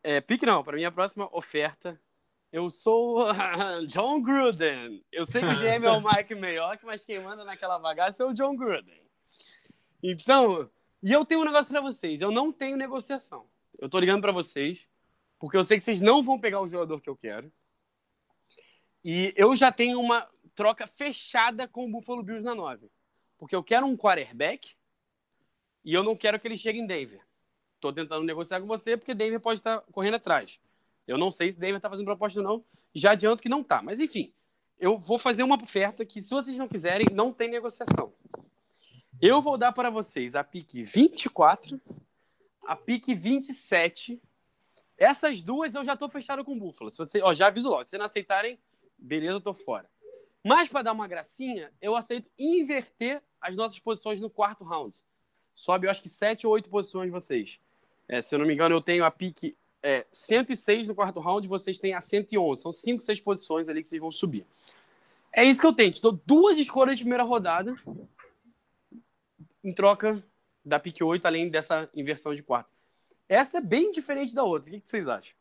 [0.03, 1.99] É, pick não, para minha próxima oferta.
[2.57, 3.27] Eu sou
[3.85, 5.05] John Gruden.
[5.11, 8.25] Eu sei que o GM é o Mike Mayock, mas quem manda naquela bagaça é
[8.25, 8.99] o John Gruden.
[10.01, 10.67] Então,
[11.03, 12.19] e eu tenho um negócio para vocês.
[12.19, 13.47] Eu não tenho negociação.
[13.77, 14.87] Eu tô ligando para vocês,
[15.37, 17.53] porque eu sei que vocês não vão pegar o jogador que eu quero.
[19.05, 22.89] E eu já tenho uma troca fechada com o Buffalo Bills na 9.
[23.37, 24.75] Porque eu quero um quarterback
[25.85, 27.21] e eu não quero que ele chegue em Denver.
[27.79, 30.59] Tô tentando negociar com você porque Denver pode estar correndo atrás.
[31.07, 32.65] Eu não sei se Denver está fazendo proposta ou não.
[32.93, 33.81] Já adianto que não tá.
[33.81, 34.33] Mas enfim,
[34.79, 38.13] eu vou fazer uma oferta que, se vocês não quiserem, não tem negociação.
[39.19, 41.81] Eu vou dar para vocês a pique 24,
[42.67, 44.21] a pique 27.
[44.97, 46.89] Essas duas eu já estou fechado com o Búfalo.
[46.89, 47.83] Se você, ó, já aviso logo.
[47.83, 48.59] Se vocês não aceitarem,
[48.97, 49.89] beleza, eu tô fora.
[50.43, 55.03] Mas para dar uma gracinha, eu aceito inverter as nossas posições no quarto round.
[55.53, 57.59] Sobe, eu acho que sete ou oito posições vocês.
[58.07, 61.47] É, se eu não me engano, eu tenho a pique é, 106 no quarto round,
[61.47, 62.61] vocês têm a 111.
[62.61, 64.45] São 5, 6 posições ali que vocês vão subir.
[65.33, 65.91] É isso que eu tenho.
[65.91, 67.75] Te dou duas escolhas de primeira rodada
[69.63, 70.23] em troca
[70.63, 72.69] da pick 8, além dessa inversão de quarto.
[73.29, 74.69] Essa é bem diferente da outra.
[74.69, 75.35] O que vocês acham?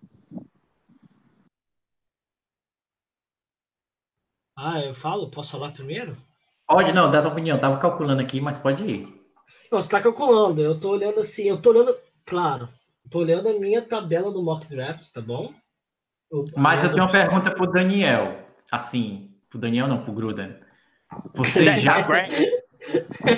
[4.57, 5.30] Ah, eu falo?
[5.30, 6.16] Posso falar primeiro?
[6.66, 7.61] Pode, não, dá tua opinião.
[7.61, 9.03] Tava calculando aqui, mas pode ir.
[9.70, 10.61] Não, você tá calculando.
[10.61, 12.68] Eu tô olhando assim, eu tô olhando, claro,
[13.11, 15.52] tô olhando a minha tabela do mock draft, tá bom?
[16.30, 18.44] Eu, Mas eu tenho uma pergunta pro Daniel.
[18.70, 20.57] Assim, pro Daniel não, pro Gruden.
[21.34, 22.04] Você já.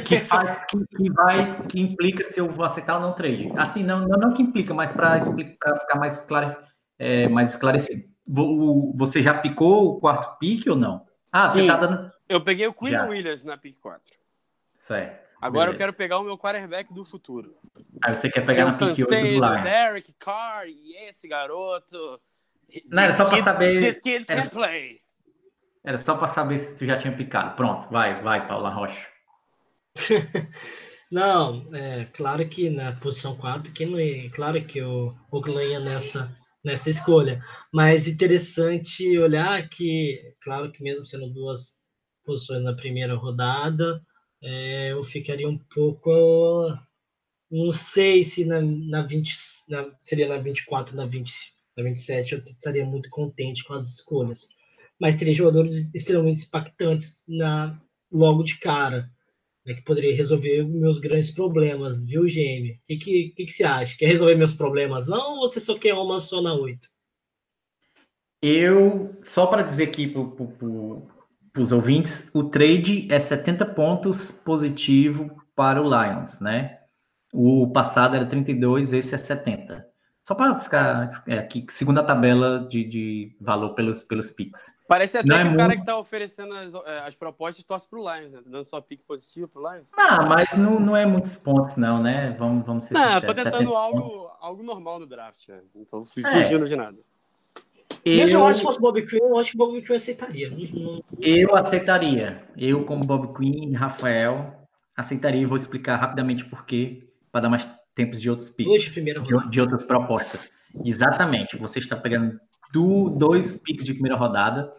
[0.05, 3.53] que faz que, que, vai que implica se eu vou aceitar ou não trade.
[3.57, 6.57] Assim, não, não, não que implica, mas para ficar mais claro,
[6.99, 8.05] é, mais esclarecido.
[8.95, 11.07] Você já picou o quarto pique ou não?
[11.33, 12.11] Ah, Sim, você tá dando.
[12.29, 14.03] Eu peguei o Queen Williams na pick 4.
[14.79, 15.35] Certo.
[15.41, 15.75] Agora Beleza.
[15.75, 17.55] eu quero pegar o meu quarterback do futuro.
[18.03, 19.63] Aí você quer pegar na pick 8 do Lions.
[19.63, 22.21] Derek Carr e esse garoto.
[22.87, 23.81] Não, era só para saber.
[23.81, 24.51] This kid can era...
[24.51, 25.01] play.
[25.85, 27.57] Era só para saber se tu já tinha picado.
[27.57, 29.07] Pronto, vai, vai, Paula Rocha.
[31.11, 35.81] não, é claro que na posição 4, que não é, claro que o Oakland ia
[35.81, 37.43] nessa, nessa escolha.
[37.73, 41.77] Mas interessante olhar que, claro que mesmo sendo duas
[42.25, 44.03] posições na primeira rodada,
[44.43, 46.11] é, eu ficaria um pouco.
[47.51, 49.33] Não sei se na, na 20,
[49.69, 51.33] na, seria na 24, na, 20,
[51.77, 54.49] na 27, eu estaria muito contente com as escolhas.
[55.01, 57.81] Mas teria jogadores extremamente impactantes na,
[58.13, 59.11] logo de cara,
[59.65, 62.73] né, que poderia resolver meus grandes problemas, viu, GM?
[62.73, 63.97] O que, que, que, que você acha?
[63.97, 66.89] Quer resolver meus problemas não ou você só quer uma só na 8?
[68.41, 71.18] Eu, só para dizer aqui para para
[71.61, 76.79] os ouvintes, o trade é 70 pontos positivo para o Lions, né?
[77.33, 79.87] O passado era 32, esse é 70.
[80.23, 84.79] Só para ficar é, aqui, segunda tabela de, de valor pelos, pelos picks.
[84.87, 87.65] Parece até Não que é o cara muito- que tá oferecendo as, é, as propostas
[87.65, 88.41] torce pro Lions, né?
[88.45, 89.91] Tá dando só pique positivo pro Lions.
[89.99, 92.37] Ah, mas não, não é muitos pontos, não, né?
[92.39, 93.29] Vamos, vamos ser Não, eu sinceros.
[93.29, 93.83] tô 70 tentando pontos.
[94.03, 95.61] algo, algo normal no draft, né?
[95.75, 96.07] Não tô É.
[96.45, 97.01] fugindo de nada.
[98.17, 100.53] Mas eu acho que se fosse Bob Quinn, eu acho que o Bob Quinn aceitaria.
[101.21, 102.43] Eu aceitaria.
[102.57, 104.55] Eu, como Bob Quinn e Rafael,
[104.97, 109.51] aceitaria e vou explicar rapidamente por quê, para dar mais tempos de outros picks, de,
[109.51, 110.51] de outras propostas.
[110.85, 111.57] Exatamente.
[111.57, 112.39] Você está pegando
[112.73, 114.73] do, dois picks de primeira rodada,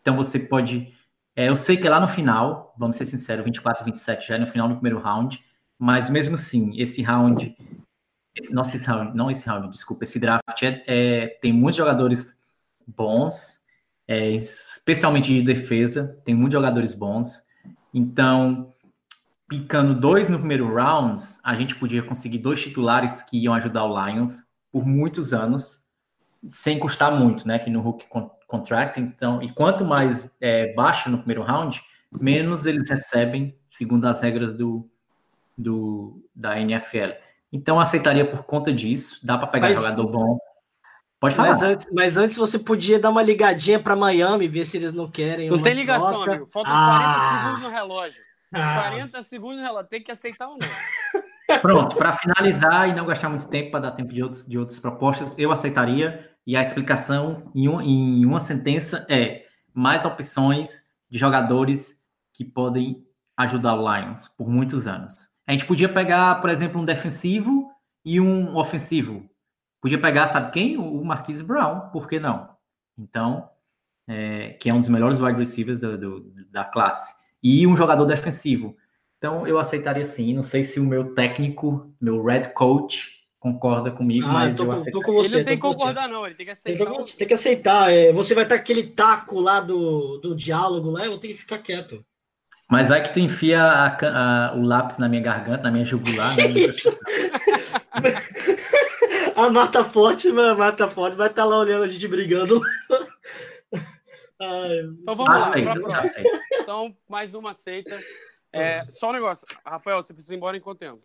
[0.00, 0.92] então você pode.
[1.36, 4.38] é, eu sei que é lá no final, vamos ser sinceros, 24 27 já é
[4.38, 5.42] no final do primeiro round,
[5.78, 7.54] mas mesmo assim, esse round.
[8.34, 12.38] Esse, nossa, esse round, não esse round, desculpa, esse draft é, é- tem muitos jogadores
[12.86, 13.58] bons,
[14.08, 17.40] é, especialmente de defesa, tem muitos jogadores bons.
[17.94, 18.72] Então,
[19.48, 24.06] picando dois no primeiro round, a gente podia conseguir dois titulares que iam ajudar o
[24.06, 25.82] Lions por muitos anos,
[26.48, 27.58] sem custar muito, né?
[27.58, 32.66] Que no Hulk con- Contract, então, e quanto mais é, baixo no primeiro round, menos
[32.66, 34.86] eles recebem, segundo as regras do,
[35.56, 37.12] do da NFL.
[37.50, 39.24] Então, aceitaria por conta disso.
[39.24, 40.38] Dá para pegar Mas- jogador bom.
[41.22, 41.48] Pode falar.
[41.50, 45.08] Mas antes, mas antes você podia dar uma ligadinha pra Miami, ver se eles não
[45.08, 45.48] querem.
[45.48, 46.30] Não uma tem ligação, troca.
[46.32, 46.48] amigo.
[46.52, 46.98] Faltam Ah.
[46.98, 48.22] 40 segundos no relógio.
[48.52, 49.88] Ah, 40 segundos no relógio.
[49.88, 51.60] Tem que aceitar ou não?
[51.60, 54.80] Pronto, para finalizar e não gastar muito tempo para dar tempo de, outros, de outras
[54.80, 56.28] propostas, eu aceitaria.
[56.44, 62.00] E a explicação em, um- em uma sentença é mais opções de jogadores
[62.34, 65.28] que podem ajudar o Lions por muitos anos.
[65.46, 67.70] A gente podia pegar, por exemplo, um defensivo
[68.04, 69.24] e um ofensivo.
[69.82, 70.78] Podia pegar, sabe quem?
[70.78, 72.48] O Marquise Brown, por que não?
[72.96, 73.48] Então,
[74.08, 77.12] é, que é um dos melhores wide receivers do- do- da classe.
[77.42, 78.76] E um jogador defensivo.
[79.18, 80.32] Então, eu aceitaria sim.
[80.34, 85.02] Não sei se o meu técnico, meu red coach, concorda comigo, ah, mas tô, eu
[85.02, 85.30] com você.
[85.36, 86.24] ele não tem que concordar, não.
[86.24, 86.86] Ele tem que Tem aceitar.
[86.86, 87.92] que, o- você tem que aceitar.
[87.92, 91.58] é, você vai estar aquele taco lá do, do diálogo lá, eu ter que ficar
[91.58, 92.04] quieto.
[92.70, 93.96] Mas vai que tu enfia a
[94.50, 96.42] a- o lápis na minha garganta, na minha jugular, né?
[99.36, 102.60] A Mata Forte, mano, a Mata Forte vai estar lá olhando a gente brigando.
[104.40, 105.50] Ai, Então vamos lá.
[105.50, 105.98] pra próxima.
[105.98, 106.40] aceito.
[106.60, 108.00] Então, mais uma aceita.
[108.52, 109.46] É, só um negócio.
[109.64, 111.00] Rafael, você precisa ir embora em quanto tempo?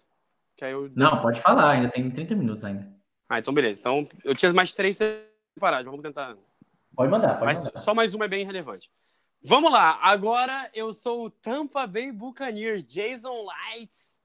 [0.56, 0.92] Que aí eu...
[0.96, 2.92] Não, pode falar, ainda tem 30 minutos ainda.
[3.30, 3.80] Ah, então beleza.
[3.80, 5.86] Então, eu tinha mais três separados.
[5.86, 6.36] Vamos tentar.
[6.96, 7.78] Pode mandar, pode Mas mandar.
[7.80, 8.90] só mais uma é bem relevante.
[9.44, 10.00] Vamos lá.
[10.02, 14.20] Agora eu sou o Tampa Bay Buccaneers, Jason Lights,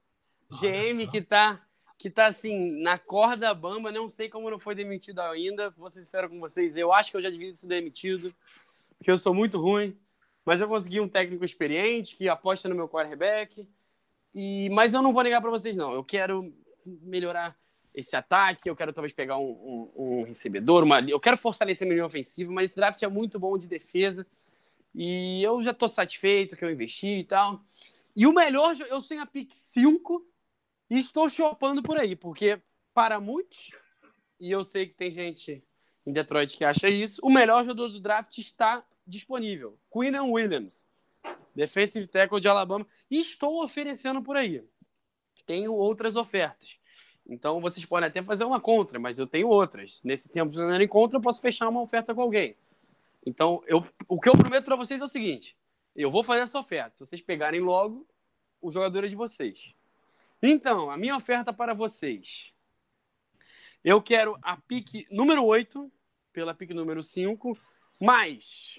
[0.59, 1.61] GM que tá
[2.03, 5.69] que tá assim na corda bamba, não sei como não foi demitido ainda.
[5.69, 8.35] Vou ser sincero com vocês, eu acho que eu já devia ter sido demitido,
[8.97, 9.97] porque eu sou muito ruim,
[10.43, 13.65] mas eu consegui um técnico experiente que aposta no meu quarterback.
[14.35, 15.93] E mas eu não vou negar para vocês não.
[15.93, 16.53] Eu quero
[16.85, 17.57] melhorar
[17.95, 21.95] esse ataque, eu quero talvez pegar um, um, um recebedor, uma, eu quero fortalecer minha
[21.95, 24.27] linha ofensiva, mas esse draft é muito bom de defesa
[24.93, 27.63] e eu já estou satisfeito que eu investi e tal.
[28.13, 30.32] E o melhor, eu tenho a pick 5
[30.97, 32.61] estou chopando por aí, porque
[32.93, 33.71] para muitos,
[34.39, 35.63] e eu sei que tem gente
[36.05, 39.79] em Detroit que acha isso, o melhor jogador do draft está disponível.
[39.91, 40.85] Quinnan Williams,
[41.55, 44.63] defensive tackle de Alabama, e estou oferecendo por aí.
[45.45, 46.77] Tenho outras ofertas.
[47.25, 50.03] Então vocês podem até fazer uma contra, mas eu tenho outras.
[50.03, 52.55] Nesse tempo fazendo em contra, eu posso fechar uma oferta com alguém.
[53.25, 55.55] Então, eu, o que eu prometo para vocês é o seguinte:
[55.95, 56.97] eu vou fazer essa oferta.
[56.97, 58.05] Se vocês pegarem logo,
[58.61, 59.73] o jogador é de vocês.
[60.45, 62.51] Então, a minha oferta para vocês.
[63.81, 65.89] Eu quero a pique número 8,
[66.33, 67.57] pela pique número 5,
[68.01, 68.77] mais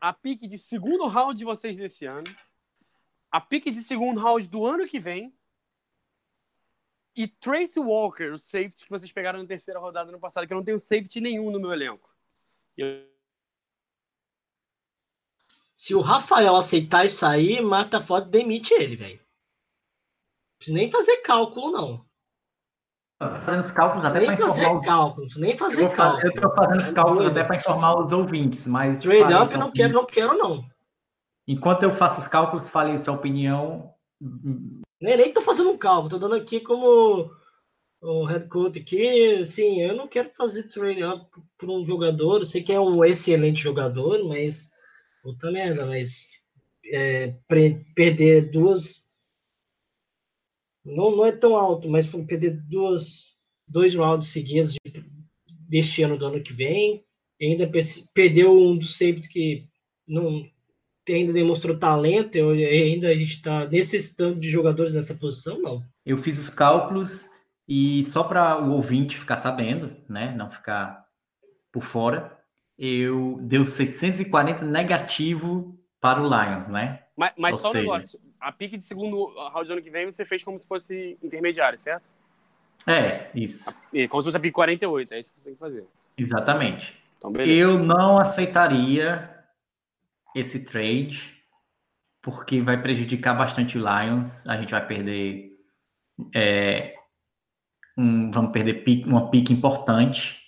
[0.00, 2.32] a pique de segundo round de vocês desse ano,
[3.32, 5.34] a pique de segundo round do ano que vem,
[7.16, 10.56] e Tracy Walker, o safety que vocês pegaram na terceira rodada no passado, que eu
[10.56, 12.08] não tenho safety nenhum no meu elenco.
[15.74, 19.31] Se o Rafael aceitar isso aí, mata a foto demite ele, velho.
[20.62, 22.04] Não precisa nem fazer cálculo, não.
[23.18, 26.26] Fazendo os cálculos até para informar os cálculo, nem fazer cálculo.
[26.26, 29.92] eu tô fazendo os cálculos até para informar os ouvintes, mas Trade up não quero,
[29.92, 30.64] não quero, não.
[31.46, 33.94] enquanto eu faço os cálculos, falem sua opinião.
[35.00, 37.30] Nem, nem tô fazendo um cálculo, tô dando aqui como
[38.00, 41.24] o head coach aqui, assim, eu não quero fazer trade up
[41.56, 44.68] por um jogador, eu sei que é um excelente jogador, mas
[45.22, 46.30] puta merda, mas
[46.92, 47.36] é,
[47.94, 49.01] perder duas
[50.84, 53.32] não, não é tão alto, mas foi perder duas
[53.68, 55.04] dois rounds seguidos de-
[55.68, 57.02] deste ano do ano que vem,
[57.40, 59.66] e ainda pe- perdeu um dos safety que
[60.06, 60.44] não
[61.08, 65.82] ainda demonstrou talento, eu- ainda a gente está necessitando de jogadores nessa posição, não.
[66.04, 67.30] Eu fiz os cálculos
[67.68, 71.06] E só para o ouvinte ficar sabendo, né, não ficar
[71.72, 72.36] por fora,
[72.76, 77.04] eu deu 640 negativo para o Lions, né?
[77.16, 78.20] Mas, mas só um seja- negócio.
[78.42, 81.78] A pique de segundo round do ano que vem você fez como se fosse intermediário,
[81.78, 82.10] certo?
[82.86, 83.70] É, isso,
[84.08, 85.86] como se fosse a pique 48, é isso que você tem que fazer.
[86.18, 87.00] exatamente.
[87.18, 87.32] Então.
[87.36, 89.32] Eu não aceitaria
[90.34, 91.40] esse trade,
[92.20, 94.44] porque vai prejudicar bastante o Lions.
[94.48, 95.50] A gente vai perder.
[96.34, 96.94] é,
[97.96, 100.41] um- vamos perder pique- uma pique importante.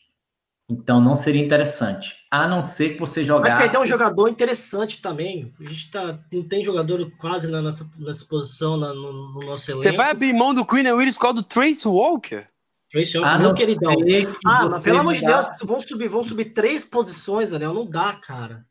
[0.68, 2.14] Então não seria interessante.
[2.30, 3.62] A não ser que você Vai jogasse.
[3.64, 5.52] perder um jogador interessante também.
[5.60, 9.70] A gente tá, não tem jogador quase na nossa, nessa posição na- no, no nosso
[9.70, 9.82] elenco.
[9.82, 12.46] Você vai abrir mão do Queen Willis por causa do Trace Walker?
[12.90, 13.94] Trace Young, A meu não queridão.
[13.96, 17.74] que Ah, mas pelo amor de Deus, vão subir, vão subir três posições, Daniel.
[17.74, 18.64] Não dá, cara.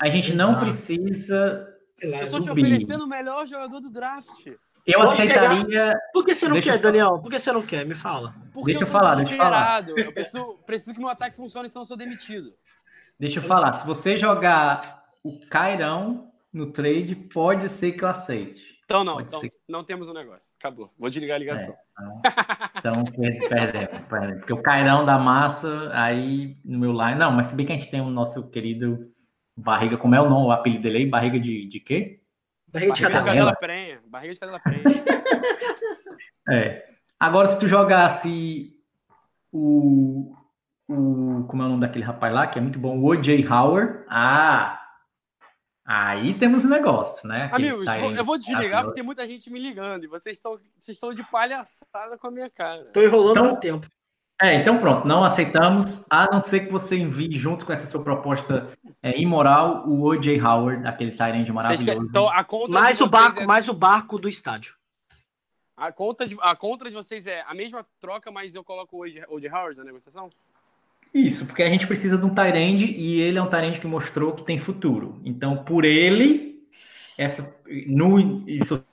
[0.00, 0.56] A gente não Ah.
[0.56, 1.64] precisa
[2.02, 2.62] lá, Eu tô te subir.
[2.64, 4.46] oferecendo o melhor jogador do draft.
[4.86, 5.98] Eu Pode aceitaria.
[6.12, 7.18] Por que você não Deixa quer, eu- Daniel?
[7.18, 7.84] Por que você não quer?
[7.84, 8.34] Me fala.
[8.54, 9.88] Porque Deixa eu tô falar, deixa eu falar.
[9.88, 12.52] Eu preciso, preciso que meu ataque funcione, senão eu sou demitido.
[13.18, 13.72] Deixa eu falar.
[13.72, 18.76] Se você jogar o Cairão no trade, pode ser que eu aceite.
[18.84, 19.52] Então não, Pode então, ser.
[19.68, 20.54] não temos um negócio.
[20.60, 20.92] Acabou.
[20.96, 21.74] Vou desligar a ligação.
[22.76, 24.38] Então, per- perdemos, perdemos.
[24.38, 27.16] Porque o Cairão da massa, aí no meu line.
[27.16, 29.10] Não, mas se bem que a gente tem o nosso querido
[29.58, 31.06] Barriga, como é o nome, o apelido dele aí?
[31.06, 32.20] Barriga de, de quê?
[32.72, 33.26] Barriga de Barriga de cadela.
[33.26, 33.95] cadela prenha.
[34.16, 34.82] Barriga de cadela prenha.
[36.48, 36.86] É.
[37.18, 38.72] Agora, se tu jogasse
[39.52, 40.32] o,
[40.88, 41.44] o.
[41.48, 43.44] Como é o nome daquele rapaz lá, que é muito bom, o O.J.
[43.48, 44.04] Howard.
[44.08, 44.80] Ah!
[45.84, 47.44] Aí temos um negócio, né?
[47.46, 50.52] Aquele Amigos, end eu vou desligar porque tem muita gente me ligando e vocês estão
[50.78, 52.84] vocês estão de palhaçada com a minha cara.
[52.92, 53.86] Tô enrolando Então- muito tempo.
[54.40, 58.02] É, então pronto, não aceitamos, a não ser que você envie junto com essa sua
[58.02, 58.68] proposta
[59.02, 60.38] é, imoral o O.J.
[60.40, 62.06] Howard, aquele Vocês maravilhoso.
[62.10, 64.74] Então a conta Mais o barco, é- mais o barco do estádio.
[65.74, 69.00] a conta de a conta de vocês é a mesma troca, mas eu coloco o
[69.00, 69.48] O.J.
[69.50, 70.28] Howard na negociação?
[71.14, 74.34] Isso, porque a gente precisa de um end e ele é um end que mostrou
[74.34, 75.18] que tem futuro.
[75.24, 76.68] Então, por ele,
[77.16, 77.56] essa,
[77.86, 78.84] no, isso,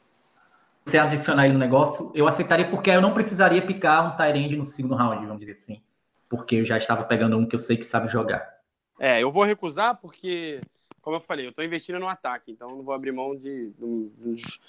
[0.86, 4.66] você adicionar ele no negócio, eu aceitaria porque eu não precisaria picar um end no
[4.66, 5.82] segundo round, vamos dizer assim.
[6.30, 8.60] Porque eu já estava pegando um que eu sei que sabe jogar.
[9.00, 10.62] É, eu vou recusar porque,
[11.02, 14.10] como eu falei, eu tô investindo no ataque, então não vou abrir mão de, de-
[14.18, 14.60] dos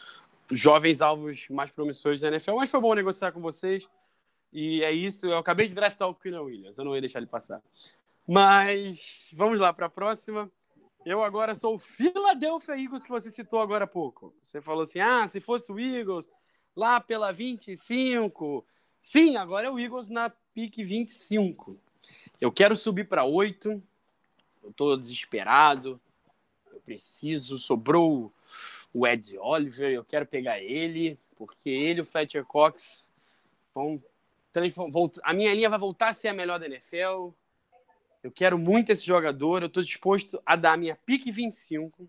[0.50, 2.56] jovens alvos mais promissores da NFL.
[2.56, 3.88] Mas foi bom negociar com vocês.
[4.52, 5.26] E é isso.
[5.26, 7.60] Eu acabei de draftar o Quinn Williams, eu não ia deixar ele passar.
[8.26, 10.50] Mas vamos lá para a próxima.
[11.04, 14.34] Eu agora sou o Philadelphia Eagles que você citou agora há pouco.
[14.42, 16.28] Você falou assim: ah, se fosse o Eagles
[16.74, 18.64] lá pela 25.
[19.02, 21.76] Sim, agora é o Eagles na pique 25.
[22.40, 23.82] Eu quero subir para 8.
[24.62, 26.00] Eu tô desesperado.
[26.72, 27.58] Eu preciso.
[27.58, 28.32] Sobrou
[28.92, 29.92] o Ed Oliver.
[29.92, 33.10] Eu quero pegar ele, porque ele e o Fletcher Cox
[33.74, 34.02] vão.
[34.52, 37.30] transform- volt- A minha linha vai voltar a ser a melhor da NFL.
[38.24, 39.62] Eu quero muito esse jogador.
[39.62, 42.08] Eu tô disposto a dar a minha pique 25.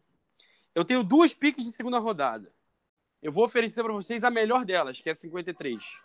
[0.74, 2.50] Eu tenho duas piques de segunda rodada.
[3.22, 6.02] Eu vou oferecer para vocês a melhor delas, que é a 53.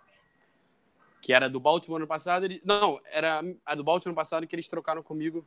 [1.23, 2.49] Que era do Baltimore ano passado.
[2.65, 5.47] Não, era a do Baltimore ano passado que eles trocaram comigo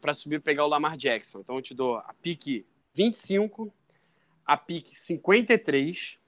[0.00, 1.40] para subir e pegar o Lamar Jackson.
[1.40, 2.64] Então eu te dou a pique
[2.94, 3.70] 25,
[4.46, 6.18] a pique 53.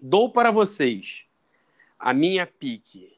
[0.00, 1.24] Dou para vocês
[1.96, 3.16] a minha pique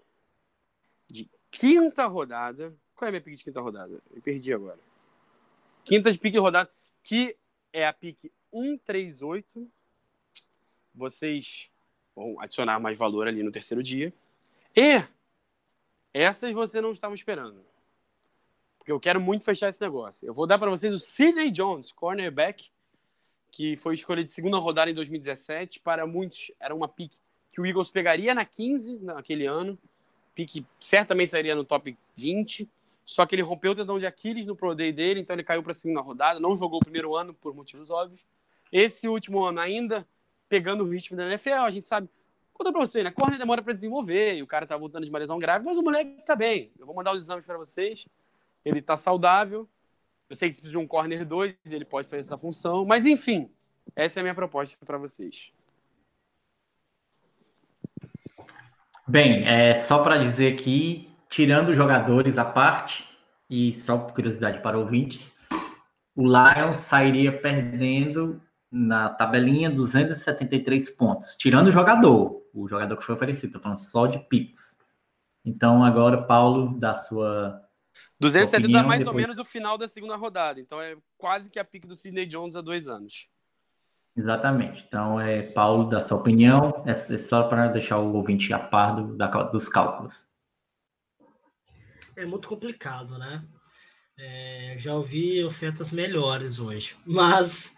[1.08, 2.76] de quinta rodada.
[3.01, 3.98] Qual é a minha pique de quinta rodada?
[4.14, 4.78] Eu perdi agora.
[5.86, 6.70] Quinta de pique rodada,
[7.02, 7.35] que
[7.72, 9.66] é a pique 138.
[10.94, 11.70] Vocês
[12.14, 14.12] vão adicionar mais valor ali no terceiro dia.
[14.77, 15.02] E
[16.12, 17.64] essas você não estava esperando.
[18.77, 20.28] Porque eu quero muito fechar esse negócio.
[20.28, 22.70] Eu vou dar para vocês o Sidney Jones, cornerback,
[23.51, 25.81] que foi escolhido de segunda rodada em 2017.
[25.81, 27.14] Para muitos, era uma pick
[27.51, 29.78] que o Eagles pegaria na 15 naquele ano.
[30.35, 32.68] Pick certamente sairia no top 20.
[33.11, 35.65] Só que ele rompeu o tendão de Aquiles no Pro Day dele, então ele caiu
[35.65, 36.39] para a segunda rodada.
[36.39, 38.24] Não jogou o primeiro ano por motivos óbvios.
[38.70, 40.07] Esse último ano, ainda
[40.49, 42.09] pegando o ritmo da NFL, a gente sabe.
[42.53, 43.11] Conta pra você, né?
[43.11, 45.82] Corner demora para desenvolver e o cara tá voltando de uma lesão grave, mas o
[45.82, 46.70] moleque tá bem.
[46.78, 48.07] Eu vou mandar os exames para vocês.
[48.65, 49.69] Ele tá saudável.
[50.28, 52.85] Eu sei que se precisa de um corner 2, ele pode fazer essa função.
[52.85, 53.51] Mas enfim,
[53.97, 55.53] essa é a minha proposta para vocês.
[59.09, 63.09] Bem, é só para dizer aqui, tirando jogadores à parte,
[63.48, 65.35] e só por curiosidade para ouvintes,
[66.15, 73.15] o Lions sairia perdendo na tabelinha 273 pontos, tirando o jogador, o jogador que foi
[73.15, 74.78] oferecido, estou falando só de Pix.
[75.44, 77.62] Então, agora, Paulo, da sua
[78.19, 80.61] 270 opinião, mais ou depois- menos o final da segunda rodada.
[80.61, 83.28] Então é quase que a pique do Sidney Jones há dois anos.
[84.16, 84.85] Exatamente.
[84.86, 88.97] Então, é, Paulo, da sua opinião, é, é só para deixar o ouvinte a par
[88.97, 90.28] do, da, dos cálculos.
[92.20, 93.42] É muito complicado, né?
[94.18, 97.74] É, já ouvi ofertas melhores hoje, mas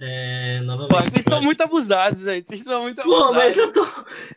[0.00, 0.90] é, novamente.
[0.90, 2.48] Pô, vocês estão muito abusados, gente.
[2.48, 3.36] Vocês estão muito Pô, abusados.
[3.36, 3.86] mas eu tô,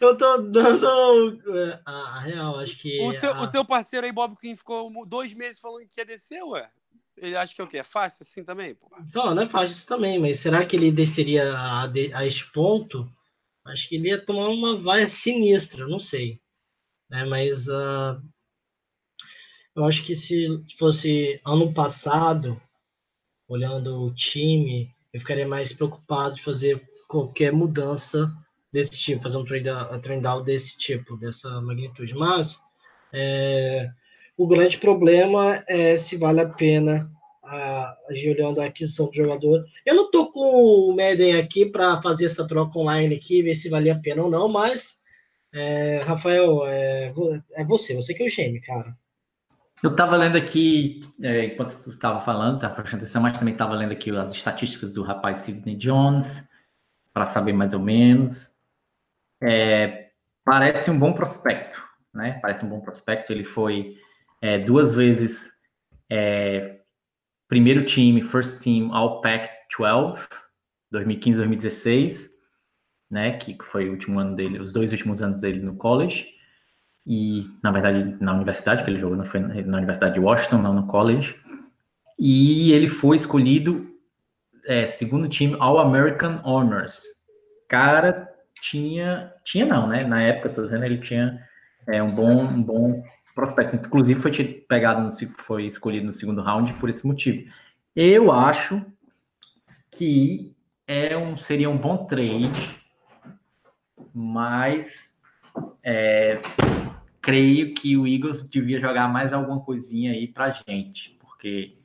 [0.02, 3.00] eu tô dando é, a, a real, acho que.
[3.02, 6.06] O seu, a- o seu parceiro aí, Bob Quinn, ficou dois meses falando que ia
[6.06, 6.70] descer, ué?
[7.18, 7.78] Ele acha que é o quê?
[7.80, 8.90] É fácil assim também, pô?
[9.14, 13.10] Não, não é fácil isso também, mas será que ele desceria a, a este ponto?
[13.66, 16.40] Acho que ele ia tomar uma vaia sinistra, não sei.
[17.10, 18.22] Né, mas ah,
[19.80, 20.48] eu acho que se
[20.78, 22.60] fosse ano passado,
[23.48, 28.30] olhando o time, eu ficaria mais preocupado de fazer qualquer mudança
[28.72, 32.14] desse tipo, fazer um trade down desse tipo, dessa magnitude.
[32.14, 32.60] Mas
[33.14, 33.90] é,
[34.38, 37.10] o grande problema é se vale a pena
[37.42, 39.66] a, olhando a aquisição do jogador.
[39.86, 43.70] Eu não tô com o Madden aqui para fazer essa troca online aqui, ver se
[43.70, 45.00] valia a pena ou não, mas
[45.54, 47.14] é, Rafael, é,
[47.56, 48.94] é você, você que é o gêmeo, cara.
[49.82, 53.76] Eu estava lendo aqui, é, enquanto você estava falando, estava prestando atenção, mas também estava
[53.76, 56.46] lendo aqui as estatísticas do rapaz Sidney Jones,
[57.14, 58.50] para saber mais ou menos.
[59.42, 60.10] É,
[60.44, 61.82] parece um bom prospecto,
[62.14, 62.40] né?
[62.42, 63.32] Parece um bom prospecto.
[63.32, 63.96] Ele foi
[64.42, 65.50] é, duas vezes
[66.10, 66.78] é,
[67.48, 70.28] primeiro time, first team All Pac-12,
[70.94, 72.28] 2015-2016,
[73.10, 73.38] né?
[73.38, 76.38] Que foi o último ano dele, os dois últimos anos dele no college
[77.06, 80.74] e na verdade na universidade que ele jogou, não foi na Universidade de Washington, não
[80.74, 81.36] no college.
[82.18, 83.90] E ele foi escolhido
[84.66, 87.04] é, segundo time All American Honors.
[87.68, 88.30] Cara,
[88.62, 90.04] tinha tinha não, né?
[90.04, 91.42] Na época, tô dizendo, ele tinha
[91.88, 93.04] é, um bom um bom
[93.34, 93.76] prospecto.
[93.76, 94.32] Inclusive foi
[94.68, 97.50] pegado no, foi escolhido no segundo round por esse motivo.
[97.96, 98.86] Eu acho
[99.92, 100.56] que
[100.86, 102.76] é um seria um bom trade,
[104.14, 105.10] mas
[105.84, 106.42] é,
[107.30, 111.78] creio que o Eagles devia jogar mais alguma coisinha aí pra gente, porque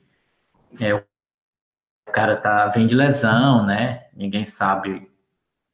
[0.79, 1.03] é, o
[2.11, 4.07] cara tá vem de lesão, né?
[4.15, 5.07] Ninguém sabe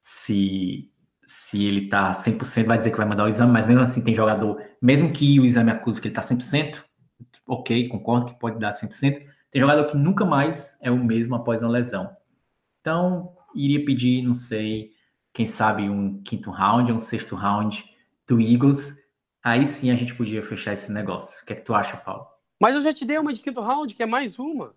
[0.02, 0.90] se
[1.26, 4.14] se ele tá 100%, vai dizer que vai mandar o exame, mas mesmo assim tem
[4.14, 6.84] jogador, mesmo que o exame acuse que ele tá 100%,
[7.48, 11.62] ok, concordo que pode dar 100%, tem jogador que nunca mais é o mesmo após
[11.62, 12.10] uma lesão.
[12.82, 14.92] Então, iria pedir, não sei,
[15.34, 17.82] quem sabe um quinto round, um sexto round
[18.28, 19.01] do Eagles,
[19.44, 21.42] aí sim a gente podia fechar esse negócio.
[21.44, 22.28] O que é que tu acha, Paulo?
[22.60, 24.76] Mas eu já te dei uma de quinto round, que é mais uma.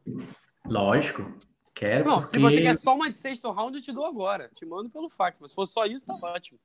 [0.66, 1.30] Lógico,
[1.74, 2.04] quero.
[2.06, 4.50] Não, se porque- você quer só uma de sexto round, eu te dou agora.
[4.54, 5.36] Te mando pelo fax.
[5.40, 6.58] Mas se for só isso, tá ótimo.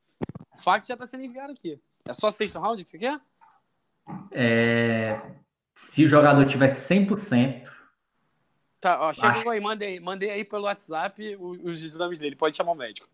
[0.55, 1.79] O fax já tá sendo enviado aqui.
[2.05, 3.19] É só sexto round que você quer?
[4.31, 5.21] é,
[5.75, 7.69] se o jogador tiver 100%,
[8.81, 12.33] Tá, ó, chegou Acho- aí, mandei, mandei aí pelo WhatsApp o- os exames dele.
[12.35, 13.09] Pode chamar o médico.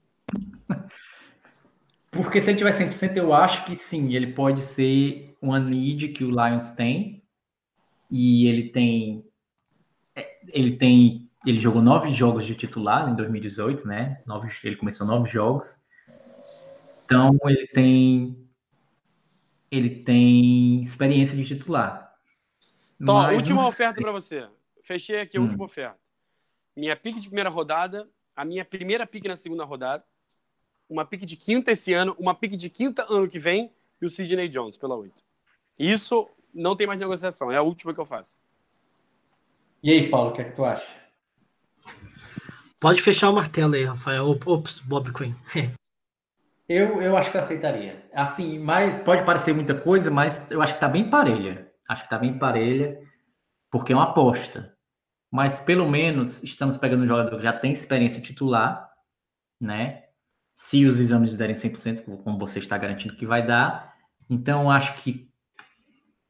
[2.23, 6.23] Porque se ele tiver 100%, eu acho que sim, ele pode ser uma need que
[6.23, 7.23] o Lions tem,
[8.09, 9.25] e ele tem,
[10.15, 14.21] é, ele tem, ele jogou nove jogos de titular em 2018, né?
[14.25, 15.83] Nove, ele começou nove jogos,
[17.03, 18.49] então ele tem,
[19.69, 22.15] ele tem experiência de titular.
[23.07, 24.47] Ó, Mas última oferta pra você.
[24.83, 25.45] Fechei aqui a Hum.
[25.45, 25.99] última oferta.
[26.75, 30.03] Minha pique de primeira rodada, a minha primeira pique na segunda rodada,
[30.89, 33.71] uma pique de quinta esse ano, uma pique de quinta ano que vem
[34.01, 35.23] e o Sidney Jones pela 8.
[35.77, 38.39] Isso não tem mais negociação, é a última que eu faço.
[39.83, 40.87] E aí, Paulo, o que é que tu acha?
[42.79, 44.37] Pode fechar o martelo aí, Rafael.
[44.45, 45.33] Ops, Bob Quinn.
[46.67, 48.09] Eu, eu acho que eu aceitaria.
[48.11, 51.71] Assim, mas pode parecer muita coisa, mas eu acho que tá bem parelha.
[51.87, 52.99] Acho que tá bem parelha,
[53.69, 54.75] porque é uma aposta.
[55.31, 58.89] Mas pelo menos estamos pegando um jogador que já tem experiência titular,
[59.61, 60.04] né?
[60.55, 63.93] Se os exames derem 100%, como você está garantindo que vai dar.
[64.29, 65.29] Então, acho que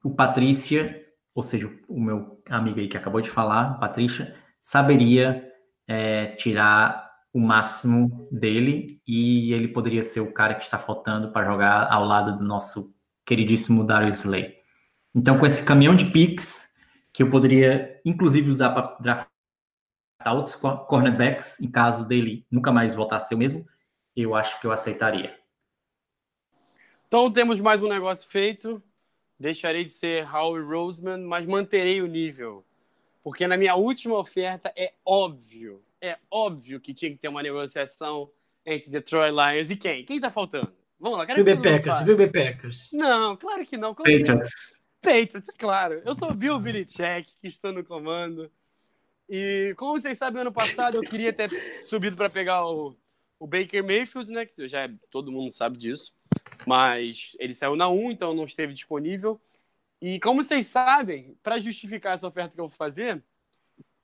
[0.03, 1.03] o Patrícia,
[1.33, 5.47] ou seja, o meu amigo aí que acabou de falar, Patrícia, saberia
[5.87, 11.45] é, tirar o máximo dele e ele poderia ser o cara que está faltando para
[11.45, 12.95] jogar ao lado do nosso
[13.25, 14.55] queridíssimo Darius Slay.
[15.13, 16.73] Então, com esse caminhão de picks,
[17.13, 19.29] que eu poderia, inclusive, usar para draftar
[20.33, 23.65] outros co- cornerbacks, em caso dele nunca mais voltar a ser o mesmo,
[24.21, 25.37] eu acho que eu aceitaria.
[27.07, 28.81] Então temos mais um negócio feito.
[29.39, 32.65] Deixarei de ser Howie Roseman, mas manterei o nível.
[33.23, 38.29] Porque na minha última oferta é óbvio, é óbvio que tinha que ter uma negociação
[38.65, 40.05] entre Detroit Lions e quem?
[40.05, 40.71] Quem tá faltando?
[40.99, 42.89] Vamos lá, todo mundo Packers, Bay Packers.
[42.91, 43.93] Não, claro que não.
[43.93, 44.35] Claro que não.
[44.35, 44.75] Patriots.
[45.01, 46.01] Patriots, é claro.
[46.05, 48.49] Eu sou Bill Belichick, que estou no comando.
[49.27, 51.51] E como vocês sabem, ano passado eu queria ter
[51.81, 52.95] subido para pegar o,
[53.39, 54.45] o Baker Mayfield, né?
[54.45, 56.13] Que já é- todo mundo sabe disso.
[56.65, 59.39] Mas ele saiu na 1, então não esteve disponível.
[60.01, 63.23] E como vocês sabem, para justificar essa oferta que eu vou fazer,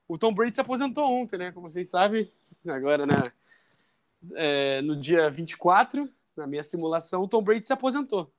[0.08, 1.52] o Tom Brady se aposentou ontem, né?
[1.52, 2.28] Como vocês sabem,
[2.66, 3.32] agora na,
[4.34, 8.32] é, no dia 24, na minha simulação, o Tom Brady se aposentou.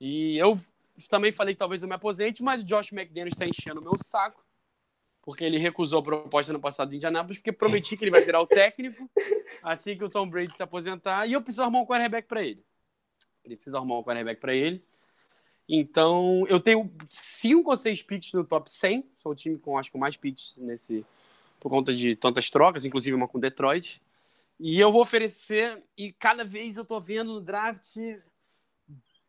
[0.00, 0.58] E eu
[1.08, 3.96] também falei que talvez eu me aposente, mas o Josh McDaniels está enchendo o meu
[4.02, 4.44] saco,
[5.28, 8.40] porque ele recusou a proposta no passado de Indianápolis, porque prometi que ele vai virar
[8.40, 9.10] o técnico
[9.62, 12.64] assim que o Tom Brady se aposentar, e eu preciso arrumar um quarterback para ele.
[13.42, 14.82] Preciso arrumar um quarterback para ele.
[15.68, 19.04] Então, eu tenho cinco ou seis picks no top 100.
[19.18, 21.04] Sou o time com, acho que, mais picks nesse,
[21.60, 24.00] por conta de tantas trocas, inclusive uma com Detroit.
[24.58, 27.96] E eu vou oferecer, e cada vez eu tô vendo no draft.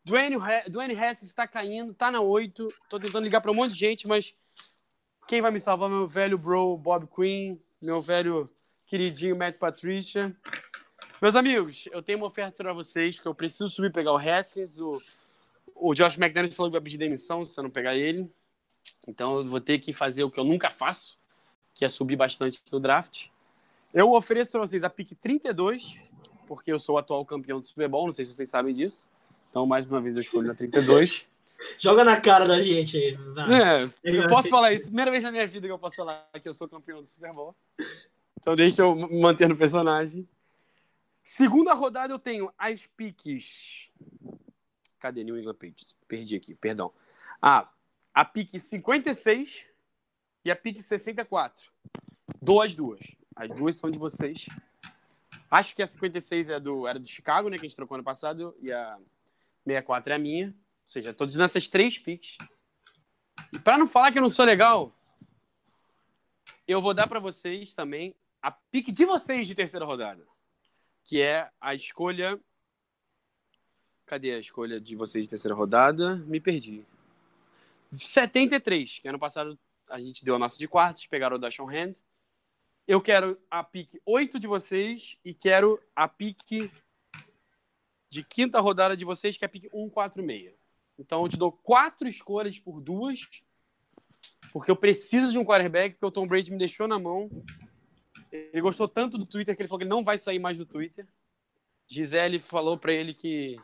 [0.02, 0.38] Dwayne,
[0.70, 2.68] Dwayne Haskins está caindo, tá na 8.
[2.88, 4.34] Tô tentando ligar para um monte de gente, mas
[5.30, 5.88] quem vai me salvar?
[5.88, 8.50] Meu velho bro Bob Quinn, meu velho
[8.84, 10.36] queridinho Matt Patricia.
[11.22, 14.80] Meus amigos, eu tenho uma oferta para vocês, que eu preciso subir pegar o Haskins.
[14.80, 15.00] O,
[15.76, 18.28] o Josh McDaniels falou que vai pedir demissão se eu não pegar ele.
[19.06, 21.16] Então eu vou ter que fazer o que eu nunca faço,
[21.74, 23.26] que é subir bastante no draft.
[23.94, 25.96] Eu ofereço para vocês a pick 32,
[26.48, 29.08] porque eu sou o atual campeão do Super Bowl, não sei se vocês sabem disso.
[29.48, 31.28] Então, mais uma vez, eu escolho na 32.
[31.78, 33.16] Joga na cara da gente aí.
[34.04, 34.86] É, eu posso falar isso.
[34.86, 37.32] Primeira vez na minha vida que eu posso falar que eu sou campeão do Super
[37.32, 37.54] Bowl.
[38.40, 40.26] Então deixa eu manter no personagem.
[41.22, 43.90] Segunda rodada eu tenho as piques.
[44.98, 45.96] Cadê New England Patriots?
[46.08, 46.92] Perdi aqui, perdão.
[47.40, 47.68] Ah,
[48.12, 49.64] a pique 56
[50.44, 51.70] e a pique 64.
[52.40, 53.00] Dou as duas.
[53.36, 54.46] As duas são de vocês.
[55.50, 57.58] Acho que a 56 é do, era do Chicago, né?
[57.58, 58.56] Que a gente trocou ano passado.
[58.60, 58.98] E a
[59.66, 60.54] 64 é a minha.
[60.90, 62.36] Seja, tô dizendo essas três piques.
[63.52, 64.92] E para não falar que eu não sou legal,
[66.66, 68.12] eu vou dar para vocês também
[68.42, 70.26] a pique de vocês de terceira rodada,
[71.04, 72.40] que é a escolha.
[74.04, 76.16] Cadê a escolha de vocês de terceira rodada?
[76.26, 76.84] Me perdi.
[77.96, 79.56] 73, que ano passado
[79.88, 82.02] a gente deu a nossa de quartos, pegaram o Dashon Hand.
[82.84, 86.68] Eu quero a pique 8 de vocês e quero a pique
[88.10, 90.59] de quinta rodada de vocês, que é a pique 146.
[91.00, 93.28] Então eu te dou quatro escolhas por duas,
[94.52, 97.30] porque eu preciso de um quarterback, porque o Tom Brady me deixou na mão.
[98.30, 100.66] Ele gostou tanto do Twitter que ele falou que ele não vai sair mais do
[100.66, 101.08] Twitter.
[101.88, 103.56] Gisele falou pra ele que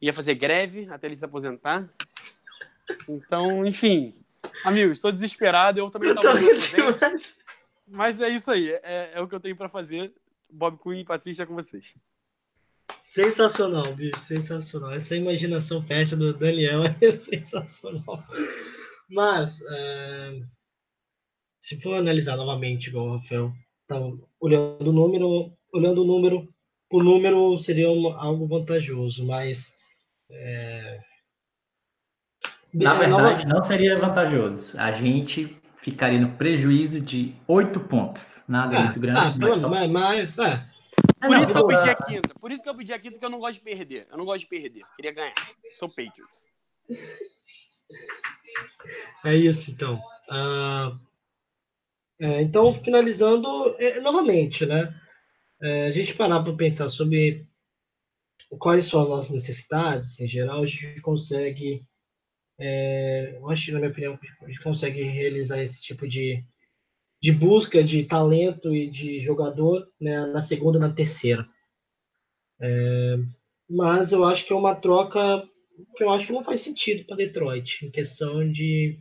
[0.00, 1.88] ia fazer greve até ele se aposentar.
[3.08, 4.14] Então, enfim.
[4.62, 5.80] Amigos, estou desesperado.
[5.80, 7.38] Eu também Eu tava tô muito rindo presente, demais.
[7.88, 8.70] Mas é isso aí.
[8.82, 10.12] É, é o que eu tenho pra fazer.
[10.48, 11.94] Bob Quinn e Patrícia é com vocês.
[13.12, 14.92] Sensacional, bicho, sensacional.
[14.92, 18.22] Essa imaginação fértil do Daniel é sensacional.
[19.10, 20.40] Mas, é,
[21.60, 23.52] se for analisar novamente, igual o Rafael
[23.88, 23.96] tá
[24.40, 26.48] olhando o número, olhando o número,
[26.88, 29.74] o número seria uma- algo vantajoso, mas.
[30.30, 31.00] é,
[32.72, 34.78] Na é, nova- verdade, não seria vantajoso.
[34.78, 38.44] A gente ficaria no prejuízo de oito pontos.
[38.46, 40.69] Nada ah, muito grande, ah, mas só- mas, mas, é,
[41.20, 42.34] Por Não, isso que eu pedi a quinta.
[42.40, 44.06] Por isso que eu pedi a quinta, porque eu não gosto de perder.
[44.10, 44.82] Eu não gosto de perder.
[44.96, 45.34] Queria ganhar.
[45.78, 46.48] Sou Patriots.
[49.24, 50.00] É isso, então.
[50.30, 50.98] Ah,
[52.18, 54.94] é, então, finalizando, é, novamente, né?
[55.62, 57.46] É, a gente parar para pensar sobre
[58.58, 61.84] quais são as nossas necessidades, em geral, a gente consegue,
[62.58, 66.44] é, eu acho, que, na minha opinião, a gente consegue realizar esse tipo de,
[67.20, 71.46] de busca de talento e de jogador né, na segunda e na terceira.
[72.60, 73.16] É,
[73.68, 75.46] mas eu acho que é uma troca
[75.96, 78.98] que eu acho que não faz sentido para Detroit, em questão de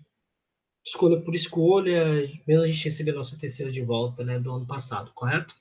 [0.85, 5.11] escolha por escolha, mesmo a gente receber nossa terceira de volta, né, do ano passado,
[5.13, 5.55] correto?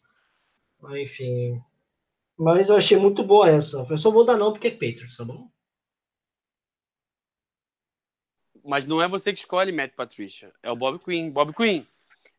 [1.00, 1.60] Enfim.
[2.36, 3.84] Mas eu achei muito boa essa.
[3.88, 5.50] Eu só vou dar não porque é Patriots, tá bom?
[8.64, 10.52] Mas não é você que escolhe, Matt Patricia.
[10.62, 11.30] É o Bob Quinn.
[11.30, 11.84] Bob Quinn,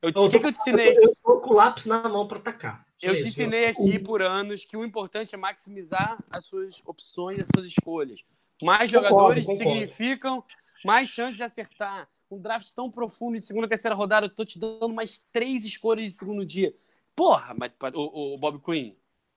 [0.02, 0.98] eu te, Eu o que, tô- que eu te ensinei?
[1.02, 2.86] Eu tô com o lápis na mão para atacar.
[3.02, 7.48] Eu te ensinei aqui por anos que o importante é maximizar as suas opções, as
[7.54, 8.22] suas escolhas.
[8.62, 9.72] Mais Concordo, jogadores concordo.
[9.72, 10.44] significam
[10.84, 12.10] mais chance de acertar.
[12.32, 16.12] Um draft tão profundo de segunda, terceira rodada, eu tô te dando mais três escolhas
[16.12, 16.76] de segundo dia.
[17.16, 18.94] Porra, Pat- o, o Bob Quinn.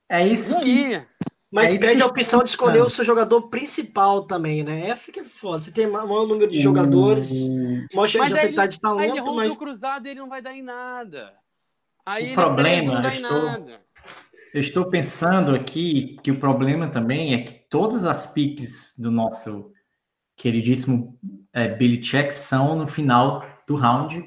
[0.09, 1.01] É isso que.
[1.53, 2.87] Mas É perde a opção de escolher Não.
[2.87, 4.89] o seu jogador principal também, né?
[4.89, 5.61] Essa que é foda.
[5.61, 7.31] Você tem ma- maior número de jogadores,
[7.93, 10.11] maior chance Mas de acertar ele- de Aí ele talento, rompeu mas o cruzado e
[10.11, 11.35] ele não vai dar em nada.
[12.07, 13.81] Aí O ele problema, é 13 não dá eu estou- nada.
[14.55, 19.71] Eu estou pensando aqui que o problema também é que todas as piques do nosso
[20.37, 21.19] queridíssimo
[21.53, 24.25] é, Billy Check são no final do round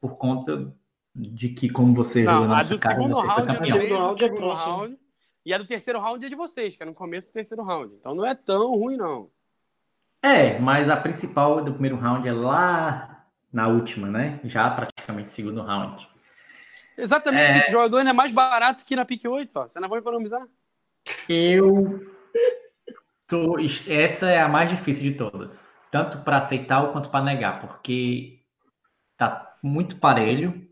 [0.00, 0.72] por conta
[1.14, 3.46] de que, como você viu Não, na a nossa do cara, segundo foi round é
[3.54, 3.80] campeão.
[3.80, 4.97] Segundo round é segundo próximo.
[5.48, 7.94] E a do terceiro round é de vocês, que é no começo do terceiro round.
[7.94, 9.30] Então não é tão ruim, não.
[10.22, 14.40] É, mas a principal do primeiro round é lá na última, né?
[14.44, 16.06] Já praticamente segundo round.
[16.98, 19.66] Exatamente, o jogador ainda é mais barato que na pick 8, ó.
[19.66, 20.46] Você não vai economizar.
[21.26, 22.06] Eu
[23.26, 23.56] tô,
[23.88, 28.42] essa é a mais difícil de todas, tanto para aceitar quanto para negar, porque
[29.16, 30.68] tá muito parelho.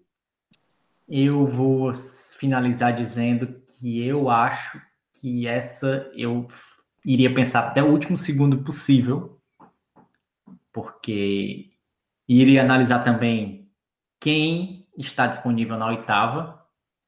[1.09, 1.95] Eu vou
[2.39, 4.81] finalizar dizendo que eu acho
[5.21, 6.47] que essa eu
[7.05, 9.41] iria pensar até o último segundo possível,
[10.73, 11.71] porque
[12.29, 13.71] iria analisar também
[14.21, 16.65] quem está disponível na oitava,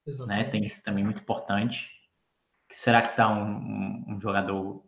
[0.07, 0.29] Exato.
[0.29, 0.45] né?
[0.45, 1.91] Tem isso também muito importante.
[2.71, 4.85] Será que está um, um- um jogador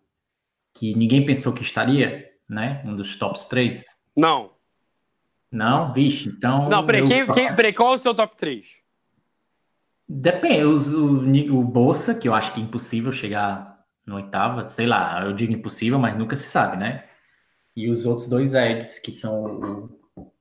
[0.74, 2.82] que ninguém pensou que estaria, né?
[2.84, 3.84] Um dos tops três?
[4.16, 4.52] Não.
[5.50, 6.68] Não, vixe, então.
[6.68, 8.79] Não, peraí, eu- quem, quem, peraí, qual é o seu top 3?
[10.12, 11.20] Depende, os- o,
[11.56, 15.52] o Bolsa, que eu acho que é impossível chegar no oitava, sei lá, eu digo
[15.52, 17.04] impossível, mas nunca se sabe, né?
[17.76, 20.32] E os outros dois Eds, que são o,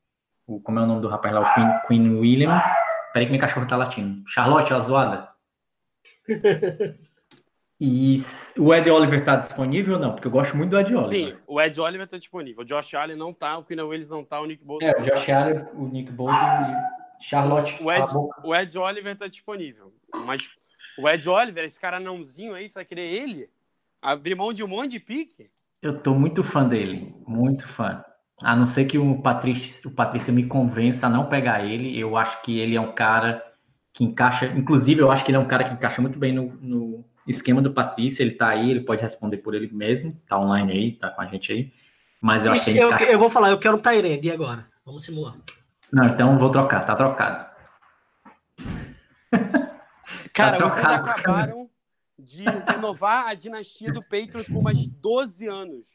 [0.47, 2.65] o- como é o nome do rapaz lá, o Queen, Queen Williams.
[3.13, 4.23] Peraí que meu cachorro tá latindo.
[4.27, 5.29] Charlotte, a zoada.
[7.81, 8.21] E
[8.57, 10.11] o Ed Oliver tá disponível ou não?
[10.11, 11.33] Porque eu gosto muito do Ed Oliver.
[11.33, 12.61] Sim, o Ed Oliver tá disponível.
[12.63, 14.95] O Josh Allen não tá, o Quinn Willis não tá, o Nick Bosa É, o
[14.95, 15.01] tá.
[15.15, 17.81] Josh Allen, o Nick Bosa e Charlotte.
[17.81, 18.11] O Ed,
[18.43, 19.93] o Ed Oliver tá disponível.
[20.25, 20.49] Mas
[20.97, 23.49] o Ed Oliver, esse cara nãozinho aí, você vai querer ele?
[24.01, 25.49] Abrir mão de um monte de pique?
[25.81, 28.03] Eu tô muito fã dele, muito fã.
[28.41, 32.15] A não ser que o Patrício, o Patrício me convença a não pegar ele, eu
[32.15, 33.43] acho que ele é um cara
[33.93, 36.53] que encaixa, inclusive eu acho que ele é um cara que encaixa muito bem no,
[36.61, 40.71] no esquema do Patrício, ele tá aí, ele pode responder por ele mesmo, tá online
[40.71, 41.73] aí, tá com a gente aí,
[42.21, 43.11] mas eu acho que eu, encaixa...
[43.11, 44.65] eu vou falar, eu quero um Tyrande, agora?
[44.85, 45.35] Vamos simular.
[45.91, 47.45] Não, então vou trocar, tá trocado.
[50.33, 51.69] Cara, Tá vocês trocado, acabaram
[52.17, 55.85] de renovar a dinastia do Patriots por mais 12 anos.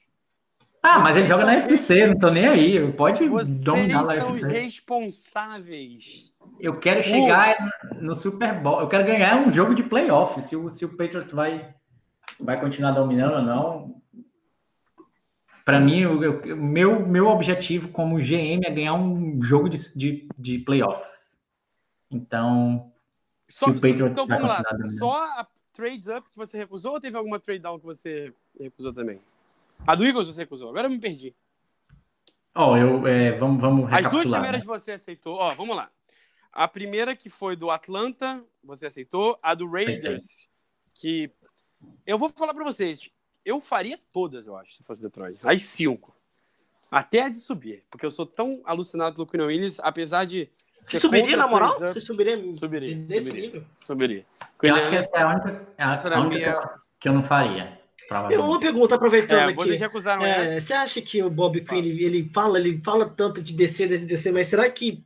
[0.83, 4.05] Ah, mas ele Vocês joga na FC, não tô nem aí, pode Vocês dominar a
[4.21, 6.31] são os responsáveis.
[6.61, 7.57] Eu quero chegar
[8.01, 8.81] no Super Bowl.
[8.81, 10.43] Eu quero ganhar um jogo de playoff.
[10.43, 11.75] Se o, se o Patriots vai,
[12.39, 13.95] vai continuar dominando ou não.
[15.65, 20.29] Para mim, o eu- meu, meu objetivo como GM é ganhar um jogo de, de,
[20.39, 21.39] de playoffs.
[22.11, 22.93] Então,
[23.49, 24.63] Só, o Patriots então vamos lá.
[24.99, 28.93] Só a trades up que você recusou ou teve alguma trade down que você recusou
[28.93, 29.21] também?
[29.87, 30.71] A do Eagles você recusou.
[30.71, 31.35] Agora eu me perdi.
[32.55, 34.67] ó, eu, é, vamos, vamos As duas primeiras né?
[34.67, 35.35] você aceitou.
[35.35, 35.91] Ó, vamos lá.
[36.53, 39.37] A primeira que foi do Atlanta, você aceitou.
[39.43, 40.49] A do Raiders,
[40.95, 41.31] que
[42.07, 43.11] eu vou falar pra vocês.
[43.45, 45.39] Eu faria todas, eu acho, se fosse Detroit.
[45.43, 46.17] As cinco.
[46.95, 47.83] Até a de subir.
[47.91, 50.49] Porque eu sou tão alucinado pelo Quinn Willis, apesar de.
[50.81, 51.79] Você subiria, na moral?
[51.81, 53.43] Você subiria, Subiria, nesse subiria.
[53.47, 53.65] nível?
[53.77, 54.27] Subiria.
[54.63, 57.81] Eu acho que essa é a única, a, única minha- que eu não faria.
[58.31, 59.55] Eu, uma pergunta, aproveitando É, aqui.
[59.57, 60.23] vocês recusaram.
[60.25, 63.89] É, você acha que o Bob Quinn ele, ele fala, ele fala tanto de descer,
[63.89, 65.03] descer, descer, mas será que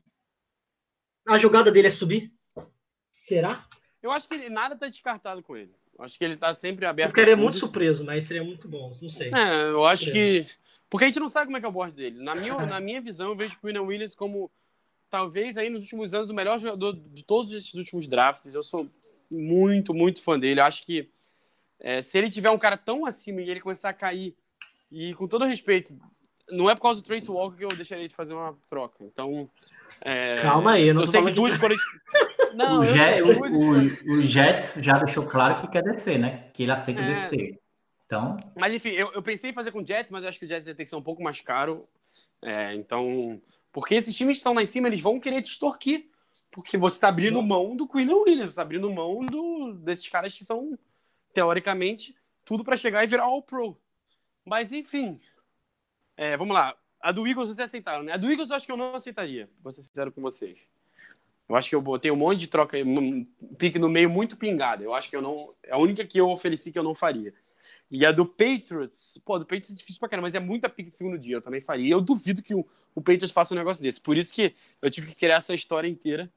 [1.26, 2.32] a jogada dele é subir?
[3.12, 3.64] Será?
[4.02, 5.72] Eu acho que ele, nada tá descartado com ele.
[5.98, 7.10] Eu acho que ele tá sempre Eu aberto.
[7.10, 7.44] ficaria a tudo.
[7.44, 9.30] muito surpreso, mas seria muito bom, não sei.
[9.34, 10.46] É, eu acho que.
[10.90, 12.22] Porque a gente não sabe como é que é o board dele.
[12.22, 14.50] Na minha, na minha visão, eu vejo o Quinn Williams como
[15.10, 18.54] talvez aí nos últimos anos o melhor jogador de todos esses últimos drafts.
[18.54, 18.88] Eu sou
[19.30, 20.60] muito, muito fã dele.
[20.60, 21.08] Eu acho que
[21.80, 24.34] é, se ele tiver um cara tão acima e ele começar a cair,
[24.90, 25.94] e com todo respeito,
[26.50, 29.04] não é por causa do Trace Walker que eu deixaria de fazer uma troca.
[29.04, 29.48] Então.
[30.00, 31.80] é, Calma aí, eu não eu tô sei que duas que- escolhas.
[32.54, 36.48] Não, o, eu Jet- o- o Jets já deixou claro que quer descer, né?
[36.54, 37.08] Que ele aceita É.
[37.12, 37.60] descer.
[38.08, 40.46] Então, Mas enfim, eu, eu pensei em fazer com o Jets, mas eu acho que
[40.46, 41.86] o Jets ia ter que ser um pouco mais caro.
[42.40, 43.38] É, então.
[43.70, 46.08] Porque esses times que estão lá em cima, eles vão querer te extorquir.
[46.50, 50.36] Porque você está abrindo mão do Queen Williams, você está abrindo mão do, desses caras
[50.36, 50.78] que são,
[51.34, 52.16] teoricamente,
[52.46, 53.78] tudo para chegar e virar All-Pro.
[54.42, 55.20] Mas enfim.
[56.16, 56.74] É, vamos lá.
[57.00, 58.12] A do Eagles vocês aceitaram, né?
[58.12, 60.58] A do Eagles eu acho que eu não aceitaria, vou ser sincero com vocês.
[61.46, 63.24] Eu acho que eu botei um monte de troca, um
[63.58, 64.82] pique no meio muito pingado.
[64.82, 65.54] Eu acho que eu não.
[65.62, 67.34] É a única que eu ofereci que eu não faria.
[67.90, 70.90] E a do Patriots, pô, do Patriots é difícil pra caramba, mas é muita pique
[70.90, 71.86] de segundo dia, eu também faria.
[71.86, 74.00] E eu duvido que o, o Patriots faça um negócio desse.
[74.00, 76.30] Por isso que eu tive que criar essa história inteira.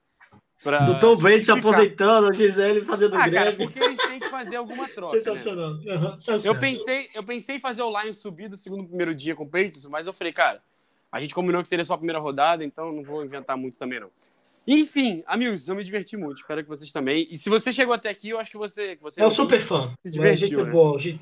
[0.63, 3.63] Pra Do Tom Brady se aposentando, a Gisele fazendo Ah, cara, greve.
[3.65, 5.15] porque eles têm que fazer alguma troca.
[5.17, 5.23] né?
[5.23, 5.71] Sensacional.
[5.87, 9.35] Aham, tá Eu pensei, eu pensei em fazer o Lions subir do segundo primeiro dia
[9.35, 10.61] com o Patriots, mas eu falei, cara,
[11.11, 13.99] a gente combinou que seria só a primeira rodada, então não vou inventar muito também,
[13.99, 14.09] não.
[14.67, 17.27] Enfim, amigos, eu me diverti muito, espero que vocês também.
[17.31, 18.95] E se você chegou até aqui, eu acho que você.
[19.01, 19.91] você É um super fã.
[20.03, 20.71] Se É, divertiu, gente né?
[20.71, 21.19] boa, gente-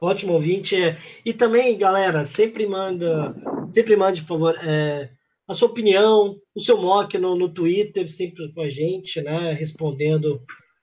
[0.00, 0.74] Ótimo ouvinte.
[0.76, 0.98] é.
[1.24, 3.34] E também, galera, sempre manda.
[3.70, 4.54] Sempre mande, por favor.
[4.62, 5.10] é,
[5.46, 9.52] a sua opinião, o seu mock no, no Twitter, sempre com a gente, né?
[9.52, 10.42] Respondendo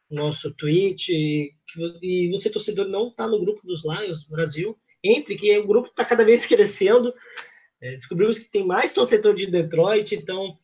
[0.10, 1.11] o nosso tweet.
[1.11, 1.52] E,
[2.02, 6.06] e você, torcedor, não está no grupo dos Lions Brasil, entre, que o grupo está
[6.06, 7.14] cada vez crescendo.
[7.81, 10.56] É, descobrimos que tem mais torcedor de Detroit, então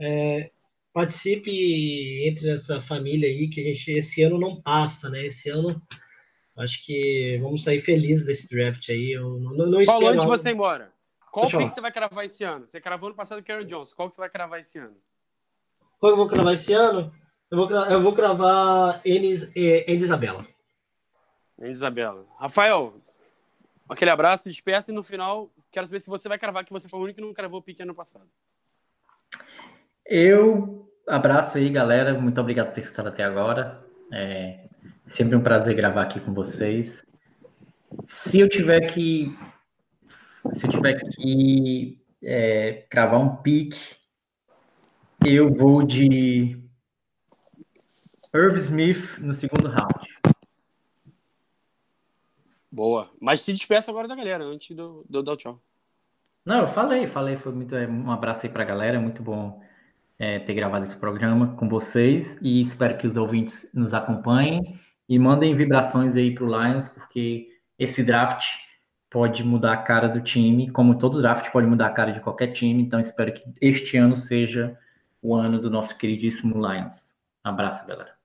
[0.00, 0.50] é,
[0.92, 5.26] participe entre essa família aí, que a gente esse ano não passa, né?
[5.26, 5.80] Esse ano
[6.58, 9.12] acho que vamos sair felizes desse draft aí.
[9.12, 10.00] Eu não, não, não espero.
[10.00, 10.92] Paulo, antes de você ir embora,
[11.30, 12.66] qual pick você vai cravar esse ano?
[12.66, 13.94] Você cravou no passado o Karen Johnson.
[13.94, 14.96] Qual que você vai cravar esse ano?
[15.98, 17.12] Qual eu vou cravar esse ano?
[17.50, 20.46] Eu vou, eu vou cravar Enes, eh, Enes Isabela.
[21.60, 22.26] Hein, Isabela.
[22.38, 22.94] Rafael,
[23.88, 26.98] aquele abraço, despeça e no final quero saber se você vai cravar, que você foi
[26.98, 28.26] o único que não cravou o pique ano passado.
[30.04, 32.14] Eu abraço aí, galera.
[32.14, 33.84] Muito obrigado por ter escutado até agora.
[34.12, 34.66] É
[35.06, 37.04] sempre um prazer gravar aqui com vocês.
[38.06, 39.36] Se eu tiver que,
[40.50, 43.96] se eu tiver que é, cravar um pique,
[45.24, 46.60] eu vou de
[48.34, 50.16] Irv Smith no segundo round.
[52.70, 53.10] Boa.
[53.20, 55.60] Mas se despeça agora da galera, antes do, do, do tchau.
[56.44, 59.60] Não, eu falei, falei, foi muito, é, um abraço aí pra galera, muito bom
[60.18, 64.78] é, ter gravado esse programa com vocês e espero que os ouvintes nos acompanhem
[65.08, 68.44] e mandem vibrações aí pro Lions, porque esse draft
[69.10, 72.48] pode mudar a cara do time, como todo draft pode mudar a cara de qualquer
[72.48, 74.78] time, então espero que este ano seja
[75.22, 77.14] o ano do nosso queridíssimo Lions.
[77.42, 78.16] Abraço, galera.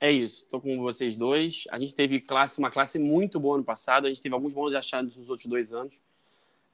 [0.00, 1.64] É isso, tô com vocês dois.
[1.70, 4.74] A gente teve classe, uma classe muito boa ano passado, a gente teve alguns bons
[4.74, 5.98] achados nos outros dois anos.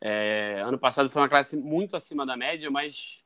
[0.01, 3.25] É, ano passado foi uma classe muito acima da média, mas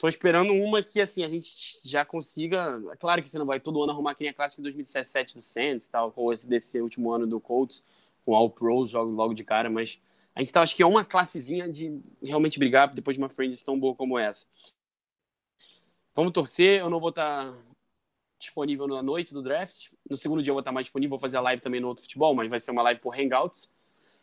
[0.00, 2.80] tô esperando uma que assim a gente já consiga.
[2.90, 5.34] É claro que você não vai todo ano arrumar que nem a classe de 2017
[5.34, 7.84] do Saints, tal, ou esse desse último ano do Colts,
[8.24, 10.00] com All Pros jogo logo de cara, mas
[10.34, 13.62] a gente tá, acho que é uma classezinha de realmente brigar depois de uma franchise
[13.62, 14.46] tão boa como essa.
[16.14, 17.54] Vamos torcer, eu não vou estar
[18.38, 19.88] disponível na noite do draft.
[20.08, 22.02] No segundo dia eu vou estar mais disponível, vou fazer a live também no outro
[22.02, 23.70] futebol, mas vai ser uma live por Hangouts.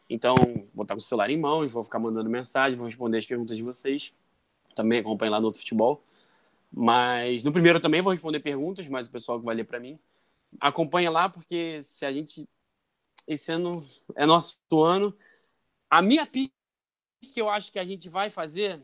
[0.09, 0.35] Então,
[0.73, 3.55] vou estar com o celular em mãos, vou ficar mandando mensagem, vou responder as perguntas
[3.55, 4.11] de vocês.
[4.77, 6.03] Também acompanhe lá no outro futebol.
[6.71, 9.99] Mas no primeiro também vou responder perguntas, mas o pessoal que vai ler para mim.
[10.59, 12.47] Acompanha lá, porque se a gente.
[13.27, 13.85] Esse ano
[14.15, 15.13] é nosso ano.
[15.89, 16.51] A minha pick
[17.33, 18.79] que eu acho que a gente vai fazer.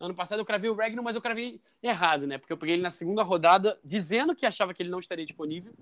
[0.00, 2.38] Ano passado eu cravei o Regno, mas eu cravei errado, né?
[2.38, 5.72] Porque eu peguei ele na segunda rodada, dizendo que achava que ele não estaria disponível.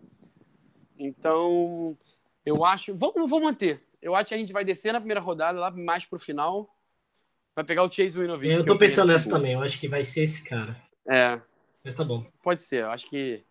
[0.99, 1.97] Então,
[2.45, 2.95] eu acho.
[2.95, 3.83] Vamos, vou manter.
[4.01, 6.76] Eu acho que a gente vai descer na primeira rodada, lá mais pro final.
[7.57, 8.53] Vai pegar o Chase Winovich.
[8.53, 9.55] Eu tô peguei pensando nessa também.
[9.55, 10.77] Eu acho que vai ser esse cara.
[11.09, 11.41] É,
[11.83, 12.27] Mas tá bom.
[12.45, 12.83] pode ser.
[12.83, 13.43] Eu acho que.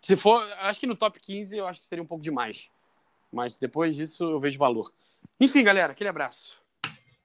[0.00, 0.42] Se for.
[0.58, 2.70] Acho que no top 15 eu acho que seria um pouco demais.
[3.30, 4.90] Mas depois disso eu vejo valor.
[5.38, 6.56] Enfim, galera, aquele abraço.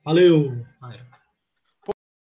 [0.03, 0.65] Valeu!
[0.81, 0.99] Valeu.